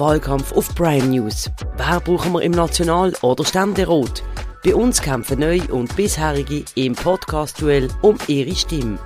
Wahlkampf 0.00 0.52
auf 0.52 0.74
Prime 0.74 1.08
News. 1.08 1.50
Wer 1.76 2.00
brauchen 2.00 2.32
wir 2.32 2.40
im 2.40 2.52
National- 2.52 3.12
oder 3.20 3.44
Ständerat? 3.44 4.22
Bei 4.64 4.74
uns 4.74 5.02
kämpfen 5.02 5.40
neu 5.40 5.60
und 5.70 5.94
bisherige 5.94 6.64
im 6.74 6.94
Podcast-Duell 6.94 7.88
um 8.00 8.16
ihre 8.26 8.54
Stimme. 8.56 8.98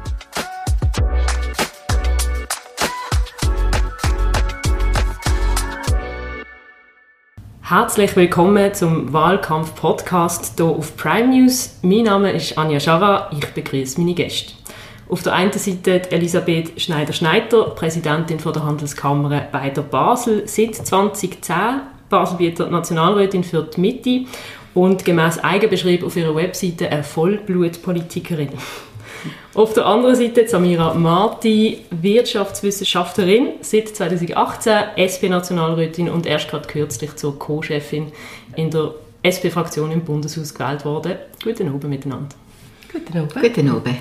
Herzlich 7.62 8.14
willkommen 8.14 8.72
zum 8.72 9.12
Wahlkampf-Podcast 9.12 10.52
hier 10.56 10.66
auf 10.66 10.96
Prime 10.96 11.26
News. 11.26 11.76
Mein 11.82 12.04
Name 12.04 12.30
ist 12.30 12.56
Anja 12.56 12.78
Schara, 12.78 13.32
ich 13.36 13.46
begrüße 13.48 14.00
meine 14.00 14.14
Gäste. 14.14 14.52
Auf 15.14 15.22
der 15.22 15.34
einen 15.34 15.52
Seite 15.52 16.10
Elisabeth 16.10 16.72
Schneider-Schneider, 16.82 17.66
Präsidentin 17.76 18.40
von 18.40 18.52
der 18.52 18.64
Handelskammer 18.64 19.46
bei 19.52 19.70
der 19.70 19.82
Basel, 19.82 20.42
seit 20.48 20.74
2010 20.74 21.82
Baselbieter 22.10 22.68
Nationalrätin 22.68 23.44
für 23.44 23.62
die 23.62 23.80
Mitte 23.80 24.24
und 24.74 25.04
gemäß 25.04 25.38
Eigenbeschrieb 25.38 26.02
auf 26.02 26.16
ihrer 26.16 26.34
Webseite 26.34 26.90
eine 26.90 27.04
Vollblutpolitikerin. 27.04 28.48
Auf 29.54 29.72
der 29.74 29.86
anderen 29.86 30.16
Seite 30.16 30.48
Samira 30.48 30.94
Marti, 30.94 31.82
Wirtschaftswissenschaftlerin, 31.92 33.50
seit 33.60 33.90
2018 33.90 34.96
SP-Nationalrätin 34.96 36.10
und 36.10 36.26
erst 36.26 36.50
gerade 36.50 36.66
kürzlich 36.66 37.14
zur 37.14 37.38
Co-Chefin 37.38 38.10
in 38.56 38.72
der 38.72 38.94
SP-Fraktion 39.22 39.92
im 39.92 40.00
Bundeshaus 40.00 40.52
gewählt 40.52 40.84
worden. 40.84 41.18
Guten 41.44 41.68
Abend 41.68 41.84
miteinander. 41.84 42.34
Guten 42.92 43.16
Abend. 43.16 43.34
Guten 43.40 43.68
Abend. 43.68 43.98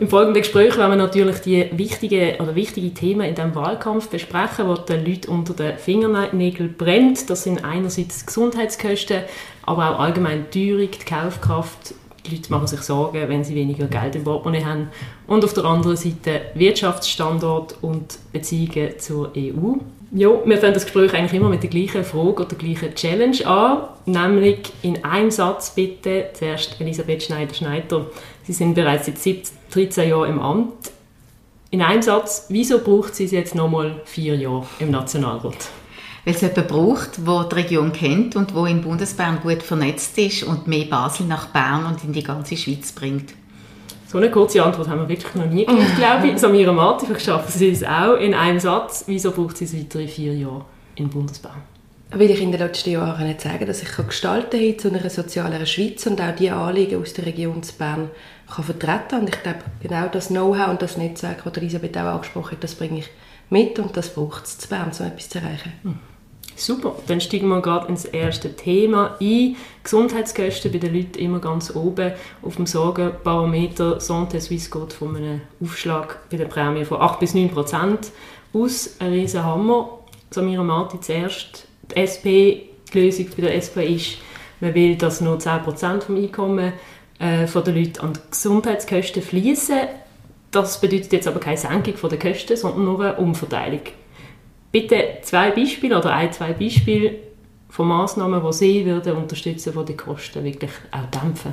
Im 0.00 0.08
folgenden 0.08 0.40
Gespräch 0.40 0.78
werden 0.78 0.92
wir 0.92 0.96
natürlich 0.96 1.40
die 1.40 1.68
wichtigen 1.72 2.40
oder 2.40 2.54
wichtige 2.54 2.94
Themen 2.94 3.20
in 3.20 3.34
diesem 3.34 3.54
Wahlkampf 3.54 4.08
besprechen, 4.08 4.66
wo 4.66 4.74
den 4.74 5.04
Leuten 5.04 5.30
unter 5.30 5.52
den 5.52 5.76
Fingernägeln 5.76 6.74
brennt. 6.78 7.28
Das 7.28 7.42
sind 7.42 7.62
einerseits 7.62 8.24
Gesundheitskosten, 8.24 9.24
aber 9.62 9.90
auch 9.90 10.00
allgemein 10.00 10.46
die 10.54 10.70
Teuerung, 10.70 10.90
die 10.90 11.04
Kaufkraft, 11.04 11.92
die 12.26 12.36
Leute 12.36 12.50
machen 12.50 12.66
sich 12.66 12.80
Sorgen, 12.80 13.28
wenn 13.28 13.44
sie 13.44 13.54
weniger 13.54 13.86
Geld 13.86 14.16
im 14.16 14.24
Portemonnaie 14.24 14.64
haben. 14.64 14.88
Und 15.26 15.44
auf 15.44 15.54
der 15.54 15.64
anderen 15.64 15.96
Seite 15.96 16.42
Wirtschaftsstandort 16.54 17.76
und 17.82 18.18
Beziehungen 18.32 18.98
zur 18.98 19.32
EU. 19.36 19.74
Ja, 20.12 20.28
wir 20.44 20.58
fangen 20.58 20.74
das 20.74 20.84
Gespräch 20.84 21.14
eigentlich 21.14 21.34
immer 21.34 21.48
mit 21.48 21.62
der 21.62 21.70
gleichen 21.70 22.02
Frage 22.02 22.42
oder 22.42 22.44
der 22.46 22.58
gleichen 22.58 22.94
Challenge 22.94 23.46
an, 23.46 23.78
nämlich 24.06 24.72
in 24.82 25.04
einem 25.04 25.30
Satz 25.30 25.70
bitte 25.74 26.30
zuerst 26.32 26.80
Elisabeth 26.80 27.22
Schneider-Schneider. 27.22 28.06
Sie 28.42 28.52
sind 28.52 28.74
bereits 28.74 29.06
seit 29.06 29.52
13 29.72 30.08
Jahren 30.08 30.30
im 30.30 30.40
Amt. 30.40 30.90
In 31.70 31.82
einem 31.82 32.02
Satz, 32.02 32.46
wieso 32.48 32.80
braucht 32.80 33.14
sie 33.14 33.26
es 33.26 33.30
jetzt 33.30 33.54
nochmal 33.54 34.00
vier 34.04 34.34
Jahre 34.34 34.66
im 34.80 34.90
Nationalrat? 34.90 35.68
Weil 36.24 36.34
es 36.34 36.40
jemanden 36.40 36.66
braucht, 36.66 37.26
der 37.26 37.44
die 37.44 37.54
Region 37.54 37.92
kennt 37.92 38.36
und 38.36 38.54
wo 38.54 38.66
in 38.66 38.82
Bundesbern 38.82 39.40
gut 39.42 39.62
vernetzt 39.62 40.16
ist 40.18 40.42
und 40.42 40.66
mehr 40.66 40.84
Basel 40.84 41.26
nach 41.26 41.48
Bern 41.48 41.86
und 41.86 42.04
in 42.04 42.12
die 42.12 42.22
ganze 42.22 42.56
Schweiz 42.56 42.92
bringt. 42.92 43.34
So 44.06 44.18
eine 44.18 44.30
kurze 44.30 44.62
Antwort 44.62 44.88
haben 44.88 45.02
wir 45.02 45.08
wirklich 45.08 45.34
noch 45.36 45.46
nie 45.46 45.64
gehört, 45.64 45.96
glaube 45.96 46.28
ich. 46.28 46.38
Samira 46.38 46.72
Marti, 46.72 47.06
vielleicht 47.06 47.26
schaffen 47.26 47.52
Sie 47.52 47.70
es 47.70 47.84
auch 47.84 48.14
in 48.14 48.34
einem 48.34 48.58
Satz. 48.58 49.04
Wieso 49.06 49.30
braucht 49.30 49.56
sie 49.56 49.66
es 49.66 49.76
weitere 49.76 50.08
vier 50.08 50.34
Jahre 50.34 50.64
in 50.96 51.08
Bundesbern? 51.08 51.62
Weil 52.10 52.30
ich 52.30 52.42
in 52.42 52.50
den 52.50 52.60
letzten 52.60 52.90
Jahren 52.90 53.24
nicht 53.24 53.40
sagen 53.40 53.66
dass 53.66 53.82
ich 53.82 53.96
gestalten 53.96 54.58
kann 54.58 54.78
zu 54.80 54.88
einer 54.88 55.08
sozialeren 55.08 55.64
Schweiz 55.64 56.04
und 56.06 56.20
auch 56.20 56.34
die 56.34 56.50
Anliegen 56.50 57.00
aus 57.00 57.12
der 57.12 57.26
Region 57.26 57.62
zu 57.62 57.76
Bern 57.76 58.10
kann 58.52 58.64
vertreten 58.64 59.20
Und 59.20 59.28
ich 59.28 59.42
glaube, 59.44 59.60
genau 59.80 60.08
das 60.08 60.26
Know-how 60.26 60.70
und 60.70 60.82
das 60.82 60.96
Netzwerk, 60.96 61.44
das 61.44 61.56
Elisabeth 61.56 61.96
auch 61.96 62.14
angesprochen 62.14 62.56
hat, 62.56 62.64
das 62.64 62.74
bringe 62.74 62.98
ich 62.98 63.10
mit 63.48 63.78
und 63.78 63.96
das 63.96 64.12
braucht 64.12 64.44
es 64.44 64.58
zu 64.58 64.68
Bern, 64.68 64.90
um 64.98 65.06
etwas 65.06 65.28
zu 65.28 65.38
erreichen. 65.38 65.72
Hm. 65.84 65.98
Super, 66.60 66.94
dann 67.06 67.22
steigen 67.22 67.48
wir 67.48 67.62
gerade 67.62 67.88
ins 67.88 68.04
erste 68.04 68.54
Thema 68.54 69.16
ein. 69.18 69.56
Gesundheitskosten 69.82 70.70
bei 70.70 70.76
den 70.76 70.94
Leuten 70.94 71.18
immer 71.18 71.38
ganz 71.38 71.74
oben 71.74 72.12
auf 72.42 72.56
dem 72.56 72.66
Sorgenbarometer. 72.66 73.98
Santé 73.98 74.40
Suisse 74.40 74.68
geht 74.70 74.92
von 74.92 75.16
einem 75.16 75.40
Aufschlag 75.62 76.18
bei 76.28 76.36
der 76.36 76.44
Prämie 76.44 76.84
von 76.84 77.00
8 77.00 77.18
bis 77.18 77.32
9 77.32 77.48
Prozent 77.48 78.10
aus. 78.52 78.96
Ein 78.98 79.12
riesen 79.12 79.42
Hammer. 79.42 80.00
Samira 80.28 80.62
Marti 80.62 81.00
zuerst. 81.00 81.66
Die 81.90 81.96
SP, 81.96 82.28
die 82.92 83.00
Lösung 83.00 83.28
bei 83.34 83.40
der 83.40 83.54
SP 83.56 83.80
ist, 83.96 84.18
man 84.60 84.74
will, 84.74 84.96
dass 84.96 85.22
nur 85.22 85.38
10 85.38 85.62
Prozent 85.62 86.04
vom 86.04 86.16
Einkommen 86.16 86.74
äh, 87.18 87.46
von 87.46 87.64
den 87.64 87.76
Leuten 87.76 88.00
an 88.00 88.12
die 88.12 88.20
Gesundheitskosten 88.32 89.22
fließen. 89.22 89.78
Das 90.50 90.78
bedeutet 90.78 91.10
jetzt 91.10 91.26
aber 91.26 91.40
keine 91.40 91.56
Senkung 91.56 92.10
der 92.10 92.18
Kosten, 92.18 92.54
sondern 92.54 92.84
nur 92.84 93.00
eine 93.00 93.16
Umverteilung. 93.16 93.80
Bitte 94.72 95.18
zwei 95.22 95.50
Beispiele 95.50 95.98
oder 95.98 96.12
ein, 96.12 96.32
zwei 96.32 96.52
Beispiele 96.52 97.16
von 97.68 97.88
Massnahmen, 97.88 98.42
die 98.42 98.52
Sie 98.52 98.86
würden 98.86 99.16
unterstützen, 99.16 99.72
die 99.76 99.84
die 99.84 99.96
Kosten 99.96 100.44
wirklich 100.44 100.70
auch 100.90 101.10
dämpfen. 101.10 101.52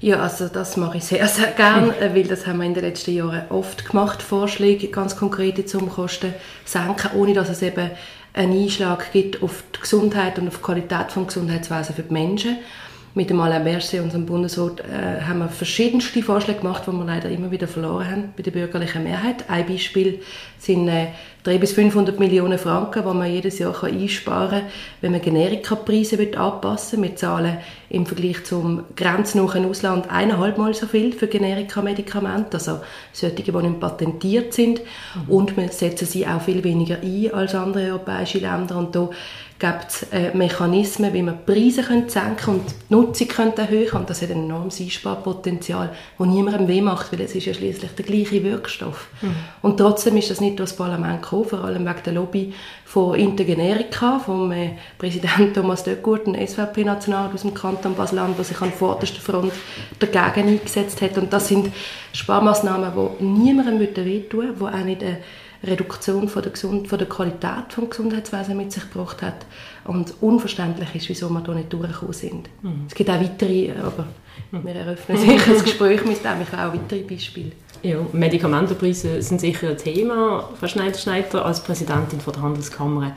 Ja, 0.00 0.20
also 0.20 0.48
das 0.48 0.76
mache 0.76 0.98
ich 0.98 1.04
sehr, 1.04 1.26
sehr 1.26 1.52
gerne, 1.52 1.94
weil 2.14 2.24
das 2.24 2.46
haben 2.46 2.58
wir 2.58 2.66
in 2.66 2.74
den 2.74 2.84
letzten 2.84 3.14
Jahren 3.14 3.42
oft 3.50 3.88
gemacht, 3.88 4.22
Vorschläge, 4.22 4.88
ganz 4.88 5.16
konkrete 5.16 5.64
zum 5.64 5.88
Kosten 5.90 6.34
senken, 6.64 7.10
ohne 7.14 7.32
dass 7.32 7.48
es 7.48 7.62
eben 7.62 7.90
einen 8.34 8.52
Einschlag 8.52 9.12
gibt 9.12 9.42
auf 9.42 9.64
die 9.74 9.80
Gesundheit 9.80 10.38
und 10.38 10.48
auf 10.48 10.58
die 10.58 10.62
Qualität 10.62 11.08
des 11.08 11.26
Gesundheitswesens 11.26 11.96
für 11.96 12.02
die 12.02 12.12
Menschen. 12.12 12.58
Mit 13.16 13.30
dem 13.30 13.40
Alain 13.40 13.64
Berset, 13.64 14.02
unserem 14.02 14.26
Bundesrat, 14.26 14.80
äh, 14.80 15.22
haben 15.22 15.38
wir 15.38 15.48
verschiedenste 15.48 16.22
Vorschläge 16.22 16.60
gemacht, 16.60 16.82
die 16.86 16.92
wir 16.92 17.02
leider 17.02 17.30
immer 17.30 17.50
wieder 17.50 17.66
verloren 17.66 18.10
haben 18.10 18.34
bei 18.36 18.42
der 18.42 18.50
bürgerlichen 18.50 19.04
Mehrheit. 19.04 19.48
Ein 19.48 19.66
Beispiel 19.66 20.20
sind 20.58 20.86
äh, 20.88 21.06
300 21.44 21.60
bis 21.60 21.72
500 21.72 22.20
Millionen 22.20 22.58
Franken, 22.58 23.04
die 23.08 23.14
man 23.14 23.32
jedes 23.32 23.58
Jahr 23.58 23.82
einsparen 23.82 24.60
kann, 24.60 24.68
wenn 25.00 25.12
man 25.12 25.22
Generikapreise 25.22 26.18
anpassen 26.36 27.00
will. 27.00 27.08
Wir 27.08 27.16
zahlen 27.16 27.56
im 27.88 28.04
Vergleich 28.04 28.44
zum 28.44 28.84
grenznahen 28.94 29.64
Ausland 29.64 30.10
eineinhalb 30.10 30.58
so 30.74 30.86
viel 30.86 31.14
für 31.14 31.28
Generika-Medikamente, 31.28 32.58
also 32.58 32.80
solche, 33.12 33.34
die 33.36 33.50
nicht 33.50 33.80
patentiert 33.80 34.52
sind. 34.52 34.82
Mhm. 35.14 35.32
Und 35.32 35.56
wir 35.56 35.68
setzen 35.68 36.06
sie 36.06 36.26
auch 36.26 36.42
viel 36.42 36.62
weniger 36.64 36.98
ein 37.02 37.32
als 37.32 37.54
andere 37.54 37.92
europäische 37.92 38.40
Länder. 38.40 38.76
Und 38.76 38.94
da 38.94 39.08
gibt 39.58 39.86
es 39.88 40.02
äh, 40.12 40.36
Mechanismen, 40.36 41.12
wie 41.14 41.22
man 41.22 41.44
Preise 41.44 41.82
können 41.82 42.08
senken 42.08 42.56
und 42.56 42.62
die 42.70 42.94
Nutzung 42.94 43.28
können 43.28 43.56
erhöhen 43.56 43.90
Und 43.92 44.10
das 44.10 44.20
hat 44.20 44.30
ein 44.30 44.44
enormes 44.44 44.80
Einsparpotenzial, 44.80 45.90
das 46.18 46.26
niemandem 46.26 46.68
weh 46.68 46.82
macht, 46.82 47.12
weil 47.12 47.22
es 47.22 47.34
ist 47.34 47.46
ja 47.46 47.54
schließlich 47.54 47.90
der 47.92 48.04
gleiche 48.04 48.42
Wirkstoff. 48.44 49.08
Mhm. 49.22 49.36
Und 49.62 49.78
trotzdem 49.78 50.16
ist 50.16 50.30
das 50.30 50.40
nicht 50.40 50.58
durch 50.58 50.70
das 50.70 50.76
Parlament 50.76 51.22
gekommen, 51.22 51.46
vor 51.46 51.64
allem 51.64 51.86
wegen 51.86 52.02
der 52.04 52.12
Lobby 52.12 52.52
von 52.86 53.16
Intergenerika, 53.16 54.20
vom 54.20 54.52
äh, 54.52 54.70
Präsident 54.96 55.54
Thomas 55.54 55.82
Döckurt, 55.82 56.28
ein 56.28 56.46
SVP-National 56.46 57.30
aus 57.34 57.42
dem 57.42 57.52
Kanton 57.52 57.96
Basel-Land, 57.96 58.38
der 58.38 58.44
sich 58.44 58.60
an 58.62 58.70
vorderster 58.70 59.20
Front 59.20 59.52
dagegen 59.98 60.48
eingesetzt 60.48 61.02
hat. 61.02 61.18
Und 61.18 61.32
das 61.32 61.48
sind 61.48 61.72
Sparmaßnahmen, 62.12 62.92
die 63.18 63.24
niemandem 63.24 63.80
wehtun 63.80 64.54
die 64.56 64.64
auch 64.64 64.84
nicht 64.84 65.02
eine 65.02 65.18
Reduktion 65.64 66.28
von 66.28 66.42
der, 66.42 66.52
Gesund 66.52 66.86
von 66.86 66.98
der 66.98 67.08
Qualität 67.08 67.76
des 67.76 67.90
Gesundheitswesens 67.90 68.56
mit 68.56 68.70
sich 68.70 68.88
gebracht 68.88 69.20
hat. 69.20 69.46
Und 69.84 70.14
unverständlich 70.20 70.94
ist, 70.94 71.08
wieso 71.08 71.28
wir 71.28 71.40
da 71.40 71.54
nicht 71.54 71.72
durchgekommen 71.72 72.12
sind. 72.12 72.48
Mhm. 72.62 72.84
Es 72.86 72.94
gibt 72.94 73.10
auch 73.10 73.20
weitere, 73.20 73.72
aber 73.72 74.06
wir 74.52 74.74
eröffnen 74.76 75.18
sicher 75.18 75.52
ein 75.52 75.64
Gespräch 75.64 76.04
mit 76.04 76.24
dem. 76.24 76.42
Ich 76.42 76.52
habe 76.52 76.70
auch 76.70 76.80
weitere 76.80 77.02
Beispiele. 77.02 77.50
Ja, 77.82 77.98
Medikamentenpreise 78.12 79.22
sind 79.22 79.40
sicher 79.40 79.70
ein 79.70 79.78
Thema. 79.78 80.48
Frau 80.58 80.66
Schneider-Schneider, 80.66 81.44
als 81.44 81.60
Präsidentin 81.62 82.20
von 82.20 82.32
der 82.32 82.42
Handelskammer, 82.42 83.16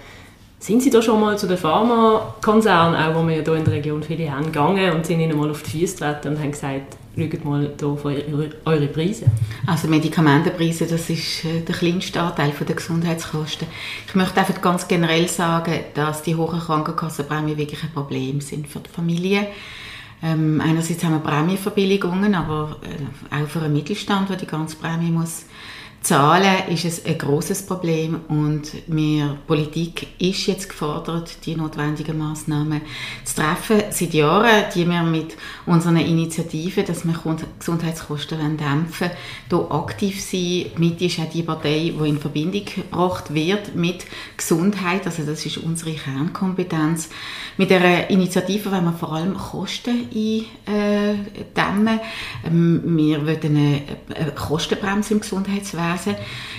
sind 0.60 0.84
Sie 0.84 0.90
da 0.90 1.02
schon 1.02 1.22
mal 1.22 1.38
zu 1.38 1.48
den 1.48 1.58
Pharmakonzernen, 1.58 3.00
auch 3.00 3.16
wo 3.16 3.26
wir 3.26 3.38
ja 3.38 3.44
hier 3.44 3.56
in 3.56 3.64
der 3.64 3.74
Region 3.74 4.04
viele 4.04 4.30
haben, 4.30 4.48
gegangen 4.48 4.94
und 4.94 5.06
sind 5.06 5.22
ihnen 5.22 5.38
mal 5.38 5.50
auf 5.50 5.64
die 5.64 5.80
Füße 5.80 5.96
getreten 5.96 6.28
und 6.30 6.40
haben 6.40 6.52
gesagt, 6.52 6.98
schaut 7.18 7.46
mal 7.46 7.72
hier 7.80 7.88
auf 7.88 8.06
eure 8.06 8.88
Preise? 8.88 9.26
Also 9.66 9.88
Medikamentenpreise, 9.88 10.86
das 10.86 11.10
ist 11.10 11.46
äh, 11.46 11.62
der 11.62 11.76
kleinste 11.76 12.20
Anteil 12.20 12.52
der 12.60 12.76
Gesundheitskosten. 12.76 13.68
Ich 14.06 14.16
möchte 14.16 14.40
einfach 14.40 14.62
ganz 14.62 14.88
generell 14.88 15.30
sagen, 15.30 15.80
dass 15.94 16.24
die 16.24 16.36
hohen 16.36 16.60
Krankenkassenprämien 16.60 17.58
wirklich 17.58 17.82
ein 17.82 17.94
Problem 17.94 18.42
sind 18.42 18.68
für 18.68 18.80
die 18.80 18.90
Familie. 18.90 19.48
Ähm, 20.22 20.62
einerseits 20.62 21.04
haben 21.04 21.14
wir 21.14 21.20
Prämienverbilligungen, 21.20 22.36
aber 22.36 22.78
äh, 22.84 23.36
auch 23.36 23.48
für 23.48 23.62
einen 23.62 23.74
Mittelstand, 23.74 24.30
der 24.30 24.38
die 24.38 24.48
ganze 24.48 24.76
Prämie 24.76 25.12
muss 25.12 25.46
Zahlen 26.02 26.70
ist 26.70 26.86
es 26.86 27.06
ein 27.06 27.18
großes 27.18 27.66
Problem 27.66 28.22
und 28.30 28.72
wir 28.88 29.38
Politik 29.46 30.08
ist 30.18 30.48
jetzt 30.48 30.70
gefordert, 30.70 31.46
die 31.46 31.58
notwendigen 31.58 32.18
Maßnahmen 32.18 32.82
zu 33.26 33.36
treffen. 33.36 33.84
Seit 33.92 34.14
Jahren, 34.14 34.64
die 34.74 34.90
wir 34.90 35.04
mit 35.04 35.36
unseren 35.66 35.98
Initiativen, 35.98 36.86
dass 36.86 37.06
wir 37.06 37.20
Gesundheitskosten 37.60 38.58
dämpfen, 38.58 39.12
hier 39.50 39.72
aktiv 39.72 40.22
sind. 40.22 40.80
Mit 40.80 41.02
ist 41.02 41.20
auch 41.20 41.30
die 41.30 41.44
Partei, 41.44 41.94
die 41.94 42.10
in 42.10 42.18
Verbindung 42.18 42.64
gebracht 42.66 43.34
wird 43.34 43.76
mit 43.76 44.06
Gesundheit. 44.38 45.06
Also 45.06 45.24
das 45.24 45.46
ist 45.46 45.58
unsere 45.58 45.92
Kernkompetenz. 45.92 47.10
Mit 47.58 47.72
der 47.72 48.10
Initiative 48.10 48.72
wollen 48.72 48.86
wir 48.86 48.94
vor 48.94 49.14
allem 49.14 49.36
Kosten 49.36 50.08
eindämmen. 50.66 52.00
Ähm, 52.46 52.82
wir 52.86 53.26
wollen 53.26 53.40
eine 53.44 54.32
Kostenbremse 54.34 55.16
im 55.16 55.20
Gesundheitswesen 55.20 55.89
Gesundheitswesen 55.90 56.16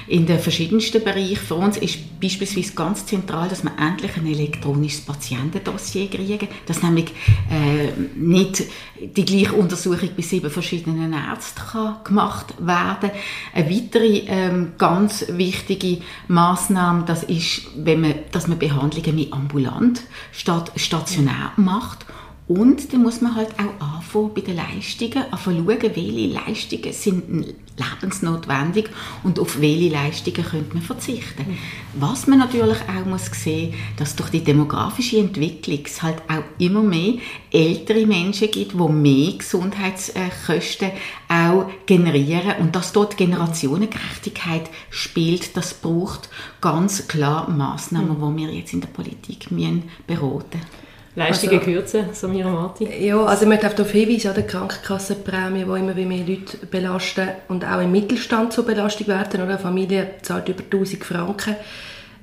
in 0.09 0.27
den 0.27 0.39
verschiedensten 0.39 1.05
Bereichen. 1.05 1.37
Für 1.37 1.55
uns 1.55 1.77
ist 1.77 2.21
beispielsweise 2.21 2.73
ganz 2.75 3.07
zentral, 3.07 3.49
dass 3.49 3.63
wir 3.63 3.73
endlich 3.79 4.17
ein 4.17 4.27
elektronisches 4.27 5.03
Patientendossier 5.03 6.09
kriegen, 6.11 6.49
dass 6.67 6.83
nämlich 6.83 7.13
äh, 7.51 7.93
nicht 8.17 8.65
die 9.01 9.25
gleiche 9.25 9.53
Untersuchung 9.55 10.11
bei 10.17 10.23
sieben 10.23 10.51
verschiedenen 10.51 11.13
Ärzten 11.13 11.61
kann 11.61 11.97
gemacht 12.05 12.55
werden. 12.59 13.11
Eine 13.55 13.71
weitere 13.71 14.23
ähm, 14.27 14.73
ganz 14.79 15.27
wichtige 15.29 15.99
Maßnahme, 16.29 17.05
das 17.05 17.23
ist, 17.23 17.63
wenn 17.77 18.01
man, 18.01 18.15
dass 18.33 18.49
man 18.49 18.59
Behandlungen 18.59 19.15
mit 19.15 19.33
ambulant 19.33 20.03
statt 20.33 20.73
stationär 20.77 21.53
macht 21.57 22.05
und 22.51 22.93
dann 22.93 23.03
muss 23.03 23.21
man 23.21 23.37
halt 23.37 23.51
auch 23.61 23.81
anfangen 23.81 24.35
bei 24.35 24.41
den 24.41 24.57
Leistungen, 24.57 25.25
anfangen 25.31 25.65
schauen, 25.65 25.83
welche 25.95 26.27
Leistungen 26.27 26.93
sind 26.93 27.55
lebensnotwendig 27.77 28.91
und 29.23 29.39
auf 29.39 29.61
welche 29.61 29.91
Leistungen 29.91 30.45
könnte 30.45 30.75
man 30.75 30.83
verzichten. 30.83 31.57
Was 31.95 32.27
man 32.27 32.41
natürlich 32.41 32.79
auch 32.89 33.07
muss 33.09 33.27
sehen, 33.35 33.75
dass 33.99 34.17
durch 34.17 34.31
die 34.31 34.43
demografische 34.43 35.19
Entwicklung 35.19 35.79
es 35.85 36.03
halt 36.03 36.23
auch 36.29 36.43
immer 36.59 36.83
mehr 36.83 37.15
ältere 37.53 38.05
Menschen 38.05 38.51
gibt, 38.51 38.73
die 38.73 38.89
mehr 38.89 39.33
Gesundheitskosten 39.39 40.91
auch 41.29 41.71
generieren 41.87 42.57
und 42.59 42.75
dass 42.75 42.93
dort 42.93 43.17
Generationengerechtigkeit 43.17 44.69
spielt, 44.91 45.57
das 45.57 45.73
braucht 45.75 46.29
ganz 46.61 47.07
klar 47.07 47.49
Maßnahmen, 47.49 48.37
die 48.37 48.43
wir 48.43 48.53
jetzt 48.53 48.73
in 48.73 48.81
der 48.81 48.89
Politik 48.89 49.53
müssen 49.53 49.85
beraten 50.09 50.59
müssen. 50.59 50.80
Leistungen 51.17 51.59
also, 51.59 51.65
kürzen, 51.65 52.05
Samira 52.13 52.51
Marti? 52.51 52.89
Ja, 53.01 53.25
also 53.25 53.43
ich 53.43 53.49
möchte 53.49 53.69
darauf 53.69 53.91
hinweisen, 53.91 54.33
die 54.37 54.43
Krankenkassenprämie, 54.43 55.65
die 55.65 55.81
immer 55.81 55.95
mehr 55.95 56.27
Leute 56.27 56.57
belasten 56.71 57.29
und 57.49 57.65
auch 57.65 57.81
im 57.81 57.91
Mittelstand 57.91 58.53
zur 58.53 58.65
Belastung 58.65 59.09
werden. 59.09 59.43
Oder? 59.43 59.51
Eine 59.51 59.59
Familie 59.59 60.11
zahlt 60.23 60.49
über 60.49 60.63
1000 60.63 61.05
Franken. 61.05 61.57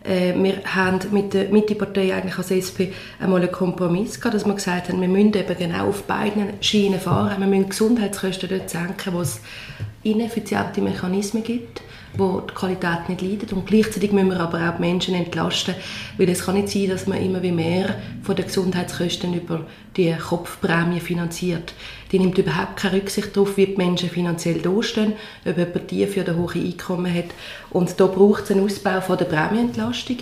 Äh, 0.05 0.33
wir 0.35 0.63
haben 0.63 0.99
mit 1.11 1.33
der 1.33 1.49
Mitte-Partei 1.49 2.13
eigentlich 2.13 2.37
als 2.37 2.51
SP 2.55 2.95
einmal 3.19 3.41
einen 3.41 3.51
Kompromiss 3.51 4.21
gehabt, 4.21 4.35
dass 4.35 4.45
wir 4.45 4.53
gesagt 4.53 4.87
haben, 4.87 5.01
wir 5.01 5.09
müssen 5.09 5.33
eben 5.33 5.57
genau 5.57 5.89
auf 5.89 6.03
beiden 6.03 6.53
Schienen 6.61 7.01
fahren. 7.01 7.41
Wir 7.41 7.47
müssen 7.47 7.69
Gesundheitskosten 7.69 8.47
dort 8.47 8.69
senken, 8.69 9.13
wo 9.13 9.19
es 9.19 9.41
ineffiziente 10.03 10.79
Mechanismen 10.79 11.43
gibt 11.43 11.81
wo 12.17 12.41
die 12.41 12.53
Qualität 12.53 13.09
nicht 13.09 13.21
leidet. 13.21 13.53
Und 13.53 13.67
gleichzeitig 13.67 14.11
müssen 14.11 14.29
wir 14.29 14.39
aber 14.39 14.69
auch 14.69 14.75
die 14.75 14.81
Menschen 14.81 15.15
entlasten, 15.15 15.75
weil 16.17 16.29
es 16.29 16.45
kann 16.45 16.55
nicht 16.55 16.69
sein, 16.69 16.89
dass 16.89 17.07
man 17.07 17.21
immer 17.21 17.41
wie 17.41 17.51
mehr 17.51 17.95
von 18.23 18.35
den 18.35 18.45
Gesundheitskosten 18.45 19.33
über 19.33 19.65
die 19.95 20.13
Kopfprämie 20.13 20.99
finanziert. 20.99 21.73
Die 22.11 22.19
nimmt 22.19 22.37
überhaupt 22.37 22.77
keine 22.77 22.97
Rücksicht 22.97 23.35
darauf, 23.35 23.57
wie 23.57 23.67
die 23.67 23.77
Menschen 23.77 24.09
finanziell 24.09 24.59
dastehen, 24.59 25.13
ob 25.45 25.57
jemand 25.57 25.87
tief 25.87 26.17
oder 26.17 26.35
hohe 26.35 26.55
Einkommen 26.55 27.13
hat. 27.13 27.25
Und 27.69 27.99
da 27.99 28.07
braucht 28.07 28.45
es 28.45 28.51
einen 28.51 28.63
Ausbau 28.63 29.01
von 29.01 29.17
der 29.17 29.25
Prämienentlastung. 29.25 30.17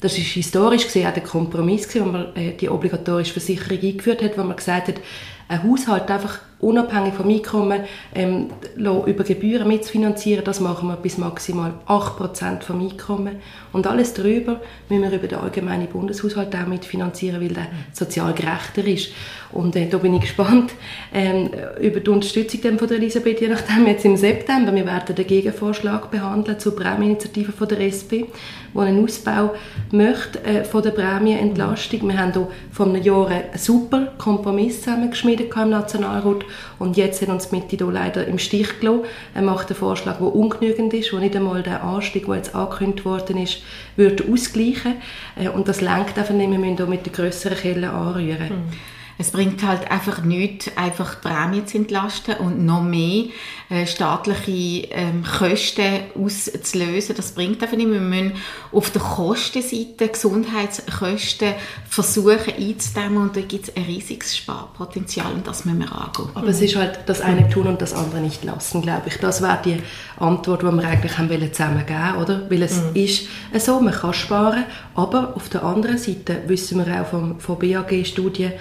Das 0.00 0.16
ist 0.16 0.26
historisch 0.28 0.84
gesehen 0.84 1.08
auch 1.08 1.14
der 1.14 1.22
Kompromiss, 1.22 1.88
wo 1.94 2.04
man 2.04 2.36
äh, 2.36 2.52
die 2.52 2.68
obligatorische 2.68 3.32
Versicherung 3.32 3.78
eingeführt 3.80 4.22
hat, 4.22 4.38
wo 4.38 4.44
man 4.44 4.56
gesagt 4.56 4.88
hat, 4.88 5.00
ein 5.48 5.62
Haushalt 5.62 6.10
einfach 6.10 6.40
unabhängig 6.60 7.14
vom 7.14 7.28
Einkommen 7.28 7.82
ähm, 8.14 8.48
über 8.76 9.24
Gebühren 9.24 9.68
mitzufinanzieren. 9.68 10.44
Das 10.44 10.60
machen 10.60 10.88
wir 10.88 10.96
bis 10.96 11.18
maximal 11.18 11.74
8% 11.86 12.62
vom 12.62 12.80
Einkommen. 12.80 13.36
Und 13.72 13.86
alles 13.86 14.14
darüber 14.14 14.60
müssen 14.88 15.02
wir 15.02 15.12
über 15.12 15.28
den 15.28 15.38
allgemeinen 15.38 15.86
Bundeshaushalt 15.86 16.54
auch 16.56 16.66
mitfinanzieren, 16.66 17.40
weil 17.40 17.48
der 17.48 17.68
sozial 17.92 18.32
gerechter 18.34 18.84
ist. 18.86 19.10
Und 19.52 19.76
äh, 19.76 19.88
da 19.88 19.98
bin 19.98 20.14
ich 20.14 20.22
gespannt 20.22 20.72
ähm, 21.14 21.50
über 21.80 22.00
die 22.00 22.10
Unterstützung 22.10 22.78
von 22.78 22.88
der 22.88 22.98
Elisabeth, 22.98 23.40
je 23.40 23.48
nachdem 23.48 23.86
jetzt 23.86 24.04
im 24.04 24.16
September. 24.16 24.74
Wir 24.74 24.84
werden 24.84 25.14
den 25.14 25.26
Gegenvorschlag 25.26 26.10
behandeln 26.10 26.58
zur 26.58 26.76
Prämieninitiative 26.76 27.52
von 27.52 27.68
der 27.68 27.80
SP, 27.86 28.26
die 28.74 28.78
einen 28.78 29.04
Ausbau 29.04 29.54
möchte 29.90 30.42
äh, 30.44 30.64
von 30.64 30.82
der 30.82 30.90
Prämienentlastung. 30.90 32.08
Wir 32.08 32.18
haben 32.18 32.32
hier 32.32 32.48
vor 32.70 32.86
einem 32.86 33.02
Jahr 33.02 33.28
einen 33.28 33.44
super 33.56 34.12
Kompromiss 34.18 34.82
zusammengeschmiedet 34.82 35.54
im 35.56 35.70
Nationalrat 35.70 36.44
und 36.78 36.96
jetzt 36.96 37.22
hat 37.22 37.28
uns 37.28 37.52
Mitte 37.52 37.76
hier 37.76 37.90
leider 37.90 38.26
im 38.26 38.38
Stich 38.38 38.80
gelassen. 38.80 39.04
Er 39.34 39.42
macht 39.42 39.68
einen 39.68 39.76
Vorschlag, 39.76 40.18
der 40.18 40.34
ungenügend 40.34 40.94
ist, 40.94 41.12
der 41.12 41.20
nicht 41.20 41.36
einmal 41.36 41.62
den 41.62 41.74
Anstieg, 41.74 42.26
der 42.26 42.36
jetzt 42.36 42.54
angekündigt 42.54 43.04
worden 43.04 43.38
ist, 43.38 43.62
würde 43.96 44.24
ausgleichen. 44.30 44.94
Äh, 45.36 45.48
und 45.48 45.68
das 45.68 45.80
lenkt 45.80 46.18
einfach 46.18 46.34
nicht, 46.34 46.50
wir 46.50 46.58
müssen 46.58 46.76
hier 46.76 46.86
mit 46.86 47.06
der 47.06 47.12
grösseren 47.12 47.56
Kelle 47.56 47.90
anrühren. 47.90 48.48
Mhm. 48.48 48.97
Es 49.18 49.32
bringt 49.32 49.64
halt 49.64 49.90
einfach 49.90 50.22
nichts, 50.22 50.70
einfach 50.76 51.20
Prämien 51.20 51.66
zu 51.66 51.78
entlasten 51.78 52.36
und 52.36 52.64
noch 52.64 52.82
mehr 52.82 53.24
äh, 53.68 53.84
staatliche 53.84 54.88
ähm, 54.92 55.24
Kosten 55.24 56.00
auszulösen. 56.14 57.16
Das 57.16 57.32
bringt 57.32 57.60
einfach 57.60 57.76
nicht. 57.76 57.90
Wir 57.90 58.00
müssen 58.00 58.32
auf 58.70 58.90
der 58.90 59.02
Kostenseite 59.02 60.08
Gesundheitskosten 60.08 61.54
versuchen 61.88 62.54
einzudämmen 62.56 63.18
und 63.18 63.36
da 63.36 63.40
gibt 63.40 63.68
es 63.68 63.76
ein 63.76 63.82
riesiges 63.82 64.36
Sparpotenzial 64.36 65.32
und 65.32 65.46
das 65.46 65.64
müssen 65.64 65.80
wir 65.80 65.92
angehen. 65.92 66.30
Aber 66.34 66.46
es 66.46 66.60
ist 66.60 66.76
halt 66.76 67.00
das 67.06 67.20
eine 67.20 67.48
tun 67.50 67.66
und 67.66 67.82
das 67.82 67.94
andere 67.94 68.20
nicht 68.20 68.44
lassen, 68.44 68.82
glaube 68.82 69.08
ich. 69.08 69.16
Das 69.18 69.42
wäre 69.42 69.58
die 69.64 69.78
Antwort, 70.18 70.62
die 70.62 70.66
wir 70.66 70.84
eigentlich 70.84 71.18
haben 71.18 71.28
wollen 71.28 71.52
zusammen 71.52 71.84
geben, 71.84 72.16
oder? 72.22 72.48
Weil 72.48 72.62
es 72.62 72.76
mhm. 72.76 72.94
ist 72.94 73.26
so, 73.58 73.80
man 73.80 73.94
kann 73.94 74.14
sparen, 74.14 74.64
aber 74.94 75.34
auf 75.34 75.48
der 75.48 75.64
anderen 75.64 75.98
Seite 75.98 76.42
wissen 76.46 76.84
wir 76.84 77.02
auch 77.02 77.06
vom, 77.06 77.40
von 77.40 77.58
BAG-Studien, 77.58 78.52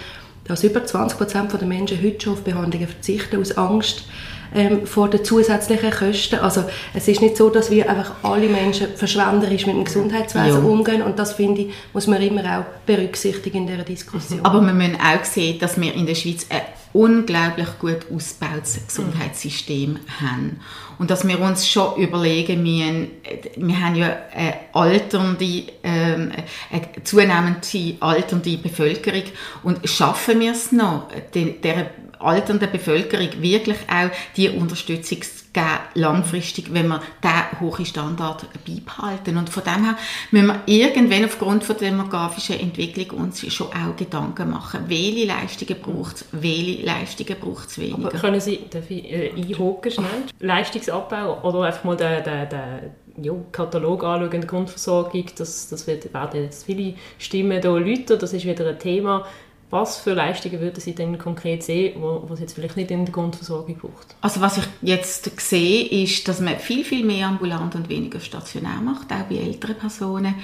dass 0.48 0.64
über 0.64 0.86
20 0.86 1.18
Prozent 1.18 1.54
der 1.54 1.68
Menschen 1.68 2.02
heute 2.04 2.22
schon 2.22 2.34
auf 2.34 2.44
Behandlungen 2.44 2.88
verzichten 2.88 3.42
aus 3.42 3.58
Angst 3.58 4.04
ähm, 4.54 4.86
vor 4.86 5.10
den 5.10 5.24
zusätzlichen 5.24 5.92
Kosten. 5.92 6.40
Also 6.40 6.64
es 6.94 7.08
ist 7.08 7.22
nicht 7.22 7.38
so, 7.38 7.50
dass 7.50 7.70
wir 7.70 7.90
einfach 7.90 8.12
alle 8.24 8.48
Menschen 8.48 8.88
verschwenderisch 8.96 9.66
mit 9.66 9.76
dem 9.76 9.86
Gesundheitswesen 9.86 10.64
ja. 10.64 10.70
umgehen 10.70 11.02
und 11.02 11.20
das 11.20 11.34
finde 11.34 11.62
ich, 11.62 11.74
muss 11.94 12.08
man 12.08 12.22
immer 12.22 12.60
auch 12.60 12.66
berücksichtigen 12.86 13.58
in 13.58 13.68
dieser 13.68 13.84
Diskussion. 13.84 14.40
Aber 14.44 14.62
wir 14.62 14.74
müssen 14.74 14.96
auch 14.96 15.24
sehen, 15.24 15.60
dass 15.60 15.80
wir 15.80 15.94
in 15.94 16.06
der 16.06 16.16
Schweiz 16.16 16.46
ein 16.50 16.62
unglaublich 16.94 17.68
gut 17.80 18.06
ausgebautes 18.14 18.88
Gesundheitssystem 18.88 19.92
mhm. 19.92 20.00
haben 20.22 20.60
und 21.00 21.12
dass 21.12 21.28
wir 21.28 21.40
uns 21.40 21.68
schon 21.68 21.96
überlegen 21.98 22.64
müssen, 22.64 23.12
wir 23.56 23.80
haben 23.80 23.96
ja 23.96 24.18
eine 24.34 24.56
alternde, 24.74 25.64
ähm, 25.84 26.32
eine 26.72 27.04
zunehmende 27.04 27.96
alternde 28.00 28.58
Bevölkerung. 28.58 29.24
Und 29.64 29.88
schaffen 29.88 30.40
wir 30.40 30.52
es 30.52 30.72
noch, 30.72 31.08
der 31.34 31.92
alternden 32.20 32.72
Bevölkerung 32.72 33.30
wirklich 33.42 33.78
auch 33.88 34.10
die 34.36 34.50
Unterstützung 34.50 35.22
zu 35.22 35.47
geben, 35.58 35.80
langfristig, 35.96 36.74
wenn 36.74 36.88
wir 36.88 37.02
diesen 37.24 37.60
hohen 37.60 37.86
Standard 37.86 38.46
beibehalten. 38.66 39.38
Und 39.38 39.50
von 39.50 39.64
dem 39.64 39.86
her 39.86 39.98
müssen 40.32 40.48
wir 40.48 40.62
irgendwann 40.66 41.26
aufgrund 41.26 41.68
der 41.68 41.76
demografischen 41.76 42.60
Entwicklung 42.60 43.22
uns 43.22 43.42
schon 43.54 43.68
auch 43.68 43.96
Gedanken 43.96 44.52
machen, 44.52 44.82
welche 44.88 45.26
Leistungen 45.26 45.82
braucht 45.82 46.18
es, 46.18 46.26
welche 46.32 46.86
Leistungen 46.86 47.40
braucht 47.40 47.70
es 47.70 47.80
weniger. 47.80 48.08
Aber 48.08 48.18
können 48.18 48.40
Sie, 48.40 48.60
darf 48.70 48.90
ich 48.90 49.12
äh, 49.12 49.32
einhaken 49.32 49.92
schnell, 49.92 50.24
Leistungsabbau 50.40 51.42
oder 51.42 51.64
einfach 51.64 51.84
mal 51.84 51.98
den, 51.98 52.24
den, 52.24 52.50
den 52.50 53.26
ja, 53.26 53.34
Katalog 53.52 54.04
anschauen, 54.04 54.42
die 54.42 54.48
Grundversorgung, 54.48 55.26
das, 55.38 55.70
das 55.70 55.88
wird, 55.88 56.14
werden 56.14 56.44
jetzt 56.44 56.66
viele 56.66 56.94
Stimmen 57.18 57.62
hier 57.62 57.72
läuten, 57.72 58.20
das 58.20 58.34
ist 58.34 58.46
wieder 58.46 58.68
ein 58.68 58.78
Thema, 58.78 59.26
was 59.70 59.98
für 59.98 60.14
Leistungen 60.14 60.62
würden 60.62 60.80
Sie 60.80 60.96
denn 60.96 61.18
konkret 61.18 61.62
sehen, 61.62 62.02
wo, 62.02 62.24
wo 62.26 62.34
es 62.34 62.40
jetzt 62.40 62.54
vielleicht 62.54 62.78
nicht 62.78 62.90
in 62.90 63.04
der 63.06 63.14
Grundversorgung 63.14 63.76
braucht? 63.76 64.16
Also 64.22 64.40
was 64.40 64.58
ich 64.58 64.64
jetzt 64.82 65.40
sehe, 65.42 65.86
ist, 66.04 66.28
dass 66.28 66.40
man 66.40 66.58
viel, 66.58 66.86
viel 66.86 67.06
mehr 67.06 67.28
ambulant 67.28 67.76
und 67.76 67.90
weniger 67.90 68.22
stationär 68.22 68.80
macht, 68.82 69.12
auch 69.12 69.24
bei 69.30 69.36
älteren 69.36 69.76
Personen. 69.76 70.36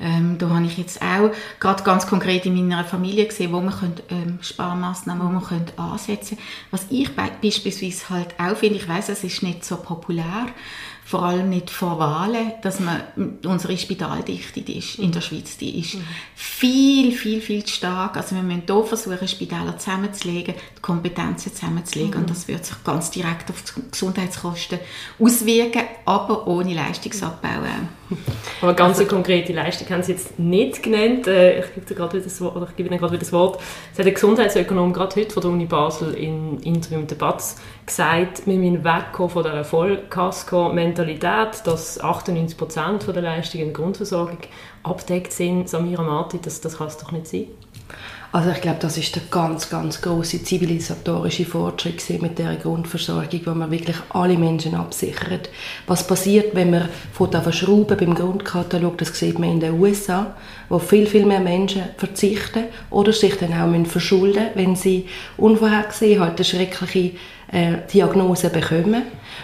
Ähm, 0.00 0.38
da 0.38 0.48
habe 0.48 0.64
ich 0.64 0.78
jetzt 0.78 1.02
auch 1.02 1.30
gerade 1.58 1.82
ganz 1.82 2.06
konkret 2.06 2.46
in 2.46 2.54
meiner 2.54 2.84
Familie 2.84 3.26
gesehen, 3.26 3.52
wo 3.52 3.60
man 3.60 3.74
könnte, 3.74 4.02
ähm, 4.08 4.38
Sparmaßnahmen, 4.40 5.26
wo 5.26 5.30
man 5.30 5.42
könnte 5.42 5.76
ansetzen. 5.76 6.38
Was 6.70 6.86
ich 6.90 7.10
beispielsweise 7.16 8.08
halt 8.08 8.34
auch 8.38 8.56
finde, 8.56 8.76
ich 8.76 8.88
weiß, 8.88 9.08
es 9.08 9.24
ist 9.24 9.42
nicht 9.42 9.64
so 9.64 9.76
populär, 9.76 10.46
vor 11.10 11.24
allem 11.24 11.48
nicht 11.48 11.70
vor 11.70 11.98
Wahlen, 11.98 12.52
dass 12.62 12.78
man 12.78 13.00
unsere 13.44 13.76
Spitaldichte 13.76 14.60
die 14.60 14.78
ist, 14.78 14.96
in 15.00 15.10
der 15.10 15.20
Schweiz, 15.20 15.56
die 15.56 15.80
ist 15.80 15.96
mhm. 15.96 16.04
viel, 16.36 17.10
viel, 17.10 17.40
viel 17.40 17.64
zu 17.64 17.74
stark. 17.74 18.16
Also 18.16 18.36
wir 18.36 18.44
müssen 18.44 18.62
hier 18.64 18.84
versuchen, 18.84 19.26
Spitäler 19.26 19.76
zusammenzulegen, 19.76 20.54
die 20.76 20.80
Kompetenzen 20.80 21.52
zusammenzulegen 21.52 22.12
mhm. 22.12 22.20
und 22.20 22.30
das 22.30 22.46
wird 22.46 22.64
sich 22.64 22.76
ganz 22.84 23.10
direkt 23.10 23.50
auf 23.50 23.60
die 23.60 23.90
Gesundheitskosten 23.90 24.78
auswirken, 25.18 25.82
aber 26.04 26.46
ohne 26.46 26.74
Leistungsabbau 26.74 27.64
Aber 28.60 28.74
ganz 28.74 28.98
also, 28.98 29.08
konkrete 29.08 29.52
Leistung 29.52 29.88
haben 29.90 30.02
Sie 30.02 30.12
jetzt 30.12 30.38
nicht 30.38 30.82
genannt. 30.82 31.26
Äh, 31.26 31.60
ich 31.60 31.74
gebe, 31.74 31.94
gerade 31.94 32.20
das 32.20 32.40
Wort, 32.40 32.56
oder 32.56 32.68
ich 32.68 32.76
gebe 32.76 32.88
Ihnen 32.88 32.98
gerade 32.98 33.12
wieder 33.12 33.20
das 33.20 33.32
Wort. 33.32 33.60
Es 33.92 33.98
hat 33.98 34.06
der 34.06 34.12
Gesundheitsökonom 34.12 34.92
gerade 34.92 35.16
heute 35.16 35.30
von 35.32 35.40
der 35.42 35.50
Uni 35.50 35.66
Basel 35.66 36.14
in 36.14 36.58
Interview 36.60 37.00
mit 37.00 37.10
der 37.10 37.16
BATS 37.16 37.56
gesagt, 37.86 38.46
wir 38.46 38.56
müssen 38.56 38.84
wegkommen 38.84 39.30
von 39.30 39.42
der 39.44 39.64
Vollkasko-Mentalität, 39.64 41.62
dass 41.64 42.00
98% 42.00 43.12
der 43.12 43.22
Leistungen 43.22 43.62
in 43.64 43.72
der 43.72 43.82
Grundversorgung 43.82 44.38
abdeckt 44.82 45.32
sind. 45.32 45.68
Samira 45.68 46.02
Marti, 46.02 46.38
das, 46.42 46.60
das 46.60 46.78
kann 46.78 46.88
es 46.88 46.98
doch 46.98 47.12
nicht 47.12 47.26
sein. 47.26 47.46
Also 48.32 48.50
ich 48.50 48.60
glaube, 48.60 48.78
das 48.80 48.96
ist 48.96 49.16
der 49.16 49.24
ganz, 49.28 49.70
ganz 49.70 50.00
große 50.00 50.44
zivilisatorische 50.44 51.44
Fortschritt 51.44 52.22
mit 52.22 52.38
der 52.38 52.54
Grundversorgung, 52.54 53.40
wo 53.44 53.50
man 53.54 53.72
wirklich 53.72 53.96
alle 54.10 54.38
Menschen 54.38 54.76
absichert. 54.76 55.50
Was 55.88 56.06
passiert, 56.06 56.54
wenn 56.54 56.70
man 56.70 56.88
von 57.12 57.32
Verschrauben 57.32 57.96
beim 57.96 58.14
Grundkatalog, 58.14 58.98
das 58.98 59.18
sieht 59.18 59.40
man 59.40 59.50
in 59.50 59.58
den 59.58 59.80
USA, 59.80 60.36
wo 60.68 60.78
viel, 60.78 61.08
viel 61.08 61.26
mehr 61.26 61.40
Menschen 61.40 61.82
verzichten 61.96 62.66
oder 62.90 63.12
sich 63.12 63.34
dann 63.36 63.52
auch 63.52 63.86
verschulden 63.88 64.46
wenn 64.54 64.76
sie 64.76 65.06
unvorhergesehen 65.36 66.20
halt 66.20 66.36
eine 66.36 66.44
schreckliche 66.44 67.16
äh, 67.50 67.78
Diagnose 67.92 68.50
bekommen. 68.50 69.02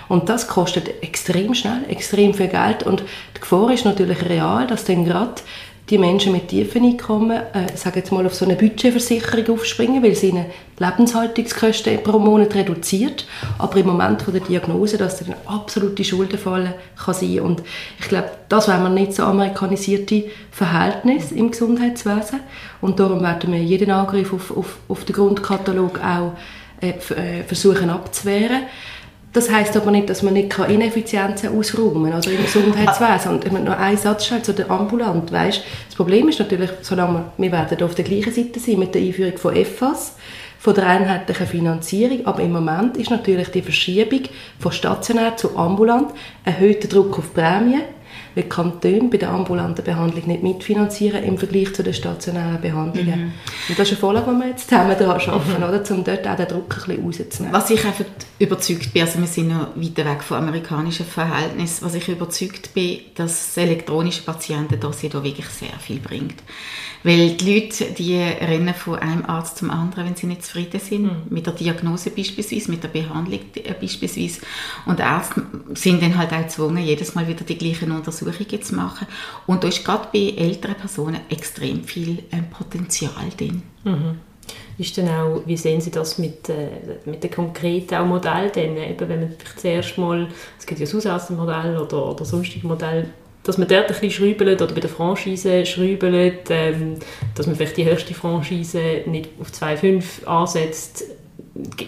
Und 0.09 0.29
das 0.29 0.47
kostet 0.47 1.03
extrem 1.03 1.55
schnell, 1.55 1.85
extrem 1.89 2.35
viel 2.35 2.49
Geld 2.49 2.85
und 2.85 3.03
die 3.35 3.41
Gefahr 3.41 3.73
ist 3.73 3.85
natürlich 3.85 4.29
real, 4.29 4.69
dass 4.69 4.85
dann 4.85 5.05
gerade 5.05 5.43
die 5.89 5.99
Menschen 5.99 6.33
mit 6.33 6.49
tiefen 6.49 6.85
Einkommen, 6.85 7.31
äh, 7.31 7.77
sagen 7.77 7.99
jetzt 7.99 8.11
mal, 8.11 8.27
auf 8.27 8.35
so 8.35 8.45
eine 8.45 8.57
Budgetversicherung 8.57 9.57
aufspringen, 9.57 10.03
weil 10.03 10.17
sie 10.17 10.31
ihnen 10.31 10.47
die 10.79 10.85
Lebenshaltungskosten 10.85 12.03
pro 12.03 12.19
Monat 12.19 12.57
reduziert. 12.57 13.25
Aber 13.59 13.77
im 13.77 13.87
Moment 13.87 14.23
von 14.23 14.35
der 14.35 14.43
Diagnose, 14.43 14.99
dass 14.99 15.21
dann 15.21 15.37
absolute 15.47 16.03
Schuldenfalle 16.03 16.75
kann 16.97 17.15
sein. 17.15 17.41
Und 17.41 17.63
ich 18.01 18.09
glaube, 18.09 18.31
das 18.49 18.67
wäre 18.67 18.91
nicht 18.91 19.13
so 19.13 19.23
amerikanisierte 19.23 20.25
Verhältnis 20.51 21.31
im 21.31 21.53
Gesundheitswesen. 21.53 22.41
Und 22.81 22.99
darum 22.99 23.23
werden 23.23 23.53
wir 23.53 23.63
jeden 23.63 23.93
Angriff 23.93 24.33
auf, 24.33 24.57
auf, 24.57 24.79
auf 24.89 25.05
den 25.05 25.15
Grundkatalog 25.15 26.01
auch 26.01 26.33
äh, 26.81 26.91
äh 26.91 27.45
versuchen 27.45 27.91
abzuwehren. 27.91 28.63
Das 29.37 29.51
heißt 29.51 29.77
aber 29.77 29.91
nicht, 29.91 30.09
dass 30.09 30.23
man 30.23 30.33
nicht 30.33 30.59
Ineffizienzen 30.59 31.59
ausräumen 31.59 32.05
kann, 32.05 32.15
also 32.15 32.31
im 32.31 32.43
Gesundheitswesen. 32.43 33.33
Und 33.33 33.45
ich 33.45 33.53
möchte 33.53 33.69
noch 33.69 33.79
einen 33.79 33.99
Satz 33.99 34.33
zu 34.41 34.55
der 34.55 34.71
Ambulant. 34.71 35.31
Weißt, 35.31 35.63
das 35.89 35.95
Problem 35.95 36.31
ist 36.31 36.39
natürlich, 36.39 36.71
solange 36.81 37.13
wir, 37.13 37.33
wir 37.37 37.53
werden 37.53 37.83
auf 37.83 37.95
der 37.95 38.07
gleichen 38.07 38.33
Seite 38.33 38.59
sein 38.59 38.79
mit 38.79 38.95
der 38.95 39.03
Einführung 39.03 39.37
von 39.37 39.55
EFAS, 39.55 40.17
von 40.59 40.75
der 40.75 40.87
einheitlichen 40.87 41.47
Finanzierung, 41.49 42.25
aber 42.25 42.41
im 42.41 42.53
Moment 42.53 42.97
ist 42.97 43.11
natürlich 43.11 43.49
die 43.49 43.61
Verschiebung 43.61 44.23
von 44.59 44.73
stationär 44.73 45.37
zu 45.37 45.55
ambulant 45.55 46.13
erhöhter 46.47 46.89
Druck 46.89 47.19
auf 47.19 47.35
Prämien 47.35 47.83
weil 48.37 48.45
die 48.45 48.51
Kantone 48.51 49.09
bei 49.11 49.17
der 49.17 49.31
ambulanten 49.31 49.83
Behandlung 49.83 50.27
nicht 50.27 50.43
mitfinanzieren 50.43 51.25
im 51.25 51.39
Vergleich 51.39 51.75
zu 51.75 51.83
den 51.83 51.95
stationären 51.95 52.61
Behandlungen. 52.61 53.19
Mhm. 53.19 53.33
Und 53.71 53.79
das 53.79 53.89
ist 53.89 53.93
eine 53.93 54.01
Vorlage, 54.01 54.31
die 54.31 54.39
wir 54.39 54.49
jetzt 54.49 54.69
zusammen 54.69 54.95
daran 54.99 55.21
arbeiten, 55.31 55.63
mhm. 55.63 55.69
oder, 55.69 55.91
um 55.91 56.05
dort 56.05 56.29
auch 56.29 56.37
den 56.37 56.47
Druck 56.47 56.77
ein 56.89 56.97
bisschen 56.97 57.05
rauszunehmen. 57.05 57.55
Was 57.55 57.71
ich 57.71 57.85
einfach 57.85 58.05
überzeugt 58.39 58.93
bin, 58.93 59.03
also 59.03 59.19
wir 59.19 59.27
sind 59.27 59.49
noch 59.49 59.69
weiter 59.77 60.05
weg 60.05 60.23
vom 60.23 60.39
amerikanischen 60.39 61.07
Verhältnis, 61.07 61.83
was 61.83 61.95
ich 61.95 62.09
überzeugt 62.09 62.75
bin, 62.75 63.01
dass 63.15 63.55
das 63.55 63.57
elektronische 63.57 64.23
Patientendossier 64.23 65.09
da 65.09 65.25
wirklich 65.25 65.47
sehr 65.47 65.79
viel 65.79 65.99
bringt. 65.99 66.43
Weil 67.03 67.37
die 67.37 67.61
Leute, 67.61 67.93
die 67.93 68.17
rennen 68.17 68.75
von 68.75 68.99
einem 68.99 69.25
Arzt 69.27 69.59
zum 69.59 69.71
anderen, 69.71 70.07
wenn 70.07 70.17
sie 70.17 70.27
nicht 70.27 70.45
zufrieden 70.45 70.81
sind, 70.81 71.05
mhm. 71.05 71.23
mit 71.31 71.47
der 71.47 71.55
Diagnose 71.55 72.11
beispielsweise, 72.11 72.71
mit 72.71 72.83
der 72.83 72.89
Behandlung 72.89 73.41
äh, 73.55 73.75
beispielsweise. 73.81 74.41
Und 74.87 75.01
Ärzte 75.01 75.43
sind 75.75 76.03
dann 76.03 76.19
halt 76.19 76.33
auch 76.33 76.43
gezwungen, 76.43 76.85
jedes 76.85 77.15
Mal 77.15 77.29
wieder 77.29 77.45
die 77.45 77.57
gleichen 77.57 77.93
Untersuchungen 77.93 78.61
zu 78.61 78.75
machen. 78.75 79.07
Und 79.47 79.63
da 79.63 79.69
ist 79.69 79.85
gerade 79.85 80.09
bei 80.13 80.35
älteren 80.37 80.75
Personen 80.75 81.21
extrem 81.31 81.85
viel 81.85 82.25
äh, 82.31 82.43
Potenzial 82.51 83.31
drin. 83.37 83.63
Mhm. 83.85 84.19
Ist 84.79 84.99
dann 84.99 85.09
auch, 85.09 85.43
wie 85.47 85.57
sehen 85.57 85.81
Sie 85.81 85.91
das 85.91 86.19
mit, 86.19 86.49
äh, 86.49 86.69
mit 87.05 87.25
dem 87.25 87.31
konkreten 87.31 88.09
Modell? 88.09 88.51
Denn, 88.51 88.77
eben, 88.77 89.09
wenn 89.09 89.21
man 89.21 89.35
zuerst 89.57 89.97
mal, 89.97 90.29
es 90.59 90.67
gibt 90.67 90.81
ja 90.81 90.87
das 90.87 90.95
Hausarztmodell 90.95 91.79
oder, 91.79 92.11
oder 92.11 92.25
sonstige 92.25 92.67
Modelle, 92.67 93.07
dass 93.43 93.59
man 93.59 93.69
dort 93.69 93.87
ein 93.87 93.87
bisschen 93.89 94.11
schraubelt 94.11 94.61
oder 94.61 94.75
bei 94.75 94.81
der 94.81 94.91
Franchise 94.91 95.65
schraubelt, 95.65 96.51
ähm, 96.51 96.97
dass 97.35 97.47
man 97.47 97.57
vielleicht 97.57 97.77
die 97.77 97.85
höchste 97.85 98.13
Franchise 98.13 99.03
nicht 99.07 99.31
auf 99.41 99.49
2,5 99.49 100.25
ansetzt. 100.27 101.05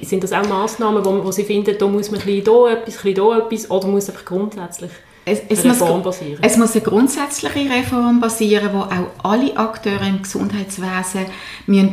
Sind 0.03 0.25
das 0.25 0.33
auch 0.33 0.49
Massnahmen, 0.49 1.05
wo, 1.05 1.25
wo 1.25 1.31
Sie 1.31 1.45
finden, 1.45 1.77
da 1.77 1.87
muss 1.87 2.11
man 2.11 2.21
ein 2.21 2.27
bisschen 2.27 2.45
da 2.45 2.73
etwas, 2.73 2.79
ein 2.79 2.85
bisschen 2.85 3.15
da 3.15 3.39
etwas 3.39 3.71
oder 3.71 3.89
muss 3.89 4.09
einfach 4.09 4.25
grundsätzlich 4.25 4.91
es, 5.27 5.43
es 5.49 5.65
Reform 5.65 5.97
muss, 5.97 6.05
basieren? 6.05 6.39
Es 6.43 6.57
muss 6.57 6.73
eine 6.73 6.83
grundsätzliche 6.83 7.71
Reform 7.71 8.21
basieren, 8.21 8.71
wo 8.73 8.79
auch 8.79 9.31
alle 9.31 9.57
Akteure 9.57 10.07
im 10.07 10.23
Gesundheitswesen 10.23 11.27
müssen 11.67 11.91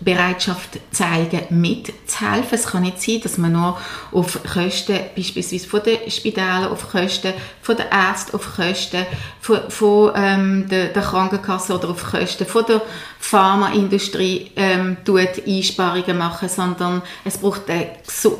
Bereitschaft 0.00 0.80
zeigen, 0.90 1.42
mitzuhelfen. 1.50 2.58
Es 2.58 2.66
kann 2.66 2.82
nicht 2.82 3.02
sein, 3.02 3.20
dass 3.22 3.38
man 3.38 3.52
nur 3.52 3.78
auf 4.12 4.40
Kosten, 4.42 4.98
beispielsweise 5.14 5.68
von 5.68 5.82
den 5.82 6.10
Spitälern, 6.10 6.72
auf 6.72 6.90
Kosten 6.90 7.34
von 7.60 7.76
den 7.76 7.86
Ärzten, 7.90 8.36
auf 8.36 8.56
Kosten 8.56 9.04
von, 9.40 9.60
von 9.68 10.12
ähm, 10.16 10.68
der, 10.68 10.88
der 10.88 11.02
Krankenkasse 11.02 11.74
oder 11.74 11.90
auf 11.90 12.04
Kosten 12.10 12.46
von 12.46 12.64
der 12.66 12.82
Pharmaindustrie 13.20 14.50
ähm, 14.56 14.96
tut 15.04 15.46
Einsparungen 15.46 16.16
machen, 16.16 16.48
sondern 16.48 17.02
es 17.24 17.36
braucht 17.36 17.68
eine, 17.68 17.90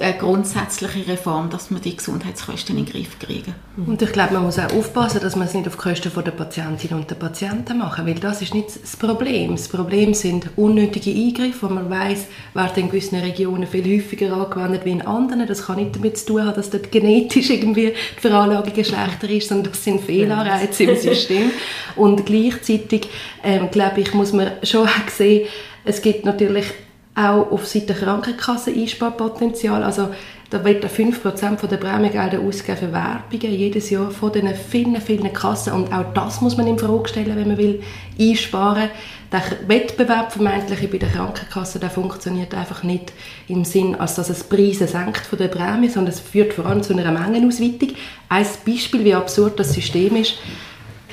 eine, 0.01 0.19
grundsätzliche 0.19 1.07
Reform, 1.07 1.51
dass 1.51 1.71
wir 1.71 1.79
die 1.79 1.97
Gesundheitskosten 1.97 2.77
in 2.77 2.87
den 2.87 2.93
Griff 2.93 3.19
kriegen. 3.19 3.55
Und 3.77 4.01
ich 4.01 4.13
glaube, 4.13 4.35
man 4.35 4.45
muss 4.45 4.59
auch 4.59 4.73
aufpassen, 4.73 5.21
dass 5.21 5.37
man 5.37 5.47
es 5.47 5.55
nicht 5.55 5.69
auf 5.69 5.77
Kosten 5.77 6.11
der 6.25 6.31
Patientinnen 6.31 6.99
und 6.99 7.11
der 7.11 7.15
Patienten 7.17 7.79
machen, 7.79 8.07
weil 8.07 8.15
das 8.15 8.41
ist 8.41 8.55
nicht 8.55 8.69
das 8.83 8.97
Problem. 8.97 9.53
Das 9.53 9.69
Problem 9.69 10.15
sind 10.15 10.49
unnötige 10.57 11.11
Eingriffe, 11.11 11.50
wo 11.61 11.69
man 11.69 11.91
weiß, 11.91 12.27
werden 12.55 12.83
in 12.83 12.89
gewissen 12.89 13.19
Regionen 13.19 13.67
viel 13.67 13.85
häufiger 13.85 14.33
angewendet 14.33 14.85
wie 14.85 14.93
in 14.93 15.03
anderen. 15.03 15.47
Das 15.47 15.67
kann 15.67 15.77
nicht 15.77 15.97
damit 15.97 16.19
zu 16.19 16.27
tun 16.27 16.45
haben, 16.45 16.55
dass 16.55 16.71
dort 16.71 16.91
genetisch 16.91 17.51
irgendwie 17.51 17.93
die 18.17 18.21
Veranlagung 18.21 18.73
schlechter 18.73 19.29
ist, 19.31 19.49
sondern 19.49 19.73
das 19.73 19.85
sind 19.85 20.01
Fehlanreize 20.01 20.85
im 20.85 20.97
System. 20.97 21.51
Und 21.97 22.27
gleichzeitig, 22.27 23.09
ähm, 23.43 23.71
glaube 23.71 24.01
ich, 24.01 24.15
muss 24.15 24.33
man 24.33 24.53
schon 24.63 24.89
sehen, 25.09 25.47
es 25.85 26.03
gibt 26.03 26.25
natürlich 26.25 26.67
auch 27.15 27.51
auf 27.51 27.67
Seite 27.67 27.95
Krankenkasse 27.95 28.71
Einsparpotenzial. 28.71 29.83
Also 29.83 30.11
da 30.51 30.65
wird 30.65 30.85
5% 30.85 31.65
der 31.69 31.77
Prämiegelder 31.77 32.41
ausgegeben 32.41 32.79
für 32.79 32.93
Werbungen 32.93 33.57
jedes 33.57 33.89
Jahr 33.91 34.11
von 34.11 34.33
diesen 34.33 34.53
vielen, 34.55 35.01
vielen 35.01 35.33
Kassen. 35.33 35.73
Und 35.73 35.93
auch 35.93 36.13
das 36.13 36.41
muss 36.41 36.57
man 36.57 36.67
in 36.67 36.79
Frage 36.79 37.09
stellen, 37.09 37.37
wenn 37.37 37.49
man 37.49 37.57
will 37.57 37.83
einsparen. 38.19 38.91
Der 39.31 39.43
Wettbewerb 39.69 40.33
vermeintlich 40.33 40.91
bei 40.91 40.99
der 40.99 41.09
Krankenkasse, 41.09 41.79
der 41.79 41.89
funktioniert 41.89 42.53
einfach 42.53 42.83
nicht 42.83 43.13
im 43.47 43.65
Sinn, 43.65 43.95
als 43.95 44.17
dass 44.17 44.29
es 44.29 44.43
Preise 44.43 44.89
senkt 44.89 45.25
von 45.25 45.39
der 45.39 45.47
Prämie, 45.47 45.89
sondern 45.89 46.13
es 46.13 46.19
führt 46.19 46.53
vor 46.53 46.67
allem 46.67 46.83
zu 46.83 46.97
einer 46.97 47.13
Mengenausweitung. 47.13 47.91
Ein 48.29 48.47
Beispiel, 48.67 49.05
wie 49.05 49.15
absurd 49.15 49.61
das 49.61 49.73
System 49.73 50.17
ist, 50.17 50.35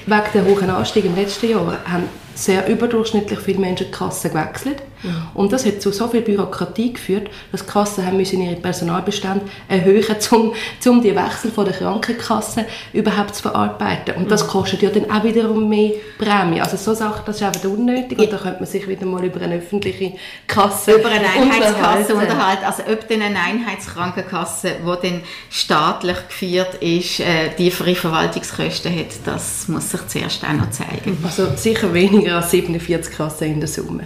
wegen 0.07 0.23
der 0.33 0.45
hohen 0.45 0.69
Anstieg 0.71 1.05
im 1.05 1.15
letzten 1.15 1.51
Jahr 1.51 1.77
haben 1.85 2.09
sehr 2.37 2.67
überdurchschnittlich 2.67 3.39
viele 3.39 3.59
Menschen 3.59 3.87
die 3.87 3.91
Kasse 3.91 4.29
gewechselt. 4.29 4.83
Mhm. 5.03 5.27
Und 5.33 5.53
das 5.53 5.65
hat 5.65 5.81
zu 5.81 5.91
so 5.91 6.07
viel 6.07 6.21
Bürokratie 6.21 6.93
geführt, 6.93 7.29
dass 7.51 7.65
die 7.65 7.71
Kassen 7.71 8.05
haben 8.05 8.17
müssen 8.17 8.41
ihre 8.41 8.55
Personalbestände 8.55 9.45
erhöhen, 9.67 10.03
um, 10.31 10.53
um 10.87 11.01
die 11.01 11.15
Wechsel 11.15 11.51
von 11.51 11.65
der 11.65 11.73
Krankenkasse 11.73 12.65
überhaupt 12.93 13.35
zu 13.35 13.43
verarbeiten. 13.43 14.15
Und 14.15 14.31
das 14.31 14.43
mhm. 14.45 14.49
kostet 14.49 14.81
ja 14.81 14.89
dann 14.89 15.09
auch 15.09 15.23
wiederum 15.23 15.67
mehr 15.67 15.91
Prämie. 16.17 16.61
Also 16.61 16.77
so 16.77 16.93
Sachen, 16.93 17.23
das 17.25 17.37
ist 17.37 17.43
einfach 17.43 17.63
unnötig. 17.65 18.19
Und 18.19 18.31
da 18.31 18.37
könnte 18.37 18.59
man 18.59 18.67
sich 18.67 18.87
wieder 18.87 19.05
mal 19.05 19.23
über 19.23 19.41
eine 19.41 19.55
öffentliche 19.55 20.13
Kasse 20.45 20.93
Über 20.93 21.09
eine 21.09 21.27
Einheitskasse 21.27 22.13
unterhalten. 22.15 22.65
Also 22.65 22.83
ob 22.91 23.07
denn 23.07 23.21
eine 23.21 23.39
Einheitskrankenkasse, 23.39 24.75
die 24.81 25.07
dann 25.07 25.21
staatlich 25.49 26.17
geführt 26.27 26.75
ist, 26.81 27.19
äh, 27.19 27.49
tiefere 27.55 27.95
Verwaltungskosten 27.95 28.95
hat, 28.95 29.07
das 29.25 29.67
muss 29.67 29.91
sich 29.91 30.05
zuerst 30.07 30.43
auch 30.43 30.53
noch 30.53 30.69
zeigen. 30.69 31.17
Also 31.23 31.47
sicher 31.55 31.93
weniger 31.93 32.26
weniger 32.27 32.37
als 32.37 32.51
47 32.51 33.15
Kassen 33.15 33.53
in 33.53 33.59
der 33.59 33.67
Summe. 33.67 34.03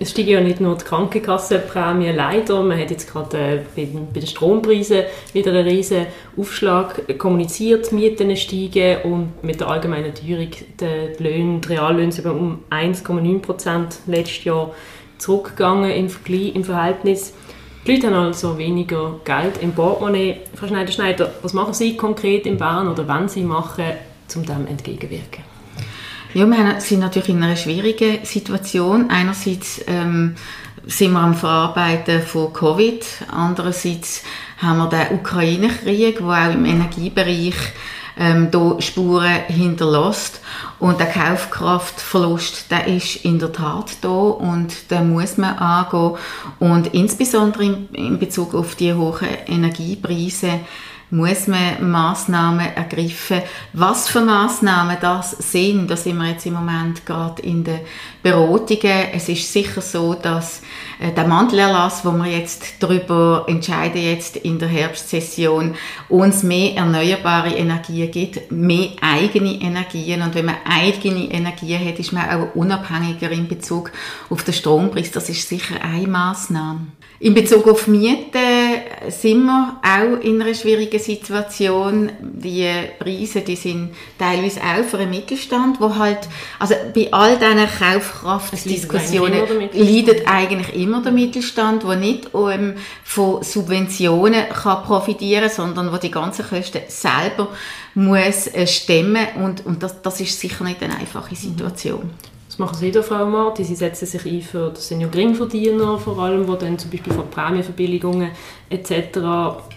Es 0.00 0.10
steigen 0.10 0.30
ja 0.30 0.40
nicht 0.40 0.60
nur 0.60 0.76
die 0.76 0.84
Krankenkassenprämien 0.84 2.16
leider, 2.16 2.62
man 2.62 2.78
hat 2.78 2.90
jetzt 2.90 3.10
gerade 3.10 3.36
äh, 3.36 3.60
bei, 3.74 3.88
den 4.20 4.26
Strompreisen 4.26 5.02
wieder 5.32 5.52
einen 5.52 5.66
riesen 5.66 6.06
Aufschlag 6.36 7.18
kommuniziert, 7.18 7.90
die 7.90 7.94
Mieten 7.94 8.36
steigen 8.36 9.02
und 9.02 9.44
mit 9.44 9.60
der 9.60 9.68
allgemeinen 9.68 10.14
Teuerung 10.14 10.50
die 10.80 11.22
Löhne, 11.22 11.60
die 11.60 11.68
Reallöhne 11.68 12.12
sind 12.12 12.26
um 12.26 12.60
1,9 12.70 13.40
Prozent 13.40 13.98
letztes 14.06 14.44
Jahr 14.44 14.70
zurückgegangen 15.18 15.90
im, 15.90 16.08
Vergleich, 16.08 16.54
im 16.54 16.64
Verhältnis. 16.64 17.34
Die 17.86 17.92
Leute 17.92 18.08
haben 18.08 18.26
also 18.26 18.56
weniger 18.58 19.20
Geld 19.24 19.60
im 19.60 19.72
Portemonnaie. 19.72 20.36
Frau 20.54 20.66
Schneider-Schneider, 20.66 21.32
was 21.42 21.54
machen 21.54 21.74
Sie 21.74 21.96
konkret 21.96 22.46
in 22.46 22.56
Bern 22.56 22.88
oder 22.88 23.08
wenn 23.08 23.28
Sie 23.28 23.42
machen, 23.42 23.84
um 24.36 24.44
dem 24.44 24.66
entgegenwirken? 24.66 25.47
Ja, 26.38 26.46
wir 26.46 26.80
sind 26.80 27.00
natürlich 27.00 27.30
in 27.30 27.42
einer 27.42 27.56
schwierigen 27.56 28.24
Situation. 28.24 29.10
Einerseits 29.10 29.80
ähm, 29.88 30.36
sind 30.86 31.10
wir 31.10 31.18
am 31.18 31.34
Verarbeiten 31.34 32.22
von 32.22 32.52
Covid, 32.52 33.04
andererseits 33.28 34.22
haben 34.58 34.78
wir 34.78 34.88
den 34.88 35.18
Ukraine-Krieg, 35.18 36.18
der 36.18 36.26
auch 36.28 36.54
im 36.54 36.64
Energiebereich 36.64 37.56
ähm, 38.16 38.52
da 38.52 38.80
Spuren 38.80 39.46
hinterlässt. 39.48 40.40
Und 40.78 41.00
der 41.00 41.08
Kaufkraftverlust, 41.08 42.70
der 42.70 42.86
ist 42.86 43.24
in 43.24 43.40
der 43.40 43.52
Tat 43.52 43.96
da 44.00 44.08
und 44.08 44.92
den 44.92 45.12
muss 45.12 45.38
man 45.38 45.58
angehen. 45.58 46.18
Und 46.60 46.94
insbesondere 46.94 47.64
in, 47.64 47.88
in 47.94 48.18
Bezug 48.20 48.54
auf 48.54 48.76
die 48.76 48.94
hohen 48.94 49.26
Energiepreise 49.48 50.60
muss 51.10 51.46
man 51.46 51.90
Massnahmen 51.90 52.66
ergreifen. 52.74 53.42
Was 53.72 54.08
für 54.08 54.20
Massnahmen 54.20 54.96
das 55.00 55.30
sind, 55.30 55.90
da 55.90 55.96
sind 55.96 56.18
wir 56.18 56.30
jetzt 56.30 56.46
im 56.46 56.54
Moment 56.54 57.06
gerade 57.06 57.40
in 57.42 57.64
den 57.64 57.80
Beratungen. 58.22 59.08
Es 59.12 59.28
ist 59.28 59.50
sicher 59.50 59.80
so, 59.80 60.14
dass 60.14 60.62
äh, 61.00 61.12
der 61.12 61.26
Mantelerlass, 61.26 62.04
wo 62.04 62.12
wir 62.12 62.26
jetzt 62.26 62.74
darüber 62.80 63.46
entscheiden, 63.48 64.02
jetzt 64.02 64.36
in 64.36 64.58
der 64.58 64.68
Herbstsession, 64.68 65.74
uns 66.08 66.42
mehr 66.42 66.76
erneuerbare 66.76 67.54
Energien 67.54 68.10
gibt, 68.10 68.50
mehr 68.50 68.90
eigene 69.00 69.60
Energien. 69.60 70.22
Und 70.22 70.34
wenn 70.34 70.46
man 70.46 70.56
eigene 70.68 71.30
Energien 71.30 71.86
hat, 71.86 71.98
ist 71.98 72.12
man 72.12 72.28
auch 72.28 72.54
unabhängiger 72.54 73.30
in 73.30 73.48
Bezug 73.48 73.92
auf 74.28 74.44
den 74.44 74.54
Strompreis. 74.54 75.10
Das 75.10 75.28
ist 75.28 75.48
sicher 75.48 75.76
eine 75.82 76.06
Massnahme. 76.06 76.88
In 77.20 77.34
Bezug 77.34 77.66
auf 77.66 77.86
Mieten 77.86 78.36
sind 79.10 79.44
wir 79.44 79.80
auch 79.82 80.20
in 80.20 80.40
einer 80.40 80.54
schwierigen 80.54 80.98
Situation. 80.98 82.10
Die 82.20 82.68
Preise, 82.98 83.40
die 83.40 83.56
sind 83.56 83.94
teilweise 84.18 84.60
auch 84.60 84.84
für 84.84 84.98
den 84.98 85.10
Mittelstand, 85.10 85.80
wo 85.80 85.94
halt, 85.94 86.28
also 86.58 86.74
bei 86.94 87.08
all 87.12 87.38
diesen 87.38 87.68
Kaufkraftdiskussionen 87.78 89.70
leidet 89.72 90.26
eigentlich 90.26 90.74
immer 90.74 91.02
der 91.02 91.12
Mittelstand, 91.12 91.82
der 91.82 91.96
nicht 91.96 92.34
um, 92.34 92.74
von 93.04 93.42
Subventionen 93.42 94.48
kann 94.48 94.84
profitieren, 94.84 95.50
sondern 95.50 95.92
wo 95.92 95.96
die 95.96 96.10
ganzen 96.10 96.46
Kosten 96.46 96.82
selber 96.88 97.48
muss 97.94 98.46
äh, 98.48 98.66
stemmen 98.66 99.26
und, 99.42 99.66
und 99.66 99.82
das, 99.82 100.00
das 100.02 100.20
ist 100.20 100.38
sicher 100.38 100.64
nicht 100.64 100.82
eine 100.82 100.96
einfache 100.96 101.34
Situation. 101.34 102.10
Machen 102.58 102.76
Sie, 102.76 102.92
Frau 103.04 103.24
Marti. 103.24 103.62
Sie 103.62 103.76
setzen 103.76 104.04
sich 104.04 104.26
ein 104.26 104.42
für 104.42 104.70
das 104.70 104.88
sind 104.88 105.00
ja 105.00 105.06
Geringverdiener 105.06 105.96
vor 105.96 106.18
allem, 106.18 106.44
die 106.44 106.58
dann 106.58 106.76
zum 106.76 106.90
Beispiel 106.90 107.12
von 107.12 107.30
Prämienverbilligungen 107.30 108.32
etc. 108.68 109.20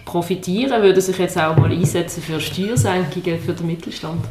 profitieren. 0.04 0.82
Würden 0.82 1.00
sich 1.00 1.16
jetzt 1.16 1.38
auch 1.38 1.56
mal 1.56 1.70
einsetzen 1.70 2.20
für 2.20 2.40
Steuersenkungen 2.40 3.38
für 3.38 3.52
den 3.52 3.68
Mittelstand? 3.68 4.24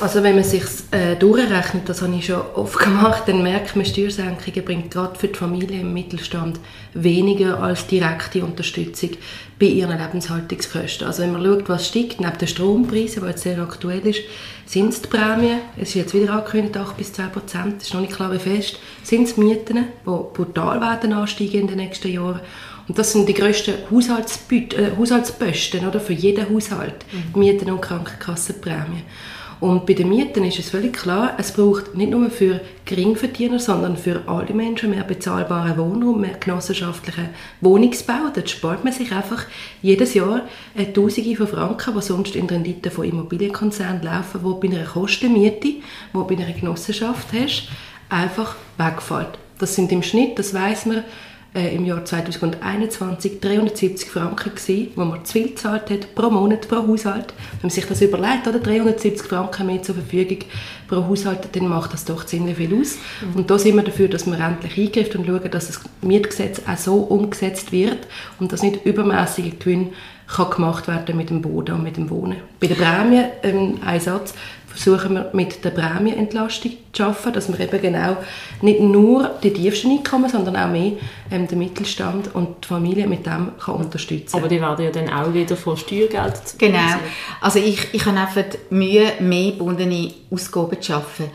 Also 0.00 0.22
wenn 0.22 0.34
man 0.34 0.44
sich 0.44 0.62
äh, 0.92 1.14
durchrechnet, 1.14 1.86
das 1.86 2.00
habe 2.00 2.14
ich 2.14 2.26
schon 2.26 2.40
oft 2.54 2.78
gemacht, 2.78 3.24
dann 3.26 3.42
merkt 3.42 3.76
man, 3.76 3.84
Steuersenkungen 3.84 4.64
bringt 4.64 4.90
gerade 4.90 5.18
für 5.18 5.28
die 5.28 5.34
Familie 5.34 5.80
im 5.80 5.92
Mittelstand 5.92 6.58
weniger 6.94 7.62
als 7.62 7.86
direkte 7.86 8.42
Unterstützung 8.42 9.10
bei 9.58 9.66
ihren 9.66 9.98
Lebenshaltungskosten. 9.98 11.06
Also 11.06 11.22
wenn 11.22 11.32
man 11.32 11.44
schaut, 11.44 11.68
was 11.68 11.88
steigt, 11.88 12.18
neben 12.18 12.38
den 12.38 12.48
Strompreisen, 12.48 13.22
die 13.22 13.28
jetzt 13.28 13.42
sehr 13.42 13.58
aktuell 13.58 14.06
ist, 14.06 14.22
sind 14.64 14.88
es 14.88 15.02
die 15.02 15.08
Prämien, 15.08 15.58
es 15.76 15.90
ist 15.90 15.94
jetzt 15.96 16.14
wieder 16.14 16.32
angekündigt, 16.32 16.78
8 16.78 16.96
bis 16.96 17.12
10 17.12 17.30
Prozent, 17.30 17.82
ist 17.82 17.92
noch 17.92 18.00
nicht 18.00 18.14
klar 18.14 18.32
wie 18.32 18.38
fest, 18.38 18.78
sind 19.02 19.24
es 19.24 19.36
Mieten, 19.36 19.84
die 20.06 20.10
brutal 20.34 20.80
werden 20.80 21.12
ansteigen 21.12 21.60
in 21.60 21.66
den 21.66 21.76
nächsten 21.76 22.10
Jahren 22.10 22.40
und 22.88 22.98
das 22.98 23.12
sind 23.12 23.28
die 23.28 23.34
grössten 23.34 23.74
äh, 23.74 24.90
Haushaltsposten 24.98 25.86
oder, 25.86 26.00
für 26.00 26.12
jeden 26.12 26.48
Haushalt, 26.52 27.04
mhm. 27.12 27.38
Mieten 27.38 27.70
und 27.70 27.82
Krankenkassenprämien. 27.82 29.02
Und 29.60 29.84
bei 29.84 29.92
den 29.92 30.08
Mieten 30.08 30.42
ist 30.42 30.58
es 30.58 30.70
völlig 30.70 30.94
klar, 30.94 31.34
es 31.36 31.52
braucht 31.52 31.94
nicht 31.94 32.10
nur 32.10 32.30
für 32.30 32.62
Geringverdiener, 32.86 33.58
sondern 33.58 33.98
für 33.98 34.22
alle 34.26 34.54
Menschen 34.54 34.88
mehr 34.88 35.04
bezahlbaren 35.04 35.76
Wohnraum, 35.76 36.22
mehr 36.22 36.38
genossenschaftlichen 36.40 37.28
Wohnungsbau. 37.60 38.30
Dort 38.34 38.48
spart 38.48 38.84
man 38.84 38.94
sich 38.94 39.12
einfach 39.12 39.44
jedes 39.82 40.14
Jahr 40.14 40.48
Tausende 40.94 41.36
von 41.36 41.46
Franken, 41.46 41.94
die 41.94 42.02
sonst 42.02 42.36
in 42.36 42.46
Renditen 42.46 42.90
von 42.90 43.04
Immobilienkonzernen 43.04 44.02
laufen, 44.02 44.40
wo 44.42 44.54
bei 44.54 44.68
einer 44.68 44.84
Kostenmiete, 44.84 45.68
die 45.68 45.82
bei 46.12 46.36
einer 46.36 46.52
Genossenschaft 46.52 47.28
hast, 47.34 47.68
einfach 48.08 48.56
wegfällt. 48.78 49.38
Das 49.58 49.74
sind 49.74 49.92
im 49.92 50.02
Schnitt, 50.02 50.38
das 50.38 50.54
weiß 50.54 50.86
man, 50.86 51.04
äh, 51.54 51.74
im 51.74 51.84
Jahr 51.84 52.04
2021 52.04 53.40
370 53.40 54.08
Franken 54.08 54.54
gewesen, 54.54 54.88
wo 54.94 55.04
man 55.04 55.24
zu 55.24 55.32
viel 55.32 55.48
gezahlt 55.48 55.90
hat 55.90 56.14
pro 56.14 56.30
Monat, 56.30 56.68
pro 56.68 56.86
Haushalt. 56.86 57.34
Wenn 57.52 57.62
man 57.62 57.70
sich 57.70 57.86
das 57.86 58.00
überlegt, 58.02 58.46
oder 58.46 58.60
370 58.60 59.26
Franken 59.26 59.66
mehr 59.66 59.82
zur 59.82 59.96
Verfügung 59.96 60.38
pro 60.88 61.06
Haushalt, 61.06 61.48
dann 61.52 61.68
macht 61.68 61.92
das 61.92 62.04
doch 62.04 62.24
ziemlich 62.24 62.56
viel 62.56 62.80
aus. 62.80 62.98
Mhm. 63.20 63.40
Und 63.40 63.50
da 63.50 63.58
sind 63.58 63.76
wir 63.76 63.82
dafür, 63.82 64.08
dass 64.08 64.26
man 64.26 64.40
endlich 64.40 64.78
eingreift 64.78 65.16
und 65.16 65.26
schauen, 65.26 65.50
dass 65.50 65.66
das 65.66 65.80
Mietgesetz 66.02 66.62
auch 66.66 66.78
so 66.78 66.96
umgesetzt 66.96 67.72
wird 67.72 67.98
und 68.38 68.52
dass 68.52 68.62
nicht 68.62 68.84
übermäßige 68.84 69.58
Gewinn 69.58 69.92
kann 70.28 70.50
gemacht 70.50 70.86
werden 70.86 71.16
mit 71.16 71.30
dem 71.30 71.42
Boden 71.42 71.74
und 71.74 71.82
mit 71.82 71.96
dem 71.96 72.08
Wohnen. 72.08 72.36
Bei 72.60 72.68
der 72.68 72.76
Prämie, 72.76 73.24
ähm, 73.42 73.78
ein 73.84 74.00
Satz, 74.00 74.34
versuchen 74.70 75.14
wir 75.14 75.30
mit 75.32 75.64
der 75.64 75.70
Prämienentlastung 75.70 76.72
zu 76.92 77.02
schaffen, 77.02 77.32
dass 77.32 77.48
wir 77.48 77.60
eben 77.60 77.82
genau 77.82 78.16
nicht 78.62 78.80
nur 78.80 79.30
die 79.42 79.52
tiefsten 79.52 79.90
Einkommen, 79.90 80.30
sondern 80.30 80.56
auch 80.56 80.70
mehr 80.70 80.92
ähm, 81.30 81.48
den 81.48 81.58
Mittelstand 81.58 82.34
und 82.34 82.64
die 82.64 82.68
Familie 82.68 83.06
mit 83.06 83.26
dem 83.26 83.52
kann 83.58 83.74
unterstützen 83.74 84.36
Aber 84.36 84.48
die 84.48 84.60
werden 84.60 84.84
ja 84.84 84.90
dann 84.90 85.10
auch 85.10 85.34
wieder 85.34 85.56
von 85.56 85.76
Steuergeld 85.76 86.40
Genau. 86.58 86.78
Also 87.40 87.58
ich, 87.58 87.92
ich 87.92 88.04
habe 88.06 88.18
einfach 88.18 88.44
die 88.70 88.74
Mühe, 88.74 89.12
mehr 89.20 89.52
bundene 89.52 90.12
Ausgaben 90.30 90.80
zu 90.80 90.92
schaffen. 90.92 91.30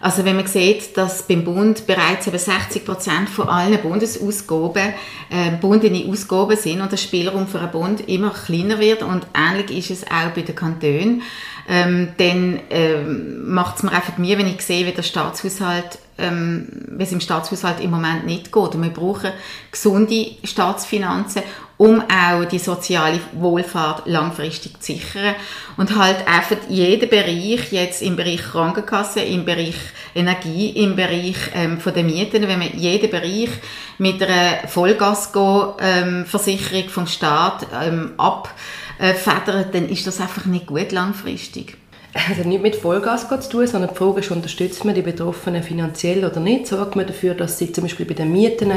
Also 0.00 0.24
wenn 0.24 0.36
man 0.36 0.46
sieht, 0.46 0.96
dass 0.96 1.24
beim 1.24 1.44
Bund 1.44 1.86
bereits 1.86 2.26
über 2.26 2.38
60 2.38 2.86
Prozent 2.86 3.28
von 3.28 3.48
allen 3.48 3.78
Bundesausgaben 3.82 4.94
äh, 5.28 5.50
bundene 5.60 6.06
Ausgaben 6.10 6.56
sind 6.56 6.80
und 6.80 6.90
der 6.90 6.96
Spielraum 6.96 7.46
für 7.46 7.60
einen 7.60 7.70
Bund 7.70 8.08
immer 8.08 8.30
kleiner 8.30 8.78
wird 8.78 9.02
und 9.02 9.26
ähnlich 9.34 9.76
ist 9.76 9.90
es 9.90 10.10
auch 10.10 10.30
bei 10.34 10.40
den 10.40 10.54
Kantonen 10.54 11.22
ähm, 11.70 12.08
dann 12.16 12.58
ähm, 12.70 13.48
macht 13.48 13.76
es 13.76 13.84
mir 13.84 13.92
einfach 13.92 14.18
mir, 14.18 14.36
wenn 14.36 14.48
ich 14.48 14.60
sehe, 14.60 14.84
wie 14.86 14.92
der 14.92 15.04
Staatshaushalt, 15.04 16.00
ähm, 16.18 16.66
wie 16.88 17.04
es 17.04 17.12
im 17.12 17.20
Staatshaushalt 17.20 17.78
im 17.78 17.92
Moment 17.92 18.26
nicht 18.26 18.50
geht. 18.50 18.74
Und 18.74 18.82
wir 18.82 18.90
brauchen 18.90 19.30
gesunde 19.70 20.32
Staatsfinanzen, 20.42 21.42
um 21.76 22.02
auch 22.02 22.44
die 22.46 22.58
soziale 22.58 23.20
Wohlfahrt 23.34 24.02
langfristig 24.06 24.82
zu 24.82 24.94
sichern. 24.94 25.36
Und 25.76 25.96
halt 25.96 26.26
einfach 26.26 26.56
jeden 26.68 27.08
Bereich, 27.08 27.70
jetzt 27.70 28.02
im 28.02 28.16
Bereich 28.16 28.42
Krankenkasse, 28.42 29.20
im 29.20 29.44
Bereich 29.44 29.76
Energie, 30.12 30.70
im 30.70 30.96
Bereich 30.96 31.36
ähm, 31.54 31.78
von 31.78 31.94
den 31.94 32.06
Mieten, 32.06 32.48
wenn 32.48 32.58
man 32.58 32.76
jeden 32.76 33.10
Bereich 33.10 33.50
mit 33.98 34.20
einer 34.20 34.66
Vollgasversicherung 34.66 36.82
ähm, 36.82 36.90
vom 36.90 37.06
Staat 37.06 37.68
ähm, 37.80 38.14
ab 38.16 38.52
äh, 39.00 39.14
federt, 39.14 39.74
dann 39.74 39.88
ist 39.88 40.06
das 40.06 40.20
einfach 40.20 40.46
nicht 40.46 40.66
gut 40.66 40.92
langfristig. 40.92 41.76
Also 42.12 42.48
nicht 42.48 42.60
mit 42.60 42.74
Vollgas 42.74 43.28
zu 43.28 43.48
tun, 43.48 43.66
sondern 43.68 43.90
die 43.90 43.96
Frage 43.96 44.18
ist, 44.18 44.32
unterstützt 44.32 44.84
man 44.84 44.96
die 44.96 45.02
Betroffenen 45.02 45.62
finanziell 45.62 46.24
oder 46.24 46.40
nicht? 46.40 46.66
Sorgt 46.66 46.96
man 46.96 47.06
dafür, 47.06 47.34
dass 47.34 47.56
sie 47.56 47.72
zum 47.72 47.84
Beispiel 47.84 48.04
bei 48.04 48.14
den 48.14 48.32
Mieten 48.32 48.72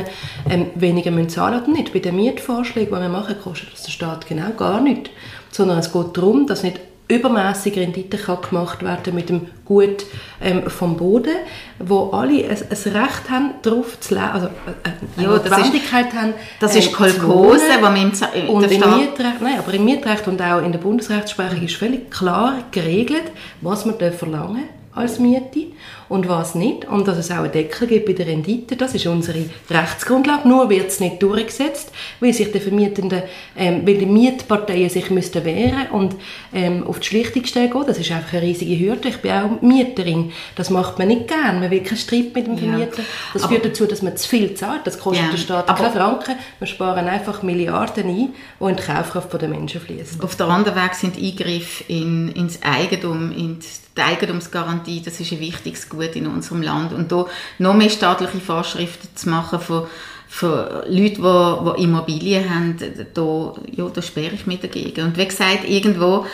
ähm, 0.50 0.68
weniger 0.76 1.10
müssen 1.10 1.30
zahlen 1.30 1.64
oder 1.64 1.72
nicht? 1.72 1.94
Bei 1.94 2.00
den 2.00 2.16
Mietvorschlägen, 2.16 2.94
die 2.94 3.02
wir 3.02 3.10
machen, 3.10 3.36
kostet 3.44 3.74
das 3.74 3.84
der 3.84 3.92
Staat 3.92 4.28
genau 4.28 4.52
gar 4.52 4.82
nichts. 4.82 5.10
Sondern 5.50 5.80
es 5.80 5.92
geht 5.92 6.16
darum, 6.16 6.46
dass 6.46 6.62
nicht 6.62 6.80
übermäßige 7.08 7.78
Rendite 7.78 8.18
kann 8.18 8.42
gemacht 8.42 8.84
werden 8.84 9.14
mit 9.14 9.30
dem 9.30 9.48
Gut 9.66 10.06
ähm, 10.42 10.70
vom 10.70 10.98
Boden, 10.98 11.36
wo 11.80 12.10
alle 12.12 12.46
ein, 12.46 12.50
ein 12.50 12.96
Recht 12.96 13.30
haben, 13.30 13.52
darauf 13.62 14.00
zu 14.00 14.14
leben, 14.14 14.26
also 14.28 14.48
äh, 14.48 14.90
eine 15.18 15.28
ja, 15.28 15.34
Notwendigkeit 15.34 16.08
ist, 16.08 16.14
haben. 16.14 16.34
Das 16.60 16.76
ist 16.76 16.88
äh, 16.88 16.92
Kolkose, 16.92 17.62
die 17.78 17.82
man 17.82 17.96
im, 17.96 18.14
Z 18.14 18.30
und 18.48 18.64
im 18.64 18.80
Mietrecht, 18.80 19.42
nein, 19.42 19.60
aber 19.60 19.74
im 19.74 19.86
Mietrecht 19.86 20.28
und 20.28 20.42
auch 20.42 20.62
in 20.64 20.72
der 20.72 20.80
Bundesrechtsprechung 20.80 21.64
ist 21.64 21.76
völlig 21.76 22.10
klar 22.10 22.56
geregelt, 22.72 23.32
was 23.62 23.86
man 23.86 23.96
verlangen 23.98 24.70
als 24.96 25.20
Miete 25.20 25.68
und 26.14 26.30
was 26.30 26.54
nicht. 26.54 26.86
Und 26.86 27.08
dass 27.08 27.18
es 27.18 27.32
auch 27.32 27.38
einen 27.38 27.52
Deckel 27.52 27.88
gibt 27.88 28.06
bei 28.06 28.14
der 28.14 28.28
Rendite, 28.28 28.76
das 28.76 28.94
ist 28.94 29.08
unsere 29.08 29.46
Rechtsgrundlage. 29.68 30.48
Nur 30.48 30.70
wird 30.70 30.90
es 30.90 31.00
nicht 31.00 31.22
durchgesetzt, 31.24 31.92
weil 32.20 32.34
sich 32.34 32.52
die 32.52 32.60
Vermietenden, 32.60 33.24
ähm, 33.58 33.82
weil 33.84 33.98
die 33.98 34.06
Mietparteien 34.06 34.92
sich 34.92 35.10
müssten 35.10 35.44
wehren 35.44 35.88
und 35.92 36.16
ähm, 36.54 36.86
auf 36.86 37.00
die 37.00 37.08
Schlichtungsstelle 37.08 37.70
gehen. 37.70 37.84
Das 37.88 37.98
ist 37.98 38.12
einfach 38.12 38.34
eine 38.34 38.44
riesige 38.44 38.78
Hürde. 38.78 39.10
Ich 39.10 39.18
bin 39.18 39.32
auch 39.32 39.62
Mieterin. 39.62 40.32
Das 40.56 40.70
macht 40.70 41.00
man 41.00 41.08
nicht 41.08 41.30
gern. 41.30 41.60
Man 41.60 41.72
will 41.72 41.82
keinen 41.82 41.98
Streit 41.98 42.36
mit 42.36 42.46
dem 42.46 42.60
Vermieter. 42.60 43.00
Ja. 43.00 43.06
Das 43.34 43.44
aber, 43.44 43.54
führt 43.54 43.66
dazu, 43.66 43.88
dass 43.88 44.04
man 44.04 44.16
zu 44.16 44.30
viel 44.30 44.54
zahlt. 44.54 44.82
Das 44.86 45.00
kostet 45.00 45.26
ja. 45.26 45.32
den 45.32 45.40
Staat 45.40 45.68
aber, 45.68 45.80
keine 45.80 45.94
Franken. 45.94 46.36
Wir 46.60 46.68
sparen 46.68 47.08
einfach 47.08 47.42
Milliarden 47.42 48.08
ein, 48.08 48.16
die 48.60 48.64
in 48.64 48.76
die 48.76 48.84
Kaufkraft 48.84 49.42
der 49.42 49.50
Menschen 49.50 49.82
fließen. 49.82 50.22
Auf 50.22 50.36
der 50.36 50.48
anderen 50.48 50.80
Weg 50.80 50.94
sind 50.94 51.18
Eingriffe 51.18 51.86
in, 51.88 52.30
ins 52.34 52.62
Eigentum, 52.62 53.32
in 53.32 53.60
die 53.96 54.02
Eigentumsgarantie, 54.02 55.02
das 55.04 55.20
ist 55.20 55.32
ein 55.32 55.40
wichtiges 55.40 55.88
Gut 55.88 56.03
in 56.16 56.28
unserem 56.28 56.62
Land. 56.62 56.94
Und 56.94 57.12
da 57.12 57.26
noch 57.58 57.74
mehr 57.74 57.90
staatliche 57.90 58.40
Vorschriften 58.40 59.16
zu 59.16 59.30
machen 59.30 59.60
für, 59.60 59.90
für 60.34 60.84
Leute, 60.90 61.22
die, 61.22 61.78
die 61.78 61.84
Immobilien 61.84 62.50
haben, 62.50 62.76
da, 63.14 63.54
ja, 63.72 63.88
da 63.88 64.02
sperre 64.02 64.34
ich 64.34 64.48
mich 64.48 64.62
dagegen. 64.62 65.06
Und 65.06 65.18
wie 65.18 65.28
gesagt, 65.28 65.70
irgendwo 65.70 66.26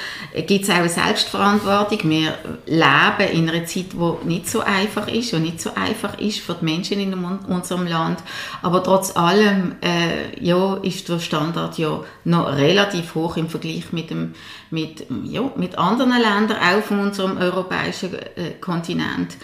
gibt 0.48 0.64
es 0.64 0.70
auch 0.70 0.76
eine 0.76 0.88
Selbstverantwortung. 0.88 2.10
Wir 2.10 2.34
leben 2.66 3.34
in 3.34 3.50
einer 3.50 3.66
Zeit, 3.66 3.88
die 3.92 4.28
nicht 4.28 4.50
so 4.50 4.62
einfach 4.62 5.10
ist, 5.10 5.34
und 5.34 5.42
nicht 5.42 5.60
so 5.60 5.72
einfach 5.76 6.18
ist 6.18 6.40
für 6.40 6.54
die 6.54 6.64
Menschen 6.64 7.02
in 7.02 7.14
unserem 7.14 7.88
Land. 7.88 8.20
Aber 8.62 8.82
trotz 8.84 9.18
allem 9.18 9.76
äh, 9.82 10.40
ja, 10.40 10.76
ist 10.76 11.10
der 11.10 11.20
Standard 11.20 11.78
ja 11.78 12.00
noch 12.24 12.56
relativ 12.56 13.16
hoch 13.16 13.36
im 13.36 13.50
Vergleich 13.50 13.92
mit, 13.92 14.12
dem, 14.12 14.34
mit, 14.72 15.08
ja, 15.26 15.52
mit 15.58 15.78
anderen 15.78 16.12
Ländern, 16.12 16.82
von 16.84 17.02
unserem 17.02 17.38
europäischen 17.38 18.14
äh, 18.14 18.52
Kontinent. 18.62 19.36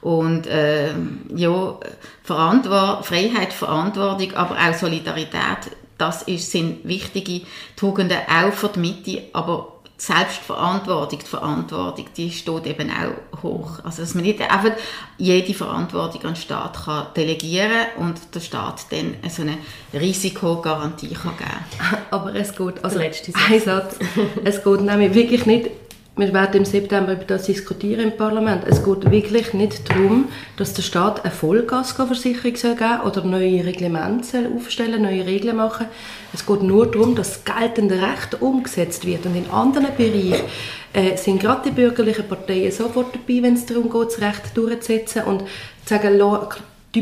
Und 0.00 0.46
äh, 0.46 0.90
ja, 1.34 1.78
Verantwort 2.22 3.04
Freiheit, 3.04 3.52
Verantwortung, 3.52 4.34
aber 4.34 4.56
auch 4.56 4.74
Solidarität 4.74 5.72
das 5.98 6.22
ist, 6.22 6.50
sind 6.50 6.86
wichtige 6.86 7.44
Tugenden 7.76 8.18
auch 8.28 8.52
für 8.52 8.68
die 8.68 8.78
Mitte, 8.78 9.22
aber 9.32 9.74
die 9.84 10.04
Selbstverantwortung, 10.04 11.18
die 11.18 11.26
Verantwortung, 11.26 12.06
die 12.16 12.30
steht 12.30 12.66
eben 12.66 12.88
auch 12.88 13.42
hoch. 13.42 13.80
Also, 13.82 14.02
dass 14.02 14.14
man 14.14 14.22
nicht 14.22 14.40
einfach 14.40 14.70
jede 15.16 15.52
Verantwortung 15.54 16.22
an 16.22 16.34
den 16.34 16.36
Staat 16.36 16.84
kann 16.84 17.08
delegieren 17.16 17.86
und 17.96 18.16
der 18.32 18.40
Staat 18.40 18.86
dann 18.90 19.16
so 19.28 19.42
eine 19.42 19.58
Risikogarantie 19.92 21.14
kann 21.14 21.36
geben 21.36 21.50
Aber 22.12 22.32
es 22.36 22.56
geht, 22.56 22.84
also 22.84 23.00
ein 23.00 23.60
Satz, 23.60 23.96
es 24.44 24.62
geht 24.62 24.80
nämlich 24.82 25.14
wirklich 25.14 25.46
nicht 25.46 25.70
wir 26.18 26.34
werden 26.34 26.56
im 26.56 26.64
September 26.64 27.12
über 27.12 27.24
das 27.24 27.44
diskutieren 27.44 28.10
im 28.10 28.16
Parlament. 28.16 28.64
Es 28.66 28.84
geht 28.84 29.08
wirklich 29.08 29.54
nicht 29.54 29.88
darum, 29.88 30.28
dass 30.56 30.74
der 30.74 30.82
Staat 30.82 31.24
eine 31.24 31.32
Vollgasversicherung 31.32 32.56
soll 32.56 32.74
geben 32.74 33.00
oder 33.04 33.24
neue 33.24 33.64
Reglemente 33.64 34.50
aufstellen, 34.54 35.02
neue 35.02 35.24
Regeln 35.24 35.56
machen. 35.56 35.86
Es 36.34 36.44
geht 36.44 36.62
nur 36.62 36.90
darum, 36.90 37.14
dass 37.14 37.44
das 37.44 37.56
geltende 37.56 38.02
Recht 38.02 38.42
umgesetzt 38.42 39.06
wird. 39.06 39.26
Und 39.26 39.36
in 39.36 39.48
anderen 39.50 39.94
Bereichen 39.96 40.44
äh, 40.92 41.16
sind 41.16 41.40
gerade 41.40 41.68
die 41.70 41.74
bürgerlichen 41.74 42.26
Parteien 42.26 42.72
sofort 42.72 43.14
dabei, 43.14 43.42
wenn 43.42 43.54
es 43.54 43.66
darum 43.66 43.88
geht, 43.88 44.08
das 44.08 44.20
Recht 44.20 44.56
durchzusetzen 44.56 45.22
und 45.22 45.42
zu 45.42 45.46
sagen, 45.84 46.18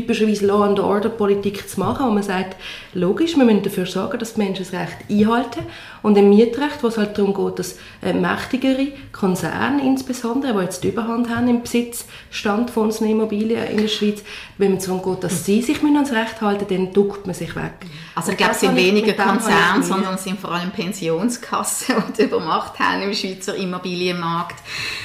typischerweise 0.01 0.45
Law 0.45 0.63
and 0.63 0.79
Order 0.79 1.09
Politik 1.09 1.67
zu 1.67 1.79
machen, 1.79 2.05
wo 2.07 2.11
man 2.11 2.23
sagt, 2.23 2.55
logisch, 2.93 3.35
wir 3.35 3.45
müssen 3.45 3.63
dafür 3.63 3.85
sorgen, 3.85 4.19
dass 4.19 4.35
die 4.35 4.41
Menschen 4.41 4.65
das 4.65 4.73
Recht 4.73 4.97
einhalten. 5.09 5.61
Und 6.03 6.17
im 6.17 6.29
Mietrecht, 6.29 6.83
wo 6.83 6.87
es 6.87 6.97
halt 6.97 7.17
darum 7.17 7.33
geht, 7.33 7.59
dass 7.59 7.77
äh, 8.01 8.13
mächtigere 8.13 8.89
Konzerne 9.11 9.83
insbesondere, 9.83 10.53
die 10.53 10.59
jetzt 10.59 10.83
die 10.83 10.89
Überhand 10.89 11.29
haben 11.29 11.47
im 11.47 11.61
Besitzstand 11.61 12.69
von 12.69 12.83
unseren 12.83 13.09
Immobilien 13.09 13.67
in 13.67 13.77
der 13.77 13.87
Schweiz, 13.87 14.23
wenn 14.57 14.77
es 14.77 14.85
darum 14.85 15.01
geht, 15.01 15.23
dass 15.23 15.45
sie 15.45 15.61
sich 15.61 15.83
ans 15.83 16.11
Recht 16.11 16.41
halten 16.41 16.65
dann 16.69 16.93
duckt 16.93 17.25
man 17.25 17.33
sich 17.33 17.55
weg. 17.55 17.73
Also 18.15 18.31
ich 18.31 18.37
glaube, 18.37 18.53
es 18.53 18.59
sind 18.59 18.75
weniger 18.75 19.13
Konzerne, 19.13 19.83
sondern 19.83 20.15
es 20.15 20.23
sind 20.23 20.39
vor 20.39 20.51
allem 20.51 20.71
Pensionskassen, 20.71 21.95
die 22.09 22.13
die 22.13 22.23
Übermacht 22.23 22.79
haben 22.79 23.01
im 23.01 23.13
Schweizer 23.13 23.55
Immobilienmarkt. 23.55 24.57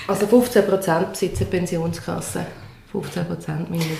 Also 0.07 0.26
15% 0.26 1.05
besitzen 1.07 1.46
Pensionskassen. 1.48 2.46
15 2.92 3.26
Prozent 3.26 3.70
mindestens. 3.70 3.98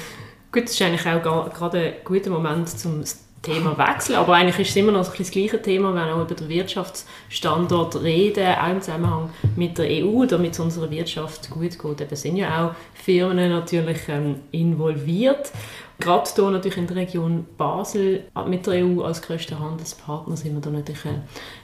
Gut, 0.53 0.65
das 0.65 0.73
ist 0.73 0.83
eigentlich 0.83 1.07
auch 1.07 1.51
gerade 1.51 1.79
ein 1.79 1.95
guter 2.05 2.29
Moment 2.29 2.69
zum 2.69 3.03
Thema 3.41 3.77
wechseln, 3.79 4.17
aber 4.17 4.35
eigentlich 4.35 4.59
ist 4.59 4.71
es 4.71 4.77
immer 4.77 4.93
noch 4.93 5.17
das 5.17 5.31
gleiche 5.31 5.63
Thema, 5.63 5.95
wenn 5.95 6.07
wir 6.07 6.15
auch 6.15 6.27
über 6.27 6.35
den 6.35 6.49
Wirtschaftsstandort 6.51 8.03
reden, 8.03 8.55
auch 8.55 8.69
im 8.69 8.83
Zusammenhang 8.83 9.31
mit 9.57 9.79
der 9.79 9.87
EU, 9.87 10.27
damit 10.27 10.53
es 10.53 10.61
unserer 10.61 10.91
Wirtschaft 10.91 11.49
gut 11.51 11.79
geht. 11.79 12.01
Eben 12.03 12.17
sind 12.17 12.37
ja 12.37 12.67
auch 12.67 12.75
Firmen 12.95 13.51
natürlich 13.51 14.01
ähm, 14.09 14.37
involviert. 14.51 15.51
Gerade 15.99 16.31
hier 16.35 16.51
natürlich 16.51 16.79
in 16.79 16.87
der 16.87 16.97
Region 16.97 17.47
Basel 17.57 18.25
mit 18.47 18.67
der 18.67 18.85
EU 18.85 19.03
als 19.03 19.23
größter 19.23 19.59
Handelspartner 19.59 20.37
sind 20.37 20.55
wir 20.55 20.61
da 20.61 20.69
natürlich 20.69 21.17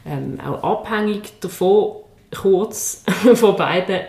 ähm, 0.07 0.41
auch 0.41 0.63
abhängig 0.63 1.41
davon, 1.41 1.97
kurz 2.35 3.05
von 3.35 3.55
beiden 3.55 4.01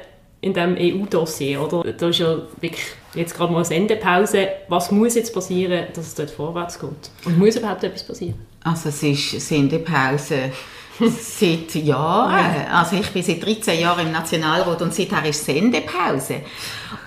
in 0.42 0.54
dem 0.54 0.78
EU-Dossier? 0.80 1.68
Da 1.98 2.08
ist 2.08 2.20
ja 2.20 2.38
wirklich 2.62 2.86
jetzt 3.14 3.36
gerade 3.36 3.54
mal 3.54 3.66
Sendepause. 3.66 4.50
Was 4.68 4.92
muss 4.92 5.16
jetzt 5.16 5.34
passieren, 5.34 5.88
dass 5.94 6.08
es 6.08 6.16
dort 6.16 6.32
vorwärts 6.32 6.80
geht? 6.80 6.90
Und 7.26 7.38
muss 7.38 7.56
überhaupt 7.56 7.84
etwas 7.84 8.04
passieren? 8.04 8.36
Also 8.64 8.90
es 8.90 9.02
ist 9.04 9.48
Sendepause 9.48 10.52
seit 11.00 11.76
Jahren. 11.76 12.68
Also 12.72 12.98
ich 12.98 13.10
bin 13.12 13.24
seit 13.24 13.46
13 13.46 13.80
Jahren 13.80 14.08
im 14.08 14.12
Nationalrat 14.12 14.82
und 14.82 14.94
seither 14.94 15.26
ist 15.26 15.46
Sendepause. 15.46 16.42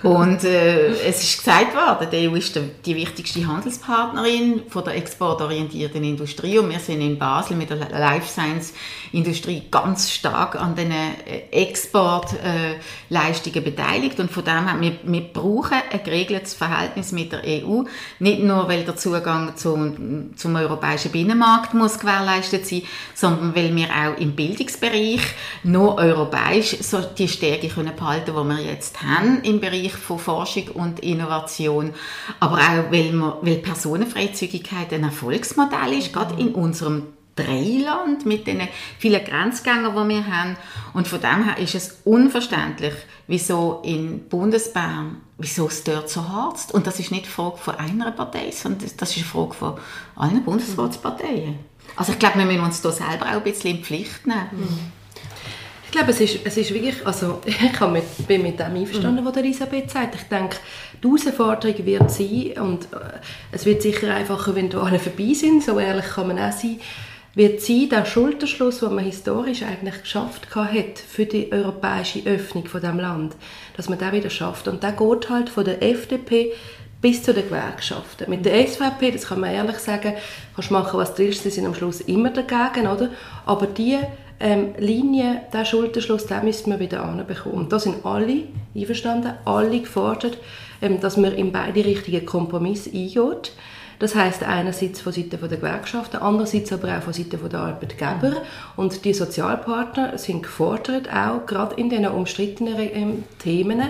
Und 0.01 0.43
äh, 0.43 0.89
es 1.07 1.23
ist 1.23 1.39
gesagt 1.39 1.75
worden, 1.75 2.07
die 2.11 2.29
EU 2.29 2.35
ist 2.35 2.59
die 2.85 2.95
wichtigste 2.95 3.45
Handelspartnerin 3.45 4.63
von 4.69 4.83
der 4.83 4.95
exportorientierten 4.95 6.03
Industrie. 6.03 6.59
Und 6.59 6.69
wir 6.69 6.79
sind 6.79 7.01
in 7.01 7.17
Basel 7.17 7.57
mit 7.57 7.69
der 7.69 7.89
Life 7.89 8.27
Science 8.27 8.73
Industrie 9.11 9.63
ganz 9.69 10.11
stark 10.11 10.55
an 10.55 10.75
den 10.75 10.91
äh, 10.91 11.43
Exportleistungen 11.51 13.57
äh, 13.57 13.61
beteiligt. 13.61 14.19
Und 14.19 14.31
von 14.31 14.43
dem 14.43 14.67
her, 14.67 14.79
wir, 14.79 14.97
wir 15.03 15.21
brauchen 15.21 15.77
ein 15.91 16.03
geregeltes 16.03 16.53
Verhältnis 16.53 17.11
mit 17.11 17.31
der 17.31 17.41
EU, 17.45 17.83
nicht 18.19 18.41
nur, 18.41 18.67
weil 18.67 18.83
der 18.83 18.95
Zugang 18.95 19.55
zum, 19.55 20.35
zum 20.35 20.55
europäischen 20.55 21.11
Binnenmarkt 21.11 21.73
muss 21.73 21.99
gewährleistet 21.99 22.67
sein, 22.67 22.83
sondern 23.13 23.55
weil 23.55 23.75
wir 23.75 23.87
auch 23.87 24.19
im 24.19 24.35
Bildungsbereich 24.35 25.21
nur 25.63 25.97
europäisch 25.97 26.77
so 26.81 27.01
die 27.01 27.27
Stärke 27.27 27.67
können 27.67 27.95
behalten, 27.95 28.31
die 28.31 28.43
wir 28.43 28.61
jetzt 28.61 29.01
haben 29.01 29.41
im 29.43 29.59
Bereich 29.59 29.72
von 29.89 30.19
Forschung 30.19 30.69
und 30.69 30.99
Innovation, 31.01 31.93
aber 32.39 32.57
auch, 32.57 32.91
weil, 32.91 33.13
wir, 33.13 33.37
weil 33.41 33.55
Personenfreizügigkeit 33.57 34.93
ein 34.93 35.03
Erfolgsmodell 35.03 35.93
ist, 35.97 36.13
gerade 36.13 36.39
in 36.41 36.53
unserem 36.53 37.03
Dreiland 37.35 38.25
mit 38.25 38.45
den 38.45 38.61
vielen 38.99 39.23
Grenzgängern, 39.23 39.93
die 39.93 40.15
wir 40.15 40.27
haben. 40.27 40.55
Und 40.93 41.07
von 41.07 41.19
dem 41.19 41.45
her 41.45 41.57
ist 41.57 41.75
es 41.75 41.97
unverständlich, 42.03 42.93
wieso 43.27 43.81
in 43.83 44.27
Bundesbern, 44.29 45.21
wieso 45.37 45.67
es 45.67 45.83
dort 45.83 46.09
so 46.09 46.27
harzt. 46.27 46.73
Und 46.73 46.85
das 46.85 46.99
ist 46.99 47.11
nicht 47.11 47.25
eine 47.25 47.31
Frage 47.31 47.57
von 47.57 47.75
einer 47.75 48.11
Partei, 48.11 48.51
sondern 48.51 48.89
das 48.97 49.09
ist 49.09 49.17
eine 49.17 49.25
Frage 49.25 49.53
von 49.53 49.77
allen 50.15 50.43
Bundesratsparteien. 50.43 51.59
Also 51.95 52.13
ich 52.13 52.19
glaube, 52.19 52.39
wir 52.39 52.45
müssen 52.45 52.61
uns 52.61 52.81
da 52.81 52.91
selber 52.91 53.25
auch 53.25 53.37
ein 53.37 53.43
bisschen 53.43 53.77
in 53.77 53.83
Pflicht 53.83 54.27
nehmen. 54.27 54.49
Mhm. 54.51 55.02
Ich 55.93 55.99
glaube, 55.99 56.11
es 56.11 56.21
ist, 56.21 56.39
es 56.43 56.57
ist 56.57 56.73
wirklich, 56.73 57.05
also 57.05 57.39
ich 57.45 57.79
mit, 57.81 58.27
bin 58.27 58.41
mit 58.41 58.59
dem 58.59 58.73
einverstanden, 58.73 59.23
mhm. 59.23 59.27
was 59.27 59.37
Elisabeth 59.37 59.91
sagt. 59.91 60.15
Ich 60.15 60.23
denke, 60.23 60.57
die 61.03 61.07
Herausforderung 61.07 61.85
wird 61.85 62.09
sein, 62.09 62.53
und 62.59 62.85
äh, 62.85 63.19
es 63.51 63.63
wird 63.67 63.83
sicher 63.83 64.11
einfacher, 64.11 64.55
wenn 64.55 64.73
wir 64.73 64.81
alle 64.81 64.97
vorbei 64.97 65.35
sind, 65.35 65.63
so 65.63 65.77
ehrlich 65.77 66.05
kann 66.05 66.29
man 66.29 66.39
auch 66.39 66.51
sein, 66.51 66.79
wird 67.35 67.61
sein, 67.61 67.89
der 67.91 68.05
Schulterschluss, 68.05 68.79
den 68.79 68.95
man 68.95 69.05
historisch 69.05 69.61
eigentlich 69.61 70.01
geschafft 70.01 70.55
hat 70.55 70.97
für 70.97 71.27
die 71.27 71.51
europäische 71.51 72.23
Öffnung 72.25 72.65
von 72.65 72.81
dem 72.81 72.99
Land, 72.99 73.35
dass 73.77 73.87
man 73.87 73.99
den 73.99 74.13
wieder 74.13 74.31
schafft. 74.31 74.67
Und 74.67 74.81
der 74.81 74.93
geht 74.93 75.29
halt 75.29 75.49
von 75.49 75.63
der 75.63 75.83
FDP 75.83 76.53
bis 77.01 77.21
zu 77.21 77.35
den 77.35 77.43
Gewerkschaften. 77.43 78.31
Mit 78.31 78.45
der 78.45 78.67
SVP, 78.67 79.11
das 79.11 79.27
kann 79.27 79.41
man 79.41 79.53
ehrlich 79.53 79.77
sagen, 79.77 80.13
kannst 80.55 80.71
du 80.71 80.73
machen, 80.73 80.99
was 80.99 81.13
du 81.13 81.21
willst, 81.21 81.43
sie 81.43 81.51
sind 81.51 81.67
am 81.67 81.75
Schluss 81.75 82.01
immer 82.01 82.31
dagegen, 82.31 82.87
oder? 82.87 83.09
Aber 83.45 83.67
die 83.67 83.99
ähm, 84.39 84.73
Linie, 84.77 85.41
der 85.53 85.65
Schulterschluss, 85.65 86.25
den 86.25 86.43
müssen 86.43 86.71
wir 86.71 86.79
wieder 86.79 87.03
anbekommen. 87.03 87.69
Da 87.69 87.79
sind 87.79 88.05
alle 88.05 88.43
einverstanden, 88.75 89.33
alle 89.45 89.79
gefordert, 89.79 90.37
ähm, 90.81 90.99
dass 90.99 91.17
man 91.17 91.33
in 91.33 91.51
beide 91.51 91.85
Richtungen 91.85 92.25
Kompromiss 92.25 92.87
eingeht. 92.87 93.53
Das 93.99 94.15
heißt 94.15 94.43
einerseits 94.43 94.99
von 94.99 95.13
Seiten 95.13 95.39
der 95.39 95.47
Gewerkschaften, 95.47 96.17
andererseits 96.17 96.73
aber 96.73 96.97
auch 96.97 97.03
von 97.03 97.13
Seiten 97.13 97.39
der 97.49 97.59
Arbeitgeber. 97.59 98.41
Und 98.75 99.05
die 99.05 99.13
Sozialpartner 99.13 100.17
sind 100.17 100.43
gefordert, 100.43 101.07
auch 101.09 101.45
gerade 101.45 101.75
in 101.75 101.89
diesen 101.89 102.07
umstrittenen 102.07 102.75
ähm, 102.77 103.23
Themen, 103.39 103.81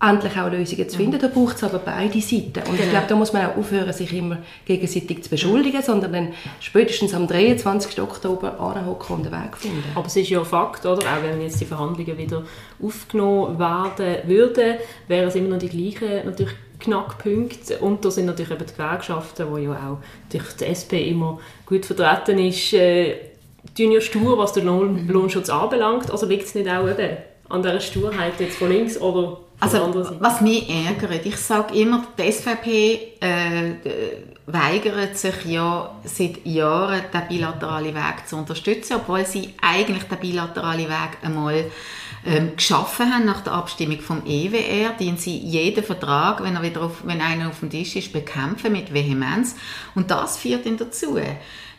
endlich 0.00 0.38
auch 0.38 0.50
Lösungen 0.50 0.88
zu 0.88 0.96
finden. 0.96 1.18
Da 1.18 1.28
braucht 1.28 1.56
es 1.56 1.64
aber 1.64 1.78
beide 1.78 2.20
Seiten. 2.20 2.60
Und 2.68 2.74
ich 2.74 2.80
genau. 2.80 2.90
glaube, 2.90 3.06
da 3.08 3.16
muss 3.16 3.32
man 3.32 3.46
auch 3.46 3.56
aufhören, 3.56 3.92
sich 3.92 4.12
immer 4.12 4.38
gegenseitig 4.64 5.24
zu 5.24 5.30
beschuldigen, 5.30 5.82
sondern 5.82 6.12
dann 6.12 6.28
spätestens 6.60 7.14
am 7.14 7.26
23. 7.26 8.00
Oktober 8.00 8.60
anhocken 8.60 9.16
und 9.16 9.26
einen 9.26 9.44
Weg 9.44 9.56
finden. 9.56 9.82
Aber 9.94 10.06
es 10.06 10.16
ist 10.16 10.28
ja 10.28 10.38
ein 10.38 10.44
Fakt, 10.44 10.86
oder? 10.86 11.00
Auch 11.00 11.22
wenn 11.22 11.40
jetzt 11.40 11.60
die 11.60 11.64
Verhandlungen 11.64 12.16
wieder 12.16 12.44
aufgenommen 12.80 13.58
werden 13.58 14.28
würden, 14.28 14.76
wären 15.08 15.28
es 15.28 15.34
immer 15.34 15.48
noch 15.48 15.58
die 15.58 15.68
gleichen 15.68 16.26
natürlich 16.26 16.54
Knackpunkte. 16.78 17.78
Und 17.78 18.04
da 18.04 18.10
sind 18.10 18.26
natürlich 18.26 18.52
eben 18.52 18.66
die 18.66 18.72
Gewerkschaften, 18.72 19.50
wo 19.50 19.58
ja 19.58 19.72
auch 19.72 19.98
durch 20.30 20.52
die 20.56 20.64
SP 20.70 21.10
immer 21.10 21.40
gut 21.66 21.84
vertreten 21.84 22.38
ist, 22.38 22.72
äh, 22.72 23.16
tun 23.76 23.92
ja 23.92 24.00
stur, 24.00 24.38
was 24.38 24.52
den 24.52 24.66
Lohn, 24.66 25.04
mhm. 25.04 25.10
Lohnschutz 25.10 25.50
anbelangt. 25.50 26.10
Also 26.10 26.26
liegt 26.26 26.44
es 26.44 26.54
nicht 26.54 26.68
auch 26.68 26.88
eben 26.88 27.16
an 27.48 27.62
dieser 27.62 27.80
Sturheit 27.80 28.38
jetzt 28.40 28.58
von 28.58 28.70
links 28.70 28.98
oder 28.98 29.22
von 29.28 29.48
also, 29.60 30.16
was 30.20 30.40
mich 30.40 30.68
ärgert, 30.68 31.26
ich 31.26 31.36
sage 31.36 31.74
immer, 31.74 32.06
die 32.16 32.30
SVP 32.30 33.14
äh, 33.20 33.74
weigert 34.46 35.18
sich 35.18 35.44
ja 35.46 35.96
seit 36.04 36.46
Jahren, 36.46 37.02
den 37.12 37.28
bilateralen 37.28 37.94
Weg 37.94 38.28
zu 38.28 38.36
unterstützen, 38.36 38.96
obwohl 38.96 39.26
sie 39.26 39.54
eigentlich 39.60 40.04
den 40.04 40.18
bilateralen 40.18 40.88
Weg 40.88 41.18
einmal 41.22 41.64
ähm, 42.24 42.52
geschaffen 42.56 43.12
haben 43.12 43.24
nach 43.24 43.40
der 43.40 43.52
Abstimmung 43.54 44.00
vom 44.00 44.22
EWR, 44.24 44.90
den 44.98 45.16
sie 45.16 45.36
jeden 45.36 45.82
Vertrag, 45.82 46.42
wenn, 46.42 46.54
er 46.54 46.62
wieder 46.62 46.82
auf, 46.82 47.02
wenn 47.04 47.20
einer 47.20 47.48
auf 47.48 47.60
dem 47.60 47.70
Tisch 47.70 47.96
ist, 47.96 48.12
bekämpfen 48.12 48.72
mit 48.72 48.94
Vehemenz. 48.94 49.56
Und 49.94 50.10
das 50.10 50.38
führt 50.38 50.66
dann 50.66 50.76
dazu, 50.76 51.18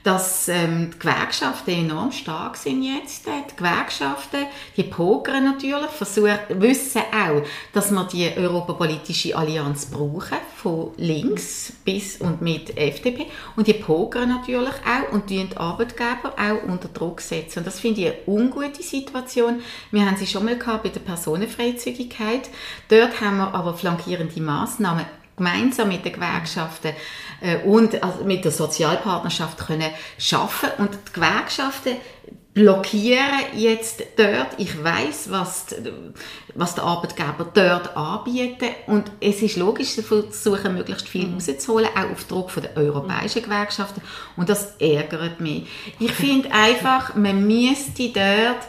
dass 0.04 0.48
ähm, 0.48 0.92
die 0.94 1.00
Gewerkschaften 1.00 1.72
enorm 1.72 2.12
stark 2.12 2.56
sind 2.56 2.84
jetzt. 2.84 3.26
Die 3.28 3.56
Gewerkschaften, 3.56 4.46
die 4.78 4.84
pokern 4.84 5.44
natürlich, 5.44 5.90
versuchen, 5.90 6.40
wissen 6.50 7.02
auch, 7.12 7.44
dass 7.74 7.92
wir 7.92 8.04
die 8.06 8.32
europapolitische 8.38 9.36
Allianz 9.36 9.88
brauchen, 9.88 10.38
von 10.56 10.92
links 10.98 11.74
bis 11.84 12.18
und 12.18 12.42
mit 12.42 12.78
FDP. 12.78 13.28
Und 13.56 13.68
die 13.68 13.74
pokern 13.74 14.30
natürlich 14.30 14.74
auch 14.86 15.14
und 15.14 15.30
die 15.30 15.48
Arbeitgeber 15.56 16.34
auch 16.38 16.64
unter 16.68 16.88
Druck 16.88 17.22
setzen. 17.22 17.60
Und 17.60 17.68
das 17.68 17.80
finde 17.80 18.02
ich 18.02 18.08
eine 18.08 18.18
ungute 18.28 18.82
Situation. 18.84 19.62
Wir 19.92 20.06
haben 20.06 20.18
sie 20.18 20.28
schon 20.28 20.46
mal 20.46 20.58
gehabt 20.58 20.84
bei 20.84 20.90
der 20.90 21.00
Personenfreizügigkeit. 21.02 22.50
Dort 22.88 23.20
haben 23.22 23.38
wir 23.38 23.54
aber 23.54 23.74
flankierende 23.74 24.42
Maßnahmen 24.42 25.06
gemeinsam 25.40 25.88
mit 25.90 26.06
den 26.06 26.14
Gewerkschaften 26.14 26.94
äh, 27.42 27.58
und 27.66 28.02
also 28.04 28.24
mit 28.24 28.46
der 28.46 28.52
Sozialpartnerschaft 28.52 29.58
können 29.58 29.90
schaffen 30.18 30.70
und 30.78 30.92
die 30.94 31.14
Gewerkschaften 31.14 31.98
blockieren 32.54 33.40
jetzt 33.56 34.04
dort. 34.18 34.48
Ich 34.58 34.84
weiß, 34.84 35.32
was, 35.32 35.68
was 36.56 36.76
der 36.76 36.84
Arbeitgeber 36.84 37.50
dort 37.54 37.96
anbietet 37.96 38.72
und 38.88 39.12
es 39.22 39.42
ist 39.42 39.56
logisch, 39.56 39.90
sie 39.90 40.02
versuchen 40.02 40.74
möglichst 40.74 41.08
viel 41.08 41.28
mhm. 41.28 41.36
rauszuholen, 41.36 41.90
auch 41.96 42.12
auf 42.12 42.26
Druck 42.26 42.52
von 42.52 42.64
den 42.64 42.76
europäischen 42.76 43.44
Gewerkschaften 43.44 44.02
und 44.36 44.50
das 44.50 44.76
ärgert 44.80 45.40
mich. 45.40 45.68
Ich 46.00 46.12
finde 46.12 46.52
einfach, 46.52 47.16
man 47.16 47.48
müsste 47.48 48.10
dort 48.10 48.68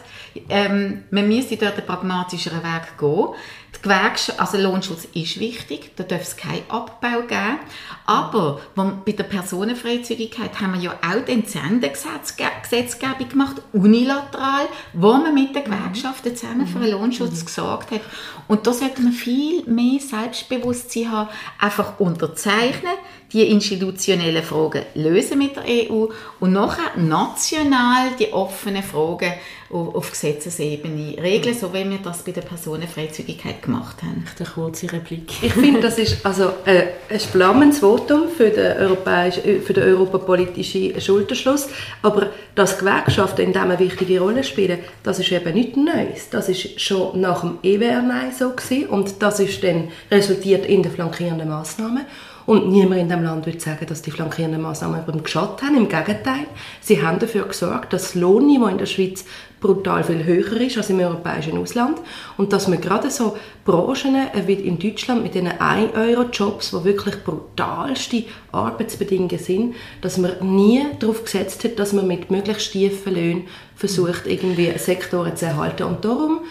ähm, 0.49 1.03
man 1.11 1.27
müsste 1.27 1.57
dort 1.57 1.77
einen 1.77 1.85
pragmatischeren 1.85 2.63
Weg 2.63 2.97
gehen. 2.99 3.27
Die 3.75 3.81
Gewerkschaft, 3.81 4.39
also 4.39 4.57
Lohnschutz 4.57 5.05
ist 5.13 5.39
wichtig, 5.39 5.91
da 5.95 6.03
darf 6.03 6.21
es 6.21 6.37
keinen 6.37 6.63
Abbau 6.69 7.21
geben. 7.21 7.59
Aber 8.05 8.59
bei 8.75 9.11
der 9.13 9.23
Personenfreizügigkeit 9.23 10.59
haben 10.59 10.73
wir 10.73 10.81
ja 10.81 10.91
auch 11.01 11.25
den 11.25 11.41
Entsendegesetzgebung 11.41 13.29
gemacht, 13.29 13.61
unilateral, 13.71 14.67
wo 14.93 15.13
man 15.13 15.33
mit 15.33 15.55
den 15.55 15.63
Gewerkschaften 15.63 16.35
zusammen 16.35 16.67
für 16.67 16.79
einen 16.79 16.91
Lohnschutz 16.91 17.45
gesorgt 17.45 17.91
hat. 17.91 18.01
Und 18.47 18.67
da 18.67 18.73
sollte 18.73 19.01
man 19.01 19.13
viel 19.13 19.63
mehr 19.65 19.99
Selbstbewusstsein 19.99 21.11
haben, 21.11 21.29
einfach 21.57 21.99
unterzeichnen, 21.99 22.93
die 23.33 23.49
institutionellen 23.49 24.43
Fragen 24.43 24.83
lösen 24.95 25.37
mit 25.37 25.55
der 25.55 25.63
EU 25.65 26.07
und 26.39 26.51
nachher 26.51 26.97
national 26.97 28.09
die 28.19 28.31
offenen 28.33 28.83
Fragen 28.83 29.33
auf, 29.69 30.11
Gesetzesebene 30.11 31.15
regeln, 31.21 31.57
so 31.57 31.73
wie 31.73 31.89
wir 31.89 31.99
das 31.99 32.23
bei 32.23 32.31
der 32.31 32.41
Personenfreizügigkeit 32.41 33.61
gemacht 33.61 34.03
haben. 34.03 34.25
Eine 34.37 34.49
kurze 34.49 34.91
Replik. 34.91 35.31
Ich 35.41 35.53
finde, 35.53 35.79
das 35.79 35.97
ist 35.97 36.25
also 36.25 36.51
äh, 36.65 36.87
ein 37.09 37.19
flammendes 37.19 37.79
Votum 37.79 38.27
für 38.35 38.49
den, 38.49 38.77
europäischen, 38.77 39.45
äh, 39.45 39.59
für 39.59 39.73
den 39.73 39.83
europapolitischen 39.83 40.99
Schulterschluss, 40.99 41.69
aber 42.01 42.31
dass 42.53 42.79
Gewerkschaften 42.79 43.43
in 43.43 43.53
diesem 43.53 43.69
eine 43.69 43.79
wichtige 43.79 44.19
Rolle 44.19 44.43
spielen, 44.43 44.79
das 45.03 45.19
ist 45.19 45.31
eben 45.31 45.53
nichts 45.53 45.77
Neues. 45.77 46.29
Das 46.29 46.49
ist 46.49 46.81
schon 46.81 47.21
nach 47.21 47.41
dem 47.41 47.59
EWR 47.63 48.03
so 48.37 48.49
gewesen 48.49 48.89
und 48.89 49.21
das 49.21 49.39
ist 49.39 49.63
dann 49.63 49.87
resultiert 50.09 50.65
in 50.65 50.83
den 50.83 50.91
flankierenden 50.91 51.47
Massnahmen. 51.47 52.05
Und 52.51 52.67
niemand 52.67 52.99
in 52.99 53.07
diesem 53.07 53.23
Land 53.23 53.45
würde 53.45 53.61
sagen, 53.61 53.85
dass 53.85 54.01
die 54.01 54.11
flankierenden 54.11 54.61
Massnahmen 54.61 55.01
über 55.07 55.17
geschadet 55.17 55.61
haben. 55.61 55.77
Im 55.77 55.87
Gegenteil, 55.87 56.47
sie 56.81 57.01
haben 57.01 57.17
dafür 57.17 57.45
gesorgt, 57.45 57.93
dass 57.93 58.01
das 58.01 58.15
Lohnniveau 58.15 58.67
in 58.67 58.77
der 58.77 58.87
Schweiz 58.87 59.23
brutal 59.61 60.03
viel 60.03 60.25
höher 60.25 60.59
ist 60.59 60.75
als 60.75 60.89
im 60.89 60.99
europäischen 60.99 61.57
Ausland 61.57 61.99
und 62.35 62.51
dass 62.51 62.67
man 62.67 62.81
gerade 62.81 63.09
so 63.09 63.37
Branchen 63.63 64.15
äh, 64.15 64.47
wie 64.47 64.55
in 64.55 64.79
Deutschland 64.79 65.23
mit 65.23 65.33
diesen 65.33 65.47
1-Euro-Jobs, 65.47 66.73
wo 66.73 66.83
wirklich 66.83 67.23
brutalste 67.23 68.25
Arbeitsbedingungen 68.51 69.39
sind, 69.39 69.75
dass 70.01 70.17
man 70.17 70.33
nie 70.41 70.85
darauf 70.99 71.23
gesetzt 71.23 71.63
hat, 71.63 71.79
dass 71.79 71.93
man 71.93 72.05
mit 72.05 72.31
möglichst 72.31 72.73
tiefen 72.73 73.13
Löhnen 73.13 73.43
versucht, 73.77 74.27
irgendwie 74.27 74.77
Sektoren 74.77 75.37
zu 75.37 75.45
erhalten. 75.45 75.83
Und 75.83 76.03
darum 76.03 76.41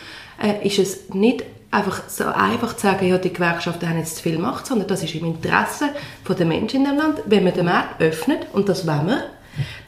äh, 0.42 0.66
ist 0.66 0.78
es 0.78 1.10
nicht 1.10 1.44
einfach 1.70 2.02
so 2.08 2.24
einfach 2.24 2.74
zu 2.74 2.86
sagen, 2.86 3.06
ja, 3.06 3.18
die 3.18 3.32
Gewerkschaften 3.32 3.88
haben 3.88 3.98
jetzt 3.98 4.16
zu 4.16 4.22
viel 4.22 4.38
Macht, 4.38 4.66
sondern 4.66 4.88
das 4.88 5.02
ist 5.02 5.14
im 5.14 5.24
Interesse 5.24 5.90
der 6.28 6.46
Menschen 6.46 6.80
in 6.80 6.90
dem 6.90 6.96
Land. 6.96 7.22
Wenn 7.26 7.44
man 7.44 7.54
den 7.54 7.66
Markt 7.66 8.00
öffnet, 8.00 8.46
und 8.52 8.68
das 8.68 8.86
wollen 8.86 9.06
wir, 9.06 9.22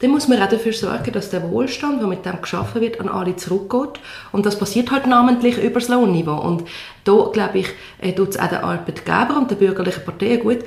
dann 0.01 0.11
muss 0.11 0.27
man 0.27 0.41
auch 0.41 0.49
dafür 0.49 0.73
sorgen, 0.73 1.11
dass 1.13 1.29
der 1.29 1.49
Wohlstand, 1.49 2.01
der 2.01 2.07
mit 2.07 2.25
dem 2.25 2.41
geschaffen 2.41 2.81
wird, 2.81 2.99
an 2.99 3.09
alle 3.09 3.35
zurückgeht. 3.35 4.01
Und 4.31 4.45
das 4.45 4.59
passiert 4.59 4.91
halt 4.91 5.07
namentlich 5.07 5.57
über 5.57 5.79
das 5.79 5.89
Lohnniveau. 5.89 6.39
Und 6.39 6.63
da, 7.05 7.29
glaube 7.31 7.59
ich, 7.59 7.67
äh, 8.01 8.13
tut 8.13 8.29
es 8.29 8.39
auch 8.39 8.47
den 8.47 8.59
Arbeitgeber 8.59 9.37
und 9.37 9.49
der 9.49 9.55
bürgerlichen 9.55 10.03
Partei 10.03 10.37
gut, 10.37 10.59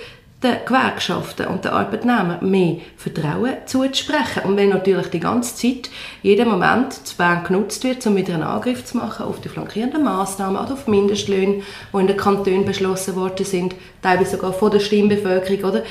den 0.43 0.57
Gewerkschaften 0.67 1.47
und 1.47 1.65
den 1.65 1.73
Arbeitnehmern 1.73 2.39
mehr 2.49 2.77
Vertrauen 2.99 3.55
zuzusprechen. 3.65 4.43
Und 4.45 4.57
wenn 4.57 4.69
natürlich 4.69 5.09
die 5.09 5.21
ganze 5.21 5.57
Zeit, 5.57 5.91
jeder 6.23 6.45
Moment 6.45 6.93
zu 6.93 7.17
Bern 7.17 7.43
genutzt 7.45 7.85
wird, 7.85 8.07
um 8.07 8.17
wieder 8.17 8.35
einen 8.35 8.43
Angriff 8.43 8.85
zu 8.85 8.99
machen 8.99 9.25
auf 9.25 9.41
die 9.41 9.49
flankierenden 9.49 10.05
Massnahmen 10.05 10.59
oder 10.59 10.75
auf 10.75 10.87
Mindestlöhne, 10.87 11.63
die 11.93 11.99
in 11.99 12.07
den 12.07 12.17
Kantonen 12.17 12.67
beschlossen 12.67 13.17
worden 13.17 13.47
sind, 13.47 13.75
teilweise 14.03 14.33
sogar 14.33 14.53
von 14.53 14.71
der 14.71 14.81
Stimmbevölkerung, 14.81 15.65
oder? 15.65 15.83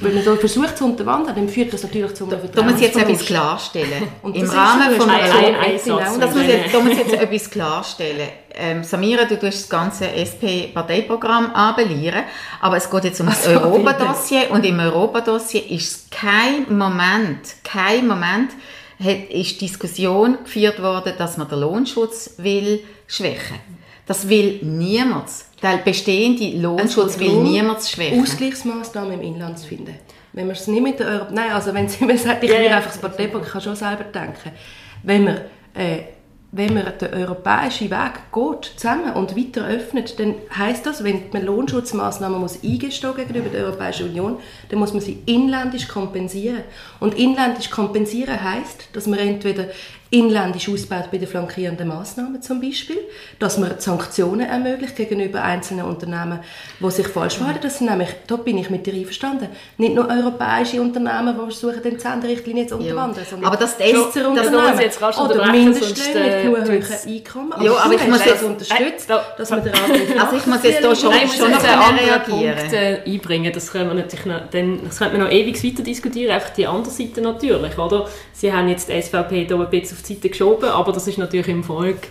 Wenn 0.00 0.14
man 0.14 0.22
so 0.22 0.36
versucht 0.36 0.76
zu 0.76 0.84
unterwandern, 0.84 1.34
dann 1.34 1.48
führt 1.48 1.72
das 1.72 1.82
natürlich 1.82 2.14
zu 2.14 2.24
einem 2.24 2.38
Da 2.52 2.62
muss 2.62 2.74
ich 2.74 2.82
jetzt 2.82 2.98
etwas 2.98 3.24
klarstellen. 3.24 4.02
Und 4.22 4.36
Im 4.36 4.46
Rahmen 4.46 4.94
von 4.94 5.08
ein, 5.08 5.20
ein, 5.22 5.54
ein 5.54 5.78
Satz, 5.78 6.18
das 6.18 6.34
muss 6.34 6.46
jetzt, 6.46 6.74
da 6.74 6.80
muss 6.80 6.92
ich 6.92 6.98
jetzt 6.98 7.14
etwas 7.14 7.50
klarstellen. 7.50 8.28
Ähm, 8.58 8.82
Samira, 8.82 9.24
du 9.24 9.38
tust 9.38 9.62
das 9.62 9.68
ganze 9.68 10.08
SP-Parteiprogramm 10.10 11.54
abellieren, 11.54 12.22
aber 12.60 12.78
es 12.78 12.90
geht 12.90 13.04
jetzt 13.04 13.20
um 13.20 13.26
das 13.26 13.46
Europadossier 13.46 14.50
und 14.50 14.64
im 14.64 14.78
Europadossier 14.80 15.70
ist 15.70 16.10
kein 16.10 16.64
Moment, 16.68 17.56
kein 17.62 18.06
Moment 18.06 18.52
hat, 18.98 19.30
ist 19.30 19.60
Diskussion 19.60 20.38
geführt 20.42 20.82
worden, 20.82 21.12
dass 21.18 21.36
man 21.36 21.48
den 21.48 21.60
Lohnschutz 21.60 22.34
will 22.38 22.82
schwächen. 23.06 23.58
Das 24.06 24.28
will 24.28 24.60
niemand. 24.62 25.28
Der 25.62 25.78
bestehende 25.78 26.56
Lohnschutz 26.56 27.18
will 27.18 27.42
niemand 27.42 27.82
schwächen. 27.82 28.22
Ausgleichsmaßnahmen 28.22 29.12
im 29.12 29.22
Inland 29.22 29.58
zu 29.58 29.66
finden. 29.66 29.96
Wenn 30.32 30.46
man 30.46 30.56
es 30.56 30.66
nicht 30.66 30.82
mit 30.82 30.98
der 30.98 31.08
Euro 31.08 31.26
Nein, 31.30 31.52
also 31.52 31.74
wenn 31.74 31.88
sie 31.88 32.04
mir 32.06 32.16
sagt, 32.16 32.42
ich 32.42 32.50
will 32.50 32.68
einfach 32.68 32.90
das 32.90 32.98
Parteiprogramm, 32.98 33.46
ich 33.46 33.52
kann 33.52 33.60
schon 33.60 33.76
selber 33.76 34.04
denken. 34.04 34.52
Wenn 35.02 35.24
man 35.24 35.40
äh, 35.74 35.98
wenn 36.52 36.74
man 36.74 36.86
den 36.98 37.12
europäischen 37.12 37.90
Weg 37.90 38.12
geht, 38.32 38.72
zusammen 38.76 39.12
und 39.14 39.36
weiter 39.36 39.66
öffnet, 39.66 40.18
dann 40.18 40.36
heißt 40.56 40.86
das, 40.86 41.02
wenn 41.04 41.22
man 41.32 41.44
Lohnschutzmaßnahmen 41.44 42.40
muss 42.40 42.62
eingestehen 42.62 43.14
gegenüber 43.16 43.48
der 43.48 43.64
Europäischen 43.64 44.08
Union, 44.08 44.38
dann 44.68 44.78
muss 44.78 44.92
man 44.92 45.02
sie 45.02 45.22
inländisch 45.26 45.88
kompensieren. 45.88 46.62
Und 47.00 47.14
inländisch 47.14 47.70
kompensieren 47.70 48.42
heißt, 48.42 48.90
dass 48.92 49.06
man 49.06 49.18
entweder 49.18 49.66
inländisch 50.16 50.68
ausbaut 50.68 51.10
bei 51.10 51.18
den 51.18 51.28
flankierenden 51.28 51.88
Maßnahmen 51.88 52.40
zum 52.40 52.60
Beispiel, 52.60 52.98
dass 53.38 53.58
man 53.58 53.78
Sanktionen 53.78 54.48
ermöglicht 54.48 54.96
gegenüber 54.96 55.42
einzelnen 55.42 55.84
Unternehmen, 55.84 56.40
die 56.80 56.90
sich 56.90 57.08
falsch 57.08 57.36
verhalten. 57.36 57.60
Das 57.62 57.78
sind 57.78 57.90
nämlich, 57.90 58.08
da 58.26 58.36
bin 58.36 58.58
ich 58.58 58.70
mit 58.70 58.86
dir 58.86 58.94
einverstanden, 58.94 59.48
nicht 59.76 59.94
nur 59.94 60.08
europäische 60.08 60.80
Unternehmen, 60.80 61.34
die 61.34 61.52
versuchen, 61.52 61.82
den 61.82 61.98
Zentrenrichtlinie 61.98 62.66
zu 62.66 62.76
unterwandern, 62.76 63.24
sondern 63.28 63.52
aber 63.52 63.56
das, 63.56 63.76
das, 63.76 63.90
das 63.90 64.16
Unternehmen 64.26 64.80
jetzt 64.80 65.02
oder 65.02 65.52
Mindestlöhne 65.52 66.24
mit 66.24 66.42
genug 66.42 66.90
hohen 66.90 67.14
Einkommen. 67.14 67.52
Aber 67.52 67.64
ja, 67.64 67.72
aber 67.72 67.94
ich 67.94 68.08
muss 68.08 68.24
jetzt 68.24 68.42
unterstützt, 68.42 69.10
äh, 69.10 69.14
dass 69.36 69.50
man 69.50 69.60
Also 69.60 70.36
ich 70.36 70.46
muss 70.46 70.62
jetzt 70.62 70.84
da 70.84 70.94
schon, 70.94 71.10
Nein, 71.10 71.28
schon 71.28 71.50
noch 71.50 71.62
einen 71.62 72.22
Punkt 72.22 72.72
äh, 72.72 73.00
einbringen. 73.06 73.52
Das 73.52 73.70
können 73.70 73.88
wir 73.88 73.94
natürlich 73.94 74.26
noch, 74.26 74.40
dann, 74.50 74.80
das 74.84 74.98
könnte 74.98 75.18
man 75.18 75.26
noch 75.26 75.32
ewig 75.32 75.62
weiter 75.62 75.82
diskutieren, 75.82 76.34
einfach 76.34 76.50
die 76.50 76.66
andere 76.66 76.92
Seite 76.92 77.20
natürlich, 77.20 77.78
oder? 77.78 78.08
Sie 78.32 78.52
haben 78.52 78.68
jetzt 78.68 78.88
die 78.88 79.00
SVP 79.00 79.46
da 79.46 79.56
ein 79.56 79.70
bisschen 79.70 79.96
auf 79.96 80.02
die 80.06 80.14
Seite 80.14 80.28
geschoben, 80.28 80.68
aber 80.68 80.92
das 80.92 81.06
ist 81.06 81.18
natürlich 81.18 81.48
im 81.48 81.64
Volk 81.64 82.08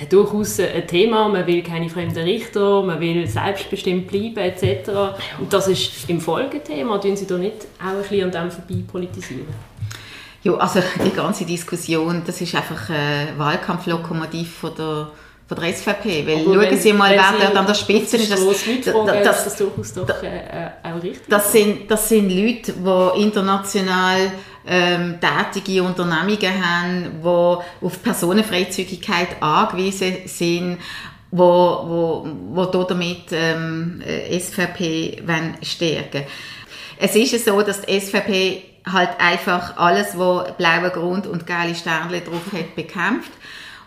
äh, 0.00 0.06
durchaus 0.06 0.58
ein 0.60 0.86
Thema. 0.86 1.28
Man 1.28 1.46
will 1.46 1.62
keine 1.62 1.88
fremden 1.88 2.24
Richter, 2.24 2.82
man 2.82 3.00
will 3.00 3.26
selbstbestimmt 3.26 4.08
bleiben 4.08 4.38
etc. 4.38 4.90
Und 5.38 5.52
das 5.52 5.68
ist 5.68 6.08
im 6.08 6.20
Folgethema. 6.20 6.98
Tun 6.98 7.16
Sie 7.16 7.26
da 7.26 7.38
nicht 7.38 7.66
auch 7.78 7.88
ein 7.88 8.02
bisschen 8.02 8.24
an 8.24 8.30
dem 8.30 8.50
vorbei 8.50 8.82
politisieren? 8.90 9.46
Ja, 10.42 10.54
also 10.54 10.80
die 11.04 11.10
ganze 11.10 11.44
Diskussion, 11.44 12.22
das 12.24 12.40
ist 12.40 12.54
einfach 12.54 12.88
ein 12.90 13.36
Wahlkampflokomotiv 13.36 14.58
von 14.58 14.74
der 14.76 15.08
von 15.48 15.60
der 15.60 15.72
SVP, 15.72 16.26
weil 16.26 16.44
Aber 16.44 16.64
schauen 16.66 16.78
Sie 16.78 16.92
mal, 16.92 17.12
wer 17.12 17.34
dort 17.40 17.56
an 17.56 17.66
der 17.66 17.74
Spitze 17.74 18.16
ist. 18.16 18.32
Das, 18.32 18.44
das, 18.44 18.64
das, 19.22 19.44
das, 19.44 19.56
durchaus 19.56 19.94
doch 19.94 20.08
äh, 20.22 20.26
äh, 20.26 20.70
auch 20.82 21.00
richtig 21.00 21.28
das 21.28 21.52
sind, 21.52 21.88
das 21.88 22.08
sind 22.08 22.30
Leute, 22.30 22.72
die 22.72 23.22
international 23.22 24.32
ähm, 24.66 25.18
tätige 25.20 25.82
Unternehmungen 25.82 26.64
haben, 26.64 27.22
die 27.22 27.86
auf 27.86 28.02
Personenfreizügigkeit 28.02 29.40
angewiesen 29.40 30.16
sind, 30.26 30.78
wo, 31.30 31.44
wo, 31.44 32.28
wo 32.52 32.64
damit 32.84 33.26
ähm, 33.32 34.02
äh, 34.04 34.38
SVP 34.38 35.22
stärken 35.62 36.24
Es 36.98 37.14
ist 37.14 37.44
so, 37.44 37.60
dass 37.62 37.82
die 37.82 38.00
SVP 38.00 38.62
halt 38.90 39.10
einfach 39.18 39.76
alles, 39.76 40.16
wo 40.16 40.44
blauer 40.56 40.90
Grund 40.90 41.26
und 41.26 41.46
geile 41.46 41.74
Sternchen 41.74 42.24
drauf 42.24 42.52
hat, 42.52 42.74
bekämpft 42.76 43.32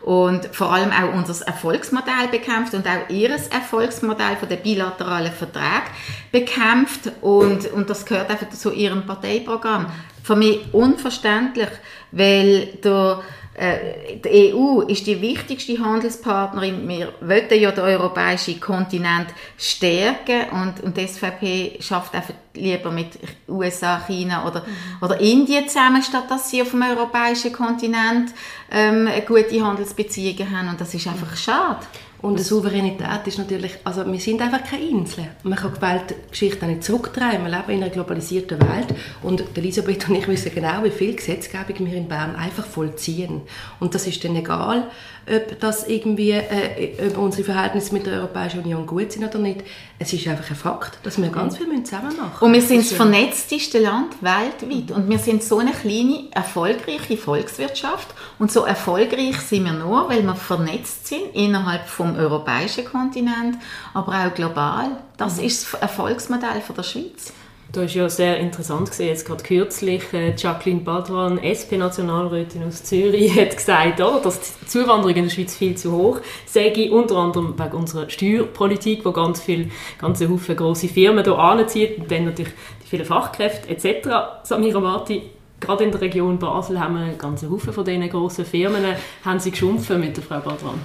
und 0.01 0.47
vor 0.53 0.71
allem 0.71 0.91
auch 0.91 1.13
unser 1.13 1.45
Erfolgsmodell 1.45 2.27
bekämpft 2.31 2.73
und 2.73 2.87
auch 2.87 3.09
ihres 3.09 3.47
Erfolgsmodell 3.47 4.37
von 4.37 4.47
den 4.47 4.61
bilateralen 4.61 5.31
Verträgen 5.31 5.89
bekämpft 6.31 7.11
und, 7.21 7.71
und 7.71 7.89
das 7.89 8.05
gehört 8.05 8.29
einfach 8.29 8.49
zu 8.49 8.71
ihrem 8.71 9.05
Parteiprogramm. 9.05 9.87
Für 10.23 10.35
mich 10.35 10.59
unverständlich, 10.73 11.69
weil 12.11 12.67
der 12.83 13.21
äh, 13.59 14.17
die 14.23 14.53
EU 14.53 14.81
ist 14.81 15.05
die 15.05 15.21
wichtigste 15.21 15.77
Handelspartnerin. 15.77 16.87
Wir 16.87 17.13
wollen 17.19 17.61
ja 17.61 17.71
den 17.71 17.83
europäischen 17.83 18.57
Kontinent 18.57 19.27
stärken 19.57 20.49
und, 20.51 20.81
und 20.81 20.95
die 20.95 21.05
SVP 21.05 21.77
schafft 21.81 22.15
einfach 22.15 22.33
lieber 22.53 22.89
mit 22.89 23.19
USA, 23.49 23.99
China 24.07 24.47
oder, 24.47 24.65
oder 25.01 25.19
Indien 25.19 25.67
zusammen, 25.67 26.01
statt 26.01 26.25
dass 26.29 26.49
sie 26.49 26.61
auf 26.61 26.71
dem 26.71 26.83
europäischen 26.83 27.51
Kontinent 27.51 28.33
ähm, 28.71 29.09
gute 29.27 29.61
Handelsbeziehungen 29.61 30.57
haben 30.57 30.69
und 30.69 30.79
das 30.79 30.93
ist 30.93 31.07
einfach 31.07 31.35
schade. 31.35 31.85
Und 32.21 32.37
die 32.37 32.43
Souveränität 32.43 33.25
ist 33.27 33.37
natürlich, 33.37 33.77
also 33.85 34.05
wir 34.05 34.19
sind 34.19 34.41
einfach 34.41 34.63
keine 34.63 34.83
Insel. 34.83 35.27
Man 35.43 35.57
kann 35.57 35.73
die 35.73 35.81
Weltgeschichte 35.81 36.65
nicht 36.65 36.83
zurückdrehen. 36.83 37.43
Wir 37.43 37.49
leben 37.49 37.69
in 37.69 37.83
einer 37.83 37.89
globalisierten 37.89 38.59
Welt 38.59 38.87
und 39.23 39.57
Elisabeth 39.57 40.09
und 40.09 40.15
ich 40.15 40.27
wissen 40.27 40.51
genau, 40.53 40.83
wie 40.83 40.89
viel 40.89 41.15
Gesetzgebung 41.15 41.87
wir 41.87 41.97
in 41.97 42.09
Bern 42.09 42.35
einfach 42.35 42.65
vollziehen. 42.65 43.41
Und 43.79 43.95
das 43.95 44.05
ist 44.05 44.21
dann 44.23 44.35
egal, 44.35 44.89
ob 45.27 45.59
das 45.59 45.87
irgendwie, 45.87 46.31
äh, 46.31 47.07
ob 47.07 47.17
unsere 47.17 47.43
Verhältnisse 47.43 47.93
mit 47.93 48.05
der 48.05 48.13
Europäischen 48.13 48.61
Union 48.61 48.85
gut 48.85 49.11
sind 49.11 49.23
oder 49.23 49.39
nicht. 49.39 49.63
Es 49.99 50.13
ist 50.13 50.27
einfach 50.27 50.49
ein 50.49 50.55
Fakt, 50.55 50.99
dass 51.03 51.21
wir 51.21 51.29
ganz 51.29 51.57
viel 51.57 51.83
zusammen 51.83 52.15
machen 52.17 52.45
Und 52.45 52.53
wir 52.53 52.61
sind 52.61 52.79
das 52.79 52.93
vernetzteste 52.93 53.79
Land 53.79 54.15
weltweit. 54.21 54.95
Und 54.95 55.09
wir 55.09 55.19
sind 55.19 55.43
so 55.43 55.59
eine 55.59 55.71
kleine, 55.71 56.27
erfolgreiche 56.31 57.17
Volkswirtschaft. 57.17 58.07
Und 58.39 58.51
so 58.51 58.63
erfolgreich 58.63 59.39
sind 59.41 59.65
wir 59.65 59.73
nur, 59.73 60.09
weil 60.09 60.23
wir 60.23 60.35
vernetzt 60.35 61.07
sind 61.07 61.33
innerhalb 61.33 61.87
vom 61.87 62.15
europäischen 62.15 62.85
Kontinent, 62.85 63.57
aber 63.93 64.25
auch 64.25 64.33
global. 64.33 64.97
Das 65.17 65.37
mhm. 65.37 65.45
ist 65.45 65.73
das 65.73 65.81
Erfolgsmodell 65.81 66.61
von 66.61 66.75
der 66.75 66.83
Schweiz. 66.83 67.33
Da 67.71 67.83
ist 67.83 67.93
ja 67.93 68.09
sehr 68.09 68.39
interessant 68.39 68.89
gesehen, 68.89 69.09
jetzt 69.09 69.27
gerade 69.27 69.43
kürzlich 69.43 70.01
äh, 70.11 70.33
Jacqueline 70.35 70.81
Badran, 70.81 71.37
SP-Nationalrätin 71.37 72.63
aus 72.63 72.83
Zürich, 72.83 73.35
hat 73.39 73.55
gesagt, 73.55 74.01
oder, 74.01 74.19
dass 74.19 74.57
die 74.59 74.65
Zuwanderung 74.65 75.15
in 75.15 75.25
der 75.25 75.29
Schweiz 75.29 75.55
viel 75.55 75.75
zu 75.75 75.91
hoch 75.91 76.19
sei, 76.47 76.89
unter 76.89 77.17
anderem 77.17 77.53
wegen 77.59 77.77
unserer 77.77 78.09
Steuerpolitik, 78.09 79.05
wo 79.05 79.11
ganz 79.11 79.41
viele, 79.41 79.69
ganze 79.99 80.27
Haufen 80.27 80.55
grosse 80.55 80.87
Firmen 80.87 81.23
hier 81.23 81.37
anzieht 81.37 81.99
und 81.99 82.09
dann 82.09 82.25
natürlich 82.25 82.53
die 82.83 82.87
vielen 82.87 83.05
Fachkräfte 83.05 83.69
etc. 83.69 84.09
Samira 84.41 84.79
Marti, 84.79 85.21
gerade 85.59 85.83
in 85.83 85.91
der 85.91 86.01
Region 86.01 86.39
Basel 86.39 86.79
haben 86.79 86.95
wir 86.95 87.03
einen 87.03 87.17
ganzen 87.19 87.51
Haufen 87.51 87.71
von 87.71 87.85
diesen 87.85 88.09
grossen 88.09 88.45
Firmen, 88.45 88.83
haben 89.23 89.39
sie 89.39 89.51
geschumpfen 89.51 89.99
mit 89.99 90.17
der 90.17 90.23
Frau 90.23 90.39
Badran. 90.39 90.79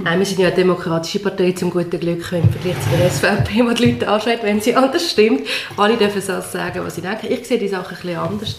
Nein, 0.00 0.20
wir 0.20 0.26
sind 0.26 0.38
ja 0.38 0.46
eine 0.46 0.56
demokratische 0.56 1.18
Partei 1.18 1.52
zum 1.52 1.70
guten 1.70 1.98
Glück 1.98 2.30
im 2.30 2.48
Vergleich 2.50 2.76
zu 2.80 2.96
der 2.96 3.10
SVP, 3.10 3.64
wo 3.64 3.72
die 3.72 3.90
Leute 3.90 4.06
anschreiben, 4.08 4.44
wenn 4.44 4.60
sie 4.60 4.76
anders 4.76 5.10
stimmt. 5.10 5.48
Alle 5.76 5.96
dürfen 5.96 6.20
so 6.20 6.40
sagen, 6.40 6.84
was 6.84 6.94
sie 6.94 7.00
denken. 7.00 7.26
Ich 7.30 7.48
sehe 7.48 7.58
die 7.58 7.66
Sache 7.66 7.96
ein 7.96 8.00
bisschen 8.00 8.16
anders 8.16 8.56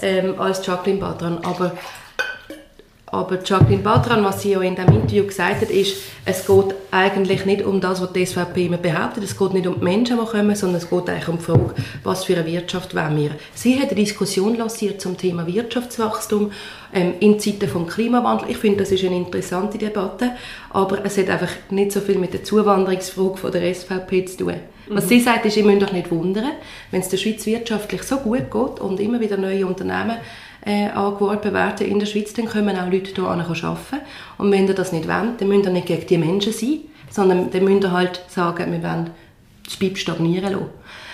ähm, 0.00 0.38
als 0.38 0.64
Jacqueline 0.64 1.00
Badran. 1.00 1.38
Aber 1.38 1.72
aber 3.08 3.38
Jacqueline 3.44 3.82
Batran, 3.82 4.24
was 4.24 4.42
sie 4.42 4.50
ja 4.50 4.60
in 4.62 4.74
dem 4.74 4.88
Interview 4.88 5.24
gesagt 5.24 5.60
hat, 5.60 5.70
ist, 5.70 5.96
es 6.24 6.44
geht 6.44 6.74
eigentlich 6.90 7.46
nicht 7.46 7.64
um 7.64 7.80
das, 7.80 8.02
was 8.02 8.12
die 8.12 8.26
SVP 8.26 8.66
immer 8.66 8.78
behauptet. 8.78 9.22
Es 9.22 9.38
geht 9.38 9.54
nicht 9.54 9.68
um 9.68 9.78
die 9.78 9.84
Menschen, 9.84 10.18
die 10.18 10.26
kommen, 10.26 10.56
sondern 10.56 10.82
es 10.82 10.90
geht 10.90 11.08
eigentlich 11.08 11.28
um 11.28 11.38
die 11.38 11.44
Frage, 11.44 11.74
was 12.02 12.24
für 12.24 12.36
eine 12.36 12.46
Wirtschaft 12.46 12.96
wollen 12.96 13.16
wir. 13.16 13.30
Sie 13.54 13.78
hat 13.78 13.90
eine 13.90 13.94
Diskussion 13.94 14.56
lanciert 14.56 15.00
zum 15.00 15.16
Thema 15.16 15.46
Wirtschaftswachstum 15.46 16.50
ähm, 16.92 17.14
in 17.20 17.38
Zeiten 17.38 17.60
des 17.60 17.94
Klimawandels. 17.94 18.50
Ich 18.50 18.56
finde, 18.56 18.78
das 18.78 18.90
ist 18.90 19.04
eine 19.04 19.16
interessante 19.16 19.78
Debatte, 19.78 20.32
aber 20.70 21.04
es 21.04 21.16
hat 21.16 21.30
einfach 21.30 21.52
nicht 21.70 21.92
so 21.92 22.00
viel 22.00 22.18
mit 22.18 22.32
der 22.32 22.42
Zuwanderungsfrage 22.42 23.36
von 23.36 23.52
der 23.52 23.72
SVP 23.72 24.24
zu 24.24 24.38
tun. 24.38 24.54
Was 24.88 25.04
mhm. 25.04 25.08
sie 25.08 25.20
sagt, 25.20 25.46
ist, 25.46 25.56
ich 25.56 25.64
müsst 25.64 25.82
euch 25.82 25.92
nicht 25.92 26.10
wundern, 26.10 26.52
wenn 26.90 27.00
es 27.00 27.08
der 27.08 27.18
Schweiz 27.18 27.46
wirtschaftlich 27.46 28.02
so 28.02 28.16
gut 28.16 28.50
geht 28.50 28.80
und 28.80 28.98
immer 28.98 29.20
wieder 29.20 29.36
neue 29.36 29.66
Unternehmen 29.66 30.16
äh, 30.66 30.88
angeworben 30.88 31.54
werden 31.54 31.86
in 31.86 31.98
der 31.98 32.06
Schweiz, 32.06 32.34
dann 32.34 32.46
können 32.46 32.76
auch 32.76 32.90
Leute 32.90 33.12
hier 33.14 33.24
arbeiten. 33.24 34.00
Und 34.36 34.50
wenn 34.50 34.66
ihr 34.66 34.74
das 34.74 34.92
nicht 34.92 35.08
wollt, 35.08 35.40
dann 35.40 35.48
müsst 35.48 35.64
ihr 35.64 35.72
nicht 35.72 35.86
gegen 35.86 36.06
die 36.06 36.18
Menschen 36.18 36.52
sein, 36.52 36.80
sondern 37.08 37.50
dann 37.50 37.64
müsst 37.64 37.84
ihr 37.84 37.92
halt 37.92 38.20
sagen, 38.28 38.72
wir 38.72 38.82
wollen 38.82 39.10
das 39.64 39.76
BIP 39.76 39.96
stagnieren 39.96 40.52
lassen. 40.52 40.70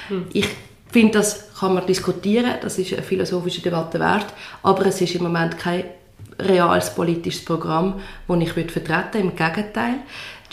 Hm. 0.08 0.26
Ich 0.32 0.48
finde, 0.90 1.18
das 1.18 1.54
kann 1.54 1.74
man 1.74 1.86
diskutieren, 1.86 2.54
das 2.62 2.78
ist 2.78 2.92
eine 2.94 3.02
philosophische 3.02 3.62
Debatte 3.62 4.00
wert, 4.00 4.26
aber 4.62 4.86
es 4.86 5.00
ist 5.00 5.14
im 5.14 5.24
Moment 5.24 5.58
kein 5.58 5.84
reales 6.38 6.94
politisches 6.94 7.44
Programm, 7.44 8.00
das 8.26 8.40
ich 8.40 8.52
vertreten 8.52 8.88
würde. 8.88 9.18
Im 9.18 9.36
Gegenteil. 9.36 9.94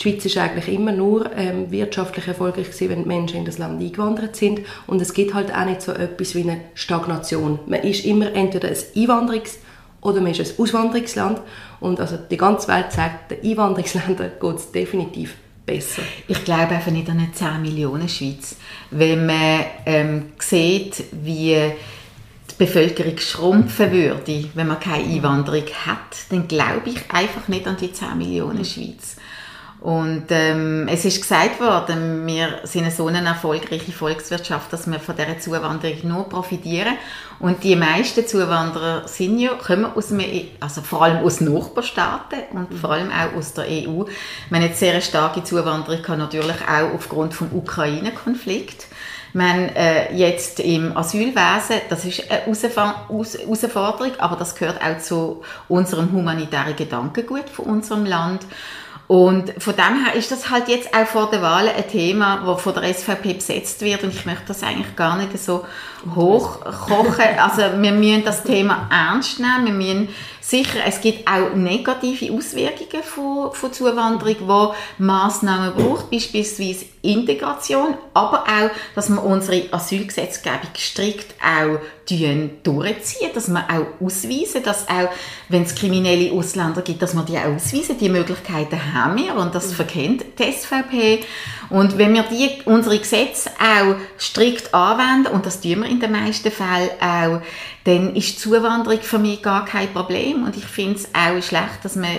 Die 0.00 0.10
Schweiz 0.10 0.24
ist 0.24 0.38
eigentlich 0.38 0.68
immer 0.68 0.92
nur 0.92 1.30
ähm, 1.36 1.70
wirtschaftlich 1.70 2.26
erfolgreich 2.26 2.68
gewesen, 2.68 2.88
wenn 2.88 3.02
die 3.02 3.08
Menschen 3.08 3.38
in 3.40 3.44
das 3.44 3.58
Land 3.58 3.82
eingewandert 3.82 4.34
sind. 4.34 4.60
Und 4.86 5.02
es 5.02 5.12
gibt 5.12 5.34
halt 5.34 5.54
auch 5.54 5.66
nicht 5.66 5.82
so 5.82 5.92
etwas 5.92 6.34
wie 6.34 6.42
eine 6.42 6.62
Stagnation. 6.74 7.58
Man 7.66 7.82
ist 7.82 8.06
immer 8.06 8.32
entweder 8.34 8.68
ein 8.68 8.74
Einwanderungs- 8.74 9.58
oder 10.00 10.22
man 10.22 10.32
ist 10.32 10.40
ein 10.40 10.62
Auswanderungsland. 10.62 11.42
Und 11.80 12.00
also 12.00 12.16
die 12.16 12.38
ganze 12.38 12.68
Welt 12.68 12.92
sagt, 12.92 13.30
den 13.30 13.50
Einwanderungsländern 13.50 14.32
geht 14.40 14.56
es 14.56 14.72
definitiv 14.72 15.34
besser. 15.66 16.02
Ich 16.26 16.44
glaube 16.46 16.74
einfach 16.74 16.90
nicht 16.90 17.10
an 17.10 17.18
eine 17.18 17.32
10 17.32 17.60
Millionen 17.60 18.08
Schweiz. 18.08 18.56
Wenn 18.90 19.26
man 19.26 19.64
ähm, 19.84 20.32
sieht, 20.38 21.04
wie 21.12 21.56
die 22.50 22.54
Bevölkerung 22.56 23.18
schrumpfen 23.18 23.92
würde, 23.92 24.46
wenn 24.54 24.66
man 24.66 24.80
keine 24.80 25.04
Einwanderung 25.04 25.66
hat, 25.86 26.16
dann 26.30 26.48
glaube 26.48 26.88
ich 26.88 26.98
einfach 27.10 27.48
nicht 27.48 27.66
an 27.66 27.76
die 27.78 27.92
10 27.92 28.16
Millionen 28.16 28.64
Schweiz. 28.64 29.16
Und 29.80 30.26
ähm, 30.28 30.88
es 30.88 31.06
ist 31.06 31.22
gesagt 31.22 31.58
worden, 31.58 32.26
wir 32.26 32.60
sind 32.64 32.92
so 32.92 33.06
eine 33.06 33.24
erfolgreiche 33.24 33.92
Volkswirtschaft, 33.92 34.70
dass 34.74 34.90
wir 34.90 35.00
von 35.00 35.16
dieser 35.16 35.38
Zuwanderung 35.38 35.96
nur 36.02 36.28
profitieren. 36.28 36.98
Und 37.38 37.64
die 37.64 37.76
meisten 37.76 38.26
Zuwanderer 38.26 39.08
sind 39.08 39.38
ja, 39.38 39.54
kommen 39.54 39.86
aus 39.86 40.08
dem, 40.08 40.20
e, 40.20 40.48
also 40.60 40.82
vor 40.82 41.02
allem 41.02 41.24
aus 41.24 41.40
Nachbarstaaten 41.40 42.40
und 42.52 42.74
vor 42.74 42.90
allem 42.90 43.10
auch 43.10 43.34
aus 43.38 43.54
der 43.54 43.64
EU. 43.68 44.04
Man 44.50 44.62
hat 44.62 44.76
sehr 44.76 45.00
starke 45.00 45.42
Zuwanderung 45.44 46.02
kann 46.02 46.18
natürlich 46.18 46.60
auch 46.68 46.92
aufgrund 46.94 47.32
vom 47.32 47.48
Ukraine-Konflikt. 47.50 48.86
Man 49.32 49.70
äh, 49.70 50.12
jetzt 50.14 50.60
im 50.60 50.94
Asylwesen, 50.94 51.76
das 51.88 52.04
ist 52.04 52.30
eine 52.30 52.40
Herausforderung, 52.42 54.12
aber 54.18 54.36
das 54.36 54.54
gehört 54.56 54.82
auch 54.82 54.98
zu 54.98 55.42
unserem 55.68 56.12
humanitären 56.12 56.76
Gedankengut 56.76 57.48
von 57.48 57.64
unserem 57.66 58.04
Land. 58.04 58.44
Und 59.10 59.60
von 59.60 59.74
dem 59.74 60.04
her 60.04 60.14
ist 60.14 60.30
das 60.30 60.50
halt 60.50 60.68
jetzt 60.68 60.94
auch 60.94 61.04
vor 61.04 61.30
der 61.32 61.42
Wahl 61.42 61.68
ein 61.68 61.88
Thema, 61.88 62.44
das 62.46 62.62
von 62.62 62.74
der 62.74 62.94
SVP 62.94 63.34
besetzt 63.34 63.80
wird 63.80 64.04
und 64.04 64.14
ich 64.14 64.24
möchte 64.24 64.44
das 64.46 64.62
eigentlich 64.62 64.94
gar 64.94 65.16
nicht 65.16 65.36
so 65.36 65.66
hochkochen. 66.14 67.24
Also 67.42 67.62
wir 67.82 67.90
müssen 67.90 68.22
das 68.24 68.44
Thema 68.44 68.88
ernst 68.88 69.40
nehmen, 69.40 69.66
wir 69.66 69.72
müssen 69.72 70.08
Sicher, 70.40 70.80
es 70.86 71.00
gibt 71.00 71.28
auch 71.28 71.54
negative 71.54 72.32
Auswirkungen 72.32 73.02
von, 73.02 73.52
von 73.52 73.72
Zuwanderung, 73.72 74.36
wo 74.46 74.74
Massnahmen 74.98 75.74
braucht, 75.74 76.10
beispielsweise 76.10 76.86
Integration, 77.02 77.94
aber 78.14 78.44
auch, 78.44 78.70
dass 78.94 79.08
wir 79.08 79.22
unsere 79.22 79.72
Asylgesetzgebung 79.72 80.70
strikt 80.76 81.34
auch 81.42 81.78
durchziehen, 82.64 83.30
dass 83.32 83.48
wir 83.48 83.64
auch 83.70 84.04
ausweisen, 84.04 84.62
dass 84.62 84.88
auch, 84.88 85.10
wenn 85.48 85.62
es 85.62 85.74
kriminelle 85.74 86.32
Ausländer 86.32 86.82
gibt, 86.82 87.02
dass 87.02 87.14
wir 87.14 87.22
die 87.22 87.38
auch 87.38 87.54
ausweisen. 87.54 87.98
Die 87.98 88.08
Möglichkeiten 88.08 88.94
haben 88.94 89.16
wir 89.16 89.36
und 89.36 89.54
das 89.54 89.72
verkennt 89.72 90.24
die 90.38 90.52
SVP. 90.52 91.20
Und 91.70 91.98
wenn 91.98 92.14
wir 92.14 92.24
die, 92.24 92.62
unsere 92.64 92.98
Gesetze 92.98 93.50
auch 93.58 93.94
strikt 94.18 94.74
anwenden, 94.74 95.32
und 95.32 95.46
das 95.46 95.60
tun 95.60 95.82
wir 95.82 95.88
in 95.88 96.00
den 96.00 96.10
meisten 96.10 96.50
Fällen 96.50 96.90
auch, 97.00 97.40
dann 97.84 98.14
ist 98.14 98.40
Zuwanderung 98.40 99.00
für 99.00 99.18
mich 99.18 99.40
gar 99.40 99.64
kein 99.64 99.92
Problem 99.92 100.44
und 100.44 100.56
ich 100.56 100.64
finde 100.64 100.96
es 100.96 101.08
auch 101.14 101.42
schlecht, 101.42 101.82
dass 101.82 101.96
man, 101.96 102.10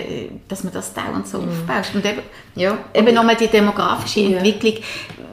dass 0.48 0.64
man 0.64 0.72
das 0.72 0.92
dauernd 0.92 1.28
so 1.28 1.38
mhm. 1.38 1.50
aufbaut. 1.50 1.94
Und 1.94 2.04
eben, 2.04 2.22
ja, 2.54 2.78
eben 2.94 3.14
nochmal 3.14 3.36
die 3.36 3.46
demografische 3.46 4.20
Entwicklung 4.20 4.82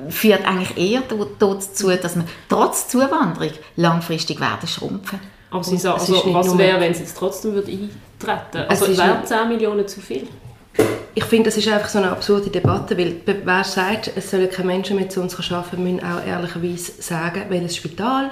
führt 0.10 0.46
eigentlich 0.46 0.78
eher 0.78 1.02
dazu, 1.40 1.90
dass 1.90 2.16
man 2.16 2.28
trotz 2.48 2.88
Zuwanderung 2.88 3.52
langfristig 3.76 4.40
werden 4.40 4.68
schrumpfen. 4.68 5.20
Aber 5.52 5.64
Sie 5.64 5.78
sagen, 5.78 6.00
also, 6.00 6.34
was 6.34 6.58
wäre, 6.58 6.80
wenn 6.80 6.92
es 6.92 7.00
jetzt 7.00 7.18
trotzdem 7.18 7.54
würde 7.54 7.72
eintreten 7.72 8.70
Also 8.70 8.96
wären 8.96 9.26
10 9.26 9.48
Millionen 9.50 9.88
zu 9.88 10.00
viel? 10.00 10.28
Ich 11.16 11.26
finde, 11.26 11.50
das 11.50 11.58
ist 11.58 11.68
einfach 11.68 11.90
so 11.90 12.00
eine 12.00 12.12
absurde 12.12 12.50
Debatte, 12.50 12.98
weil 12.98 13.22
wer 13.26 13.64
sagt, 13.64 14.12
es 14.16 14.32
sollen 14.32 14.50
keine 14.50 14.68
Menschen 14.68 14.96
mehr 14.96 15.10
zu 15.10 15.22
uns 15.22 15.36
arbeiten, 15.52 15.84
müssen 15.84 16.04
auch 16.04 16.26
ehrlicherweise 16.26 17.02
sagen, 17.02 17.44
welches 17.50 17.76
Spital, 17.76 18.32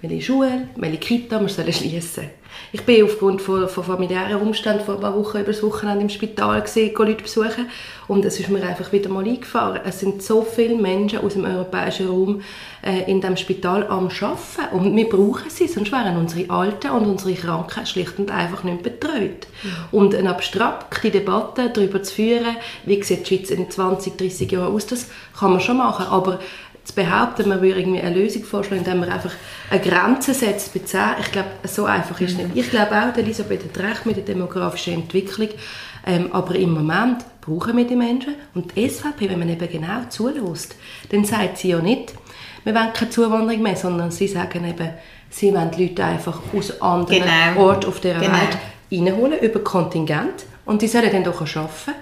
welche 0.00 0.22
Schule, 0.22 0.68
welche 0.76 0.98
Kita 0.98 1.40
wir 1.40 1.48
sollen 1.48 1.72
schließen 1.72 2.30
Ich 2.74 2.84
bin 2.86 3.04
aufgrund 3.04 3.42
von, 3.42 3.68
von 3.68 3.84
familiären 3.84 4.40
Umständen 4.40 4.82
vor 4.82 4.94
ein 4.94 5.00
paar 5.00 5.14
Wochen 5.14 5.36
über 5.38 5.52
das 5.52 5.62
Wochenende 5.62 6.00
im 6.00 6.08
Spital 6.08 6.62
gesehen, 6.62 6.94
Leute 6.96 7.22
besuchen 7.22 7.68
und 8.08 8.24
es 8.24 8.40
ist 8.40 8.48
mir 8.48 8.62
einfach 8.62 8.92
wieder 8.92 9.10
mal 9.10 9.24
eingefahren. 9.24 9.82
Es 9.84 10.00
sind 10.00 10.22
so 10.22 10.40
viele 10.40 10.76
Menschen 10.76 11.18
aus 11.18 11.34
dem 11.34 11.44
europäischen 11.44 12.08
Raum 12.08 12.40
äh, 12.82 13.10
in 13.10 13.20
dem 13.20 13.36
Spital 13.36 13.86
am 13.88 14.08
Arbeiten 14.08 14.74
und 14.74 14.96
wir 14.96 15.06
brauchen 15.06 15.50
sie, 15.50 15.68
sonst 15.68 15.92
wären 15.92 16.16
unsere 16.16 16.48
Alten 16.48 16.92
und 16.92 17.04
unsere 17.04 17.34
Kranken 17.34 17.84
schlicht 17.84 18.18
und 18.18 18.30
einfach 18.30 18.64
nicht 18.64 18.82
betreut. 18.82 19.46
Mhm. 19.62 19.70
Und 19.90 20.14
eine 20.14 20.30
abstrakte 20.30 21.10
Debatte 21.10 21.70
darüber 21.70 22.02
zu 22.02 22.14
führen, 22.14 22.56
wie 22.86 23.02
sieht 23.02 23.28
die 23.28 23.36
Schweiz 23.36 23.50
in 23.50 23.70
20, 23.70 24.16
30 24.16 24.50
Jahren 24.50 24.74
aus, 24.74 24.86
das 24.86 25.08
kann 25.38 25.50
man 25.50 25.60
schon 25.60 25.76
machen, 25.76 26.06
aber 26.06 26.40
zu 26.84 26.94
behaupten, 26.94 27.48
man 27.48 27.62
würde 27.62 27.80
irgendwie 27.80 28.00
eine 28.00 28.14
Lösung 28.14 28.42
vorschlagen, 28.44 28.84
indem 28.84 29.00
man 29.00 29.10
einfach 29.10 29.32
eine 29.70 29.80
Grenze 29.80 30.34
setzt 30.34 30.74
bei 30.74 30.80
10, 30.80 31.00
ich 31.20 31.32
glaube, 31.32 31.50
so 31.64 31.84
einfach 31.84 32.20
ist 32.20 32.32
es 32.32 32.38
nicht. 32.38 32.50
Ich 32.54 32.70
glaube 32.70 32.90
auch, 32.92 33.16
Elisabeth 33.16 33.64
hat 33.64 33.84
recht 33.84 34.06
mit 34.06 34.16
der 34.16 34.24
demografischen 34.24 34.94
Entwicklung, 34.94 35.48
ähm, 36.06 36.32
aber 36.32 36.56
im 36.56 36.72
Moment 36.72 37.24
brauchen 37.40 37.76
wir 37.76 37.86
die 37.86 37.94
Menschen 37.94 38.34
und 38.54 38.74
die 38.74 38.88
SVP, 38.88 39.30
wenn 39.30 39.38
man 39.38 39.48
eben 39.48 39.68
genau 39.70 40.02
zulässt, 40.08 40.76
dann 41.10 41.24
sagt 41.24 41.58
sie 41.58 41.70
ja 41.70 41.78
nicht, 41.78 42.14
wir 42.64 42.74
wollen 42.74 42.92
keine 42.92 43.10
Zuwanderung 43.10 43.62
mehr, 43.62 43.76
sondern 43.76 44.10
sie 44.10 44.28
sagen 44.28 44.64
eben, 44.64 44.90
sie 45.30 45.52
wollen 45.52 45.70
die 45.70 45.86
Leute 45.86 46.04
einfach 46.04 46.40
aus 46.56 46.80
anderen 46.80 47.22
genau. 47.22 47.66
Orten 47.66 47.86
auf 47.86 48.00
der 48.00 48.14
genau. 48.14 48.32
Welt 48.32 48.58
reinholen, 48.90 49.38
über 49.40 49.60
Kontingent 49.60 50.46
und 50.64 50.82
die 50.82 50.88
sollen 50.88 51.10
dann 51.10 51.24
doch 51.24 51.40
arbeiten 51.40 51.94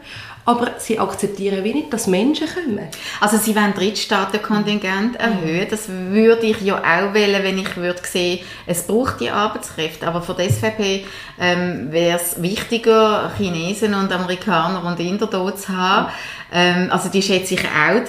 aber 0.50 0.72
sie 0.78 0.98
akzeptieren 0.98 1.62
wie 1.62 1.74
nicht, 1.74 1.92
dass 1.92 2.08
Menschen 2.08 2.48
kommen. 2.48 2.88
Also 3.20 3.36
sie 3.36 3.54
wollen 3.54 3.72
Drittstaatenkontingent 3.72 5.16
erhöhen. 5.16 5.68
Das 5.70 5.88
würde 5.88 6.46
ich 6.46 6.60
ja 6.60 6.78
auch 6.78 7.14
wählen, 7.14 7.42
wenn 7.44 7.58
ich 7.58 7.76
würde 7.76 8.00
sehen, 8.02 8.40
es 8.66 8.86
braucht 8.86 9.20
die 9.20 9.30
Arbeitskräfte. 9.30 10.08
Aber 10.08 10.22
für 10.22 10.34
die 10.34 10.50
SVP 10.50 11.04
ähm, 11.38 11.92
wäre 11.92 12.18
es 12.18 12.42
wichtiger, 12.42 13.30
Chinesen 13.36 13.94
und 13.94 14.12
Amerikaner 14.12 14.84
und 14.84 14.98
Inder 14.98 15.28
dort 15.28 15.60
zu 15.60 15.76
haben. 15.76 16.12
Ähm, 16.52 16.88
also 16.90 17.08
die 17.08 17.22
schätze 17.22 17.54
ich 17.54 17.64
auch 17.64 18.02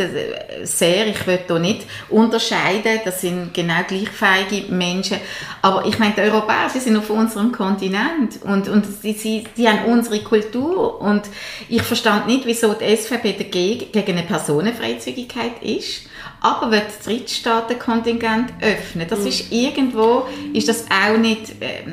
sehr. 0.64 1.08
Ich 1.08 1.26
will 1.28 1.40
da 1.48 1.60
nicht 1.60 1.86
unterscheiden. 2.10 3.00
Das 3.06 3.22
sind 3.22 3.54
genau 3.54 3.84
gleichfähige 3.88 4.72
Menschen. 4.72 5.18
Aber 5.62 5.86
ich 5.86 6.00
meine, 6.00 6.14
die 6.14 6.22
Europäer, 6.22 6.70
die 6.74 6.80
sind 6.80 6.98
auf 6.98 7.10
unserem 7.10 7.52
Kontinent 7.52 8.42
und, 8.44 8.68
und 8.68 8.86
die, 9.04 9.14
die, 9.14 9.44
die 9.56 9.68
haben 9.68 9.86
unsere 9.86 10.20
Kultur. 10.20 11.02
Und 11.02 11.24
ich 11.70 11.84
verstand 11.84 12.28
nicht, 12.28 12.46
wieso 12.46 12.74
die 12.74 12.96
SVP 12.96 13.34
dagegen 13.34 13.92
gegen 13.92 14.18
eine 14.18 14.28
Personenfreizügigkeit 14.28 15.62
ist 15.62 16.11
aber 16.42 16.72
wird 16.72 16.88
das 16.88 17.00
Drittstaatenkontingent 17.06 18.54
öffnen. 18.62 19.08
Das 19.08 19.20
mhm. 19.20 19.28
ist 19.28 19.52
irgendwo, 19.52 20.24
ist 20.54 20.68
das 20.68 20.86
auch 20.90 21.18
nicht, 21.18 21.52
äh, 21.62 21.84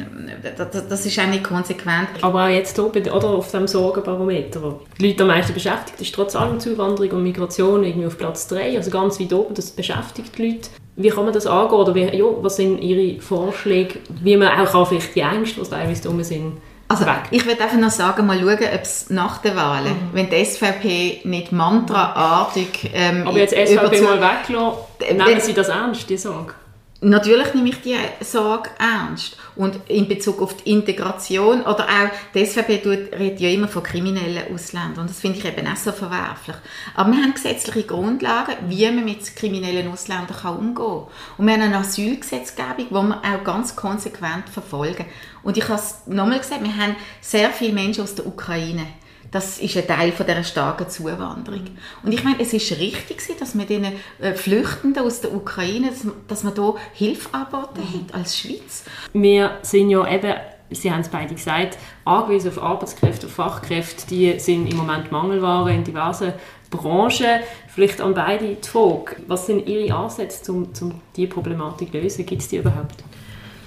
das 0.88 1.04
ist 1.06 1.18
auch 1.18 1.26
nicht 1.26 1.44
konsequent. 1.44 2.08
Aber 2.22 2.46
auch 2.46 2.48
jetzt 2.48 2.74
hier, 2.74 3.14
oder 3.14 3.28
auf 3.28 3.50
dem 3.50 3.68
Sorgenbarometer, 3.68 4.62
wo 4.62 4.80
die 4.98 5.08
Leute 5.08 5.22
am 5.24 5.28
meisten 5.28 5.52
beschäftigt, 5.52 6.00
ist 6.00 6.14
trotz 6.14 6.34
allem 6.34 6.58
Zuwanderung 6.58 7.18
und 7.18 7.22
Migration 7.24 7.84
irgendwie 7.84 8.06
auf 8.06 8.16
Platz 8.16 8.48
3, 8.48 8.76
also 8.76 8.90
ganz 8.90 9.20
weit 9.20 9.32
oben, 9.34 9.54
das 9.54 9.70
beschäftigt 9.70 10.38
die 10.38 10.48
Leute. 10.48 10.70
Wie 10.96 11.10
kann 11.10 11.24
man 11.26 11.34
das 11.34 11.46
angehen 11.46 11.78
oder 11.78 11.94
wie, 11.94 12.16
ja, 12.16 12.24
was 12.40 12.56
sind 12.56 12.80
Ihre 12.80 13.20
Vorschläge, 13.20 14.00
wie 14.22 14.36
man 14.36 14.48
auch 14.48 14.72
kann 14.72 14.86
vielleicht 14.86 15.14
die 15.14 15.20
Ängste, 15.20 15.60
die 15.60 15.68
teilweise 15.70 16.02
da 16.02 16.24
sind, 16.24 16.54
also 16.88 17.06
weg. 17.06 17.24
ich 17.30 17.44
würde 17.46 17.62
einfach 17.62 17.76
noch 17.76 17.90
sagen, 17.90 18.26
mal 18.26 18.38
schauen, 18.38 18.58
ob 18.74 18.82
es 18.82 19.10
nach 19.10 19.38
den 19.38 19.54
Wahlen, 19.56 19.92
mhm. 19.92 20.10
wenn 20.12 20.30
die 20.30 20.44
SVP 20.44 21.20
nicht 21.24 21.52
mantraartig... 21.52 22.90
Ähm, 22.94 23.26
Aber 23.26 23.38
jetzt 23.38 23.54
SVP 23.54 24.00
mal 24.00 24.20
weglassen, 24.20 25.16
nehmen 25.16 25.40
Sie 25.40 25.52
das 25.52 25.68
ernst, 25.68 26.08
die 26.08 26.16
Sorge? 26.16 26.54
Natürlich 27.00 27.54
nehme 27.54 27.68
ich 27.68 27.80
die 27.80 27.96
Sorge 28.22 28.70
ernst. 28.80 29.36
Und 29.54 29.78
in 29.88 30.08
Bezug 30.08 30.42
auf 30.42 30.56
die 30.56 30.72
Integration, 30.72 31.60
oder 31.62 31.84
auch, 31.84 32.10
die 32.34 32.44
SVP 32.44 32.80
redet 33.16 33.38
ja 33.38 33.50
immer 33.50 33.68
von 33.68 33.84
kriminellen 33.84 34.52
Ausländern. 34.52 35.02
Und 35.02 35.10
das 35.10 35.20
finde 35.20 35.38
ich 35.38 35.44
eben 35.44 35.64
auch 35.68 35.76
so 35.76 35.92
verwerflich. 35.92 36.56
Aber 36.96 37.12
wir 37.12 37.22
haben 37.22 37.34
gesetzliche 37.34 37.86
Grundlagen, 37.86 38.54
wie 38.66 38.90
man 38.90 39.04
mit 39.04 39.36
kriminellen 39.36 39.92
Ausländern 39.92 40.36
umgehen 40.56 40.74
kann. 40.74 41.06
Und 41.38 41.46
wir 41.46 41.54
haben 41.54 41.62
eine 41.62 41.78
Asylgesetzgebung, 41.78 42.88
die 42.88 42.92
wir 42.92 43.22
auch 43.22 43.44
ganz 43.44 43.76
konsequent 43.76 44.48
verfolgen. 44.48 45.06
Und 45.48 45.56
ich 45.56 45.66
habe 45.66 45.80
es 45.80 46.02
nochmal 46.06 46.40
gesagt, 46.40 46.62
wir 46.62 46.76
haben 46.76 46.94
sehr 47.22 47.48
viele 47.48 47.72
Menschen 47.72 48.04
aus 48.04 48.14
der 48.14 48.26
Ukraine. 48.26 48.86
Das 49.30 49.58
ist 49.58 49.78
ein 49.78 49.86
Teil 49.86 50.12
von 50.12 50.26
dieser 50.26 50.44
starken 50.44 50.90
Zuwanderung. 50.90 51.62
Und 52.02 52.12
ich 52.12 52.22
meine, 52.22 52.38
es 52.38 52.52
ist 52.52 52.70
richtig, 52.72 53.22
dass 53.40 53.54
man 53.54 53.66
den 53.66 53.86
äh, 54.20 54.34
Flüchtenden 54.34 55.02
aus 55.02 55.22
der 55.22 55.32
Ukraine, 55.32 55.88
dass 55.88 56.04
man, 56.04 56.16
dass 56.28 56.44
man 56.44 56.54
da 56.54 56.74
Hilfe 56.92 57.32
angeboten 57.32 57.80
hat 57.80 58.14
als 58.14 58.36
Schweiz. 58.36 58.84
Wir 59.14 59.52
sind 59.62 59.88
ja 59.88 60.06
eben 60.06 60.34
Sie 60.70 60.92
haben 60.92 61.00
es 61.00 61.08
beide 61.08 61.34
gesagt, 61.34 61.78
angewiesen 62.04 62.50
auf 62.50 62.62
Arbeitskräfte, 62.62 63.26
auf 63.26 63.32
Fachkräfte, 63.32 64.06
die 64.06 64.38
sind 64.38 64.70
im 64.70 64.76
Moment 64.76 65.10
Mangelware 65.10 65.72
in 65.72 65.82
diversen 65.82 66.34
Branchen. 66.68 67.40
Vielleicht 67.68 68.02
an 68.02 68.12
beide 68.12 68.54
die 68.54 68.68
Frage, 68.68 69.16
was 69.26 69.46
sind 69.46 69.66
Ihre 69.66 69.96
Ansätze, 69.96 70.52
um, 70.52 70.68
um 70.78 71.00
diese 71.16 71.28
Problematik 71.28 71.90
zu 71.90 71.96
lösen? 71.96 72.26
Gibt 72.26 72.42
es 72.42 72.48
die 72.48 72.58
überhaupt? 72.58 73.02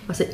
Also 0.07 0.25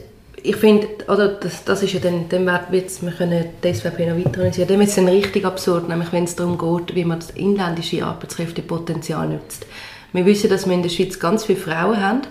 ich 0.43 0.55
finde, 0.55 0.87
oder 1.07 1.29
das, 1.29 1.63
das 1.63 1.83
ist 1.83 1.93
ja 1.93 1.99
dann, 1.99 2.29
dann 2.29 2.45
wird 2.69 3.01
wir 3.01 3.11
können 3.11 3.45
die 3.63 3.73
SVP 3.73 4.05
noch 4.05 4.17
weiter 4.17 4.29
organisieren, 4.29 4.67
dann 4.67 4.79
wird 4.79 4.89
es 4.89 4.95
dann 4.95 5.07
richtig 5.07 5.45
absurd, 5.45 5.89
nämlich 5.89 6.11
wenn 6.13 6.25
es 6.25 6.35
darum 6.35 6.57
geht, 6.57 6.95
wie 6.95 7.05
man 7.05 7.19
das 7.19 7.31
inländische 7.31 8.05
Arbeitskräftepotenzial 8.05 9.27
nutzt. 9.27 9.65
Wir 10.13 10.25
wissen, 10.25 10.49
dass 10.49 10.65
wir 10.65 10.73
in 10.73 10.83
der 10.83 10.89
Schweiz 10.89 11.19
ganz 11.19 11.45
viele 11.45 11.59
Frauen 11.59 12.01
haben, 12.01 12.21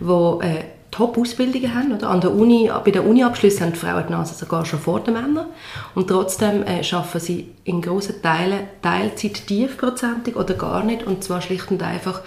die 0.00 0.46
äh, 0.46 0.64
Top-Ausbildungen 0.90 1.74
haben. 1.74 1.92
Oder? 1.92 2.08
An 2.08 2.20
der 2.20 2.32
Uni, 2.32 2.70
bei 2.84 2.90
den 2.90 3.02
Uni-Abschlüssen 3.02 3.60
haben 3.66 3.72
die 3.72 3.78
Frauen 3.78 4.04
die 4.08 4.12
Nase 4.12 4.34
sogar 4.34 4.64
schon 4.64 4.78
vor 4.78 5.00
den 5.00 5.14
Männern. 5.14 5.46
Und 5.94 6.08
trotzdem 6.08 6.62
äh, 6.62 6.82
arbeiten 6.90 7.20
sie 7.20 7.52
in 7.64 7.82
grossen 7.82 8.22
Teilen 8.22 8.60
Teilzeit 8.80 9.46
tiefprozentig 9.46 10.36
oder 10.36 10.54
gar 10.54 10.82
nicht. 10.82 11.02
Und 11.06 11.22
zwar 11.22 11.42
schlicht 11.42 11.70
und 11.70 11.82
einfach, 11.82 12.22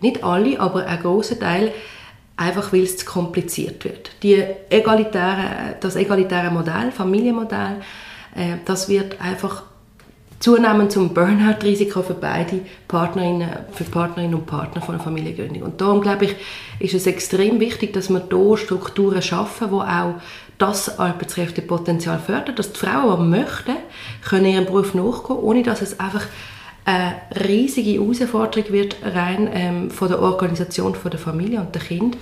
nicht 0.00 0.24
alle, 0.24 0.58
aber 0.58 0.86
ein 0.86 1.00
grosser 1.00 1.38
Teil 1.38 1.72
einfach 2.36 2.72
weil 2.72 2.82
es 2.82 2.96
zu 2.96 3.06
kompliziert 3.06 3.84
wird. 3.84 4.10
Die 4.22 4.42
egalitäre, 4.70 5.76
das 5.80 5.96
egalitäre 5.96 6.50
Modell, 6.50 6.90
Familienmodell, 6.90 7.76
äh, 8.34 8.56
das 8.64 8.88
wird 8.88 9.20
einfach 9.20 9.62
zunehmend 10.40 10.92
zum 10.92 11.14
Burnout-Risiko 11.14 12.02
für 12.02 12.14
beide 12.14 12.60
Partnerinnen, 12.88 13.48
für 13.72 13.84
Partnerinnen 13.84 14.34
und 14.34 14.46
Partner 14.46 14.82
von 14.82 14.96
einer 14.96 15.04
Familiengründung. 15.04 15.62
Und 15.62 15.80
darum 15.80 16.00
glaube 16.00 16.26
ich, 16.26 16.36
ist 16.80 16.92
es 16.92 17.06
extrem 17.06 17.60
wichtig, 17.60 17.92
dass 17.92 18.10
wir 18.10 18.22
hier 18.28 18.56
Strukturen 18.58 19.22
schaffen, 19.22 19.70
wo 19.70 19.80
auch 19.80 20.16
das 20.58 20.98
Arbeitskräftepotenzial 20.98 22.18
fördern, 22.18 22.56
dass 22.56 22.72
die 22.72 22.78
Frauen, 22.78 23.32
die 23.32 23.38
möchten, 23.38 23.76
können 24.28 24.46
ihrem 24.46 24.66
Beruf 24.66 24.92
nachgehen, 24.94 25.38
ohne 25.38 25.62
dass 25.62 25.82
es 25.82 25.98
einfach 25.98 26.26
eine 26.84 27.16
riesige 27.48 27.92
Herausforderung 27.92 28.72
wird, 28.72 28.96
rein 29.02 29.48
ähm, 29.52 29.90
von 29.90 30.08
der 30.08 30.20
Organisation 30.20 30.94
von 30.94 31.10
der 31.10 31.20
Familie 31.20 31.60
und 31.60 31.74
der 31.74 31.82
Kind. 31.82 32.16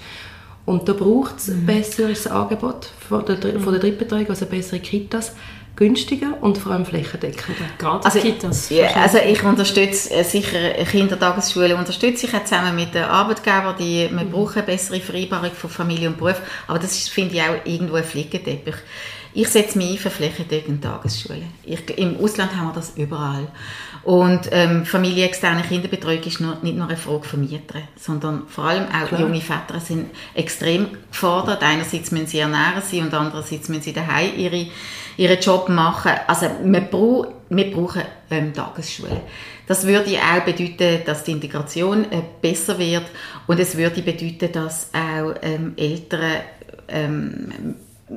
Und 0.65 0.89
da 0.89 0.93
braucht 0.93 1.39
es 1.39 1.49
mhm. 1.49 1.67
besseres 1.67 2.27
Angebot 2.27 2.89
von 3.09 3.25
der, 3.27 3.39
von 3.59 3.73
der 3.73 3.81
Drittbetreuung, 3.81 4.29
also 4.29 4.47
bessere 4.47 4.79
Kitas, 4.79 5.33
günstiger 5.75 6.41
und 6.41 6.59
vor 6.59 6.73
allem 6.73 6.85
flächendeckender. 6.85 7.65
Gratis 7.79 8.05
also, 8.07 8.21
Kitas. 8.21 8.71
Ja, 8.71 8.89
also 8.95 9.19
ich 9.19 9.43
unterstütze 9.43 10.15
äh, 10.15 10.23
sicher 10.23 10.59
Kindertagesschulen, 10.85 11.77
unterstütze 11.77 12.27
ich 12.27 12.35
auch 12.35 12.45
zusammen 12.45 12.77
mit 12.77 12.95
den 12.95 13.05
Arbeitgebern, 13.05 13.75
die, 13.79 14.09
wir 14.11 14.25
mhm. 14.25 14.31
brauchen 14.31 14.59
eine 14.59 14.67
bessere 14.67 15.01
Vereinbarung 15.01 15.51
von 15.51 15.71
Familie 15.71 16.09
und 16.09 16.19
Beruf, 16.19 16.41
aber 16.69 16.79
das 16.79 16.93
ist, 16.93 17.09
finde 17.09 17.35
ich 17.35 17.43
auch 17.43 17.57
irgendwo 17.65 17.97
ein 17.97 18.05
Flickenteppich. 18.05 18.77
Ich 19.35 19.49
setze 19.49 19.79
mich 19.79 19.93
ein 19.93 19.99
für 19.99 20.11
flächendeckende 20.11 20.81
Tagesschulen. 20.81 21.49
Ich, 21.65 21.99
Im 21.99 22.23
Ausland 22.23 22.55
haben 22.55 22.69
wir 22.69 22.75
das 22.75 22.93
überall. 22.97 23.49
Und 24.05 24.49
ähm, 24.51 24.85
familienexterne 24.85 25.63
Kinderbetreuung 25.63 26.23
ist 26.25 26.41
nur, 26.41 26.57
nicht 26.63 26.77
nur 26.77 26.89
eine 26.89 26.97
Frage 26.97 27.23
von 27.23 27.41
Mietern, 27.41 27.83
sondern 27.97 28.49
vor 28.49 28.65
allem 28.65 28.87
auch 28.87 29.07
Klar. 29.07 29.21
junge 29.21 29.41
Väter 29.41 29.79
sind 29.79 30.11
extrem 30.35 30.89
gefordert. 31.11 31.63
Einerseits 31.63 32.11
müssen 32.11 32.27
sie 32.27 32.41
ernähren 32.41 32.83
sie 32.83 33.01
und 33.01 33.15
andererseits 33.15 33.69
müssen 33.69 33.83
sie 33.83 33.93
daheim 33.93 34.37
ihre, 34.37 34.67
ihren 35.17 35.41
Job 35.41 35.69
machen. 35.69 36.13
Also 36.27 36.47
wir, 36.65 36.81
brauch, 36.81 37.29
wir 37.49 37.71
brauchen 37.71 38.03
ähm, 38.31 38.53
Tagesschulen. 38.53 39.21
Das 39.69 39.87
würde 39.87 40.17
auch 40.17 40.45
bedeuten, 40.45 41.05
dass 41.07 41.23
die 41.23 41.33
Integration 41.33 42.11
äh, 42.11 42.23
besser 42.41 42.79
wird 42.81 43.05
und 43.47 43.61
es 43.61 43.77
würde 43.77 44.03
bedeuten, 44.03 44.51
dass 44.53 44.91
auch 44.93 45.35
ähm, 45.43 45.75
Eltern 45.77 46.41
ähm, 46.89 47.77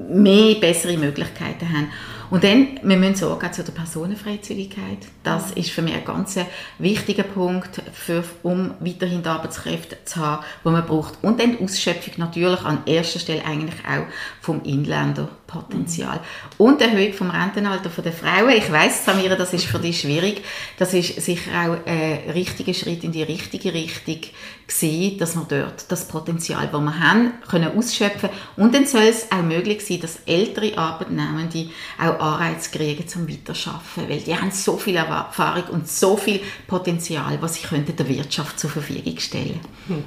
mehr 0.10 0.56
bessere 0.56 0.98
Möglichkeiten 0.98 1.68
haben. 1.72 1.90
Und 2.32 2.44
dann, 2.44 2.80
wir 2.82 2.98
müssen 2.98 3.16
sorgen 3.16 3.54
zu 3.54 3.64
der 3.64 3.72
Personenfreizügigkeit. 3.72 4.98
Das 5.24 5.52
ist 5.52 5.70
für 5.70 5.82
mich 5.82 5.94
ein 5.94 6.06
ganz 6.06 6.38
wichtiger 6.80 7.24
Punkt, 7.24 7.82
für, 7.94 8.24
um 8.42 8.74
weiterhin 8.80 9.22
die 9.22 9.30
Arbeitskräfte 9.30 9.98
zu 10.06 10.18
haben, 10.18 10.44
die 10.64 10.70
man 10.70 10.86
braucht. 10.86 11.14
Und 11.22 11.40
dann 11.40 11.58
die 11.58 11.64
Ausschöpfung 11.64 12.14
natürlich 12.18 12.62
an 12.62 12.80
erster 12.86 13.20
Stelle 13.20 13.46
eigentlich 13.46 13.80
auch 13.86 14.06
vom 14.42 14.64
Inländerpotenzial. 14.64 16.16
Mhm. 16.16 16.22
Und 16.58 16.82
die 16.82 16.86
Erhöhung 16.86 17.14
vom 17.14 17.30
Rentenalter 17.30 17.90
der 18.02 18.12
Frauen. 18.12 18.50
Ich 18.58 18.72
weiß, 18.72 19.06
Samira, 19.06 19.36
das 19.36 19.54
ist 19.54 19.66
für 19.66 19.80
dich 19.80 20.02
schwierig. 20.02 20.44
Das 20.80 20.94
ist 20.94 21.22
sicher 21.22 21.52
auch 21.52 21.78
ein 21.86 22.32
richtiger 22.34 22.74
Schritt 22.74 23.04
in 23.04 23.12
die 23.12 23.24
richtige 23.24 23.74
Richtung 23.74 24.22
gewesen, 24.68 25.18
dass 25.20 25.36
wir 25.36 25.46
dort 25.48 25.92
das 25.92 26.08
Potenzial, 26.08 26.70
das 26.72 26.82
wir 26.82 27.00
haben, 27.00 27.34
können 27.48 27.78
ausschöpfen 27.78 28.30
und 28.58 28.74
dann 28.74 28.86
soll 28.86 29.04
es 29.04 29.32
auch 29.32 29.44
möglich 29.44 29.85
sein, 29.86 30.00
dass 30.02 30.20
ältere 30.26 30.78
Arbeitnehmende 30.78 31.70
auch 32.00 32.20
Anreiz 32.20 32.72
kriegen 32.72 33.08
zum 33.08 33.28
Weiterarbeiten, 33.28 34.10
weil 34.10 34.20
die 34.20 34.36
haben 34.36 34.52
so 34.52 34.78
viel 34.78 34.96
Erfahrung 34.96 35.64
und 35.72 35.88
so 35.88 36.18
viel 36.18 36.42
Potenzial, 36.68 37.38
was 37.42 37.56
sie 37.56 37.68
könnten 37.68 37.96
der 37.96 38.08
Wirtschaft 38.08 38.60
zur 38.60 38.70
Verfügung 38.70 39.20
stellen 39.20 39.60
hm. 39.88 40.04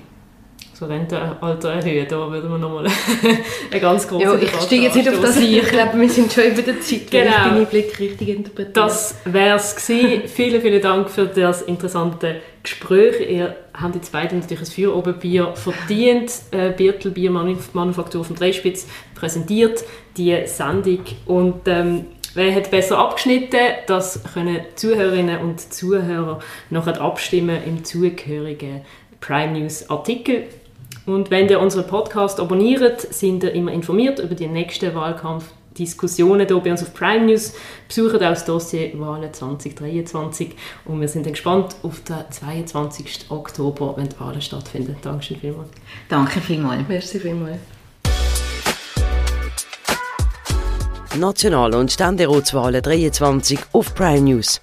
So 0.79 0.87
Rentenalter 0.87 1.73
erhöhen, 1.73 2.07
da 2.09 2.31
würden 2.31 2.53
wir 2.53 2.59
nochmal 2.59 2.87
eine 3.71 3.81
ganz 3.81 4.07
große 4.07 4.23
ja, 4.23 4.35
Ich 4.37 4.49
steige 4.49 4.83
jetzt 4.85 4.95
nicht 4.95 5.09
auf 5.09 5.21
das 5.21 5.37
ein, 5.37 5.43
ich 5.43 5.67
glaube, 5.67 6.01
wir 6.01 6.09
sind 6.09 6.33
schon 6.33 6.45
über 6.45 6.63
der 6.63 6.81
Zeit, 6.81 7.11
genau. 7.11 7.27
ich 7.27 7.35
deinen 7.35 7.67
Blick 7.67 7.99
richtig 7.99 8.29
interpretiert. 8.29 8.77
Das 8.77 9.17
wäre 9.25 9.57
es 9.57 9.75
gewesen. 9.75 10.23
vielen, 10.29 10.63
vielen 10.63 10.81
Dank 10.81 11.11
für 11.11 11.27
das 11.27 11.63
interessante 11.63 12.43
Gespräch. 12.63 13.29
Ihr 13.29 13.57
habt 13.75 13.97
jetzt 13.97 14.13
beide 14.13 14.37
natürlich 14.37 14.61
ein 14.61 14.73
Feuerobenbier 14.73 15.57
verdient. 15.57 16.31
Äh, 16.53 16.71
Birtel 16.71 17.11
Biermanufaktur 17.11 18.25
von 18.25 18.37
Dreispitz 18.37 18.87
präsentiert 19.17 19.83
die 20.17 20.47
Sendung 20.47 21.01
und 21.27 21.67
ähm, 21.67 22.07
Wer 22.35 22.55
hat 22.55 22.71
besser 22.71 22.99
abgeschnitten? 22.99 23.59
Das 23.89 24.23
können 24.33 24.61
Zuhörerinnen 24.77 25.41
und 25.41 25.73
Zuhörer 25.73 26.39
nachher 26.71 27.01
abstimmen 27.01 27.59
im 27.67 27.85
zugehörigen 27.85 28.83
Prime 29.21 29.59
News 29.59 29.89
Artikel. 29.91 30.45
Und 31.09 31.31
wenn 31.31 31.49
ihr 31.49 31.59
unseren 31.59 31.87
Podcast 31.87 32.39
abonniert, 32.39 33.01
sind 33.01 33.43
ihr 33.43 33.53
immer 33.55 33.73
informiert 33.73 34.19
über 34.19 34.35
die 34.35 34.47
nächsten 34.47 34.95
Wahlkampf 34.95 35.47
Diskussionen 35.79 36.47
hier 36.47 36.59
bei 36.59 36.71
uns 36.71 36.83
auf 36.83 36.93
Prime 36.93 37.25
News. 37.25 37.55
Besuchen 37.87 38.17
auch 38.17 38.21
das 38.21 38.45
Dossier 38.45 38.91
Wahlen 39.01 39.33
2023 39.33 40.51
und 40.85 41.01
wir 41.01 41.09
sind 41.09 41.27
gespannt 41.27 41.77
auf 41.83 42.01
den 42.01 42.31
22. 42.31 43.31
Oktober, 43.31 43.95
wenn 43.97 44.11
die 44.11 44.21
Wahlen 44.21 44.43
stattfinden. 44.43 44.97
Dankeschön 45.01 45.39
vielmals. 45.39 45.71
Danke 46.11 46.43
vielmals. 46.43 46.87
Merci 46.87 47.21
vielmals. 47.21 47.57
National- 51.17 51.75
und 51.75 51.91
Ständeratswahlen 51.91 52.83
23 52.83 53.59
auf 53.73 53.95
Prime 53.95 54.21
News. 54.21 54.61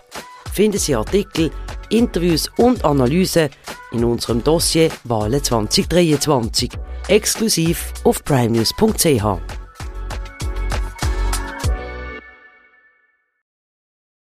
Finden 0.54 0.78
Sie 0.78 0.94
Artikel, 0.94 1.50
Interviews 1.90 2.50
und 2.58 2.84
Analysen 2.84 3.50
in 3.92 4.04
unserem 4.04 4.44
Dossier 4.44 4.90
Wahlen 5.04 5.44
2023 5.44 6.72
exklusiv 7.08 7.94
auf 8.04 8.24
primenews.ch. 8.24 9.65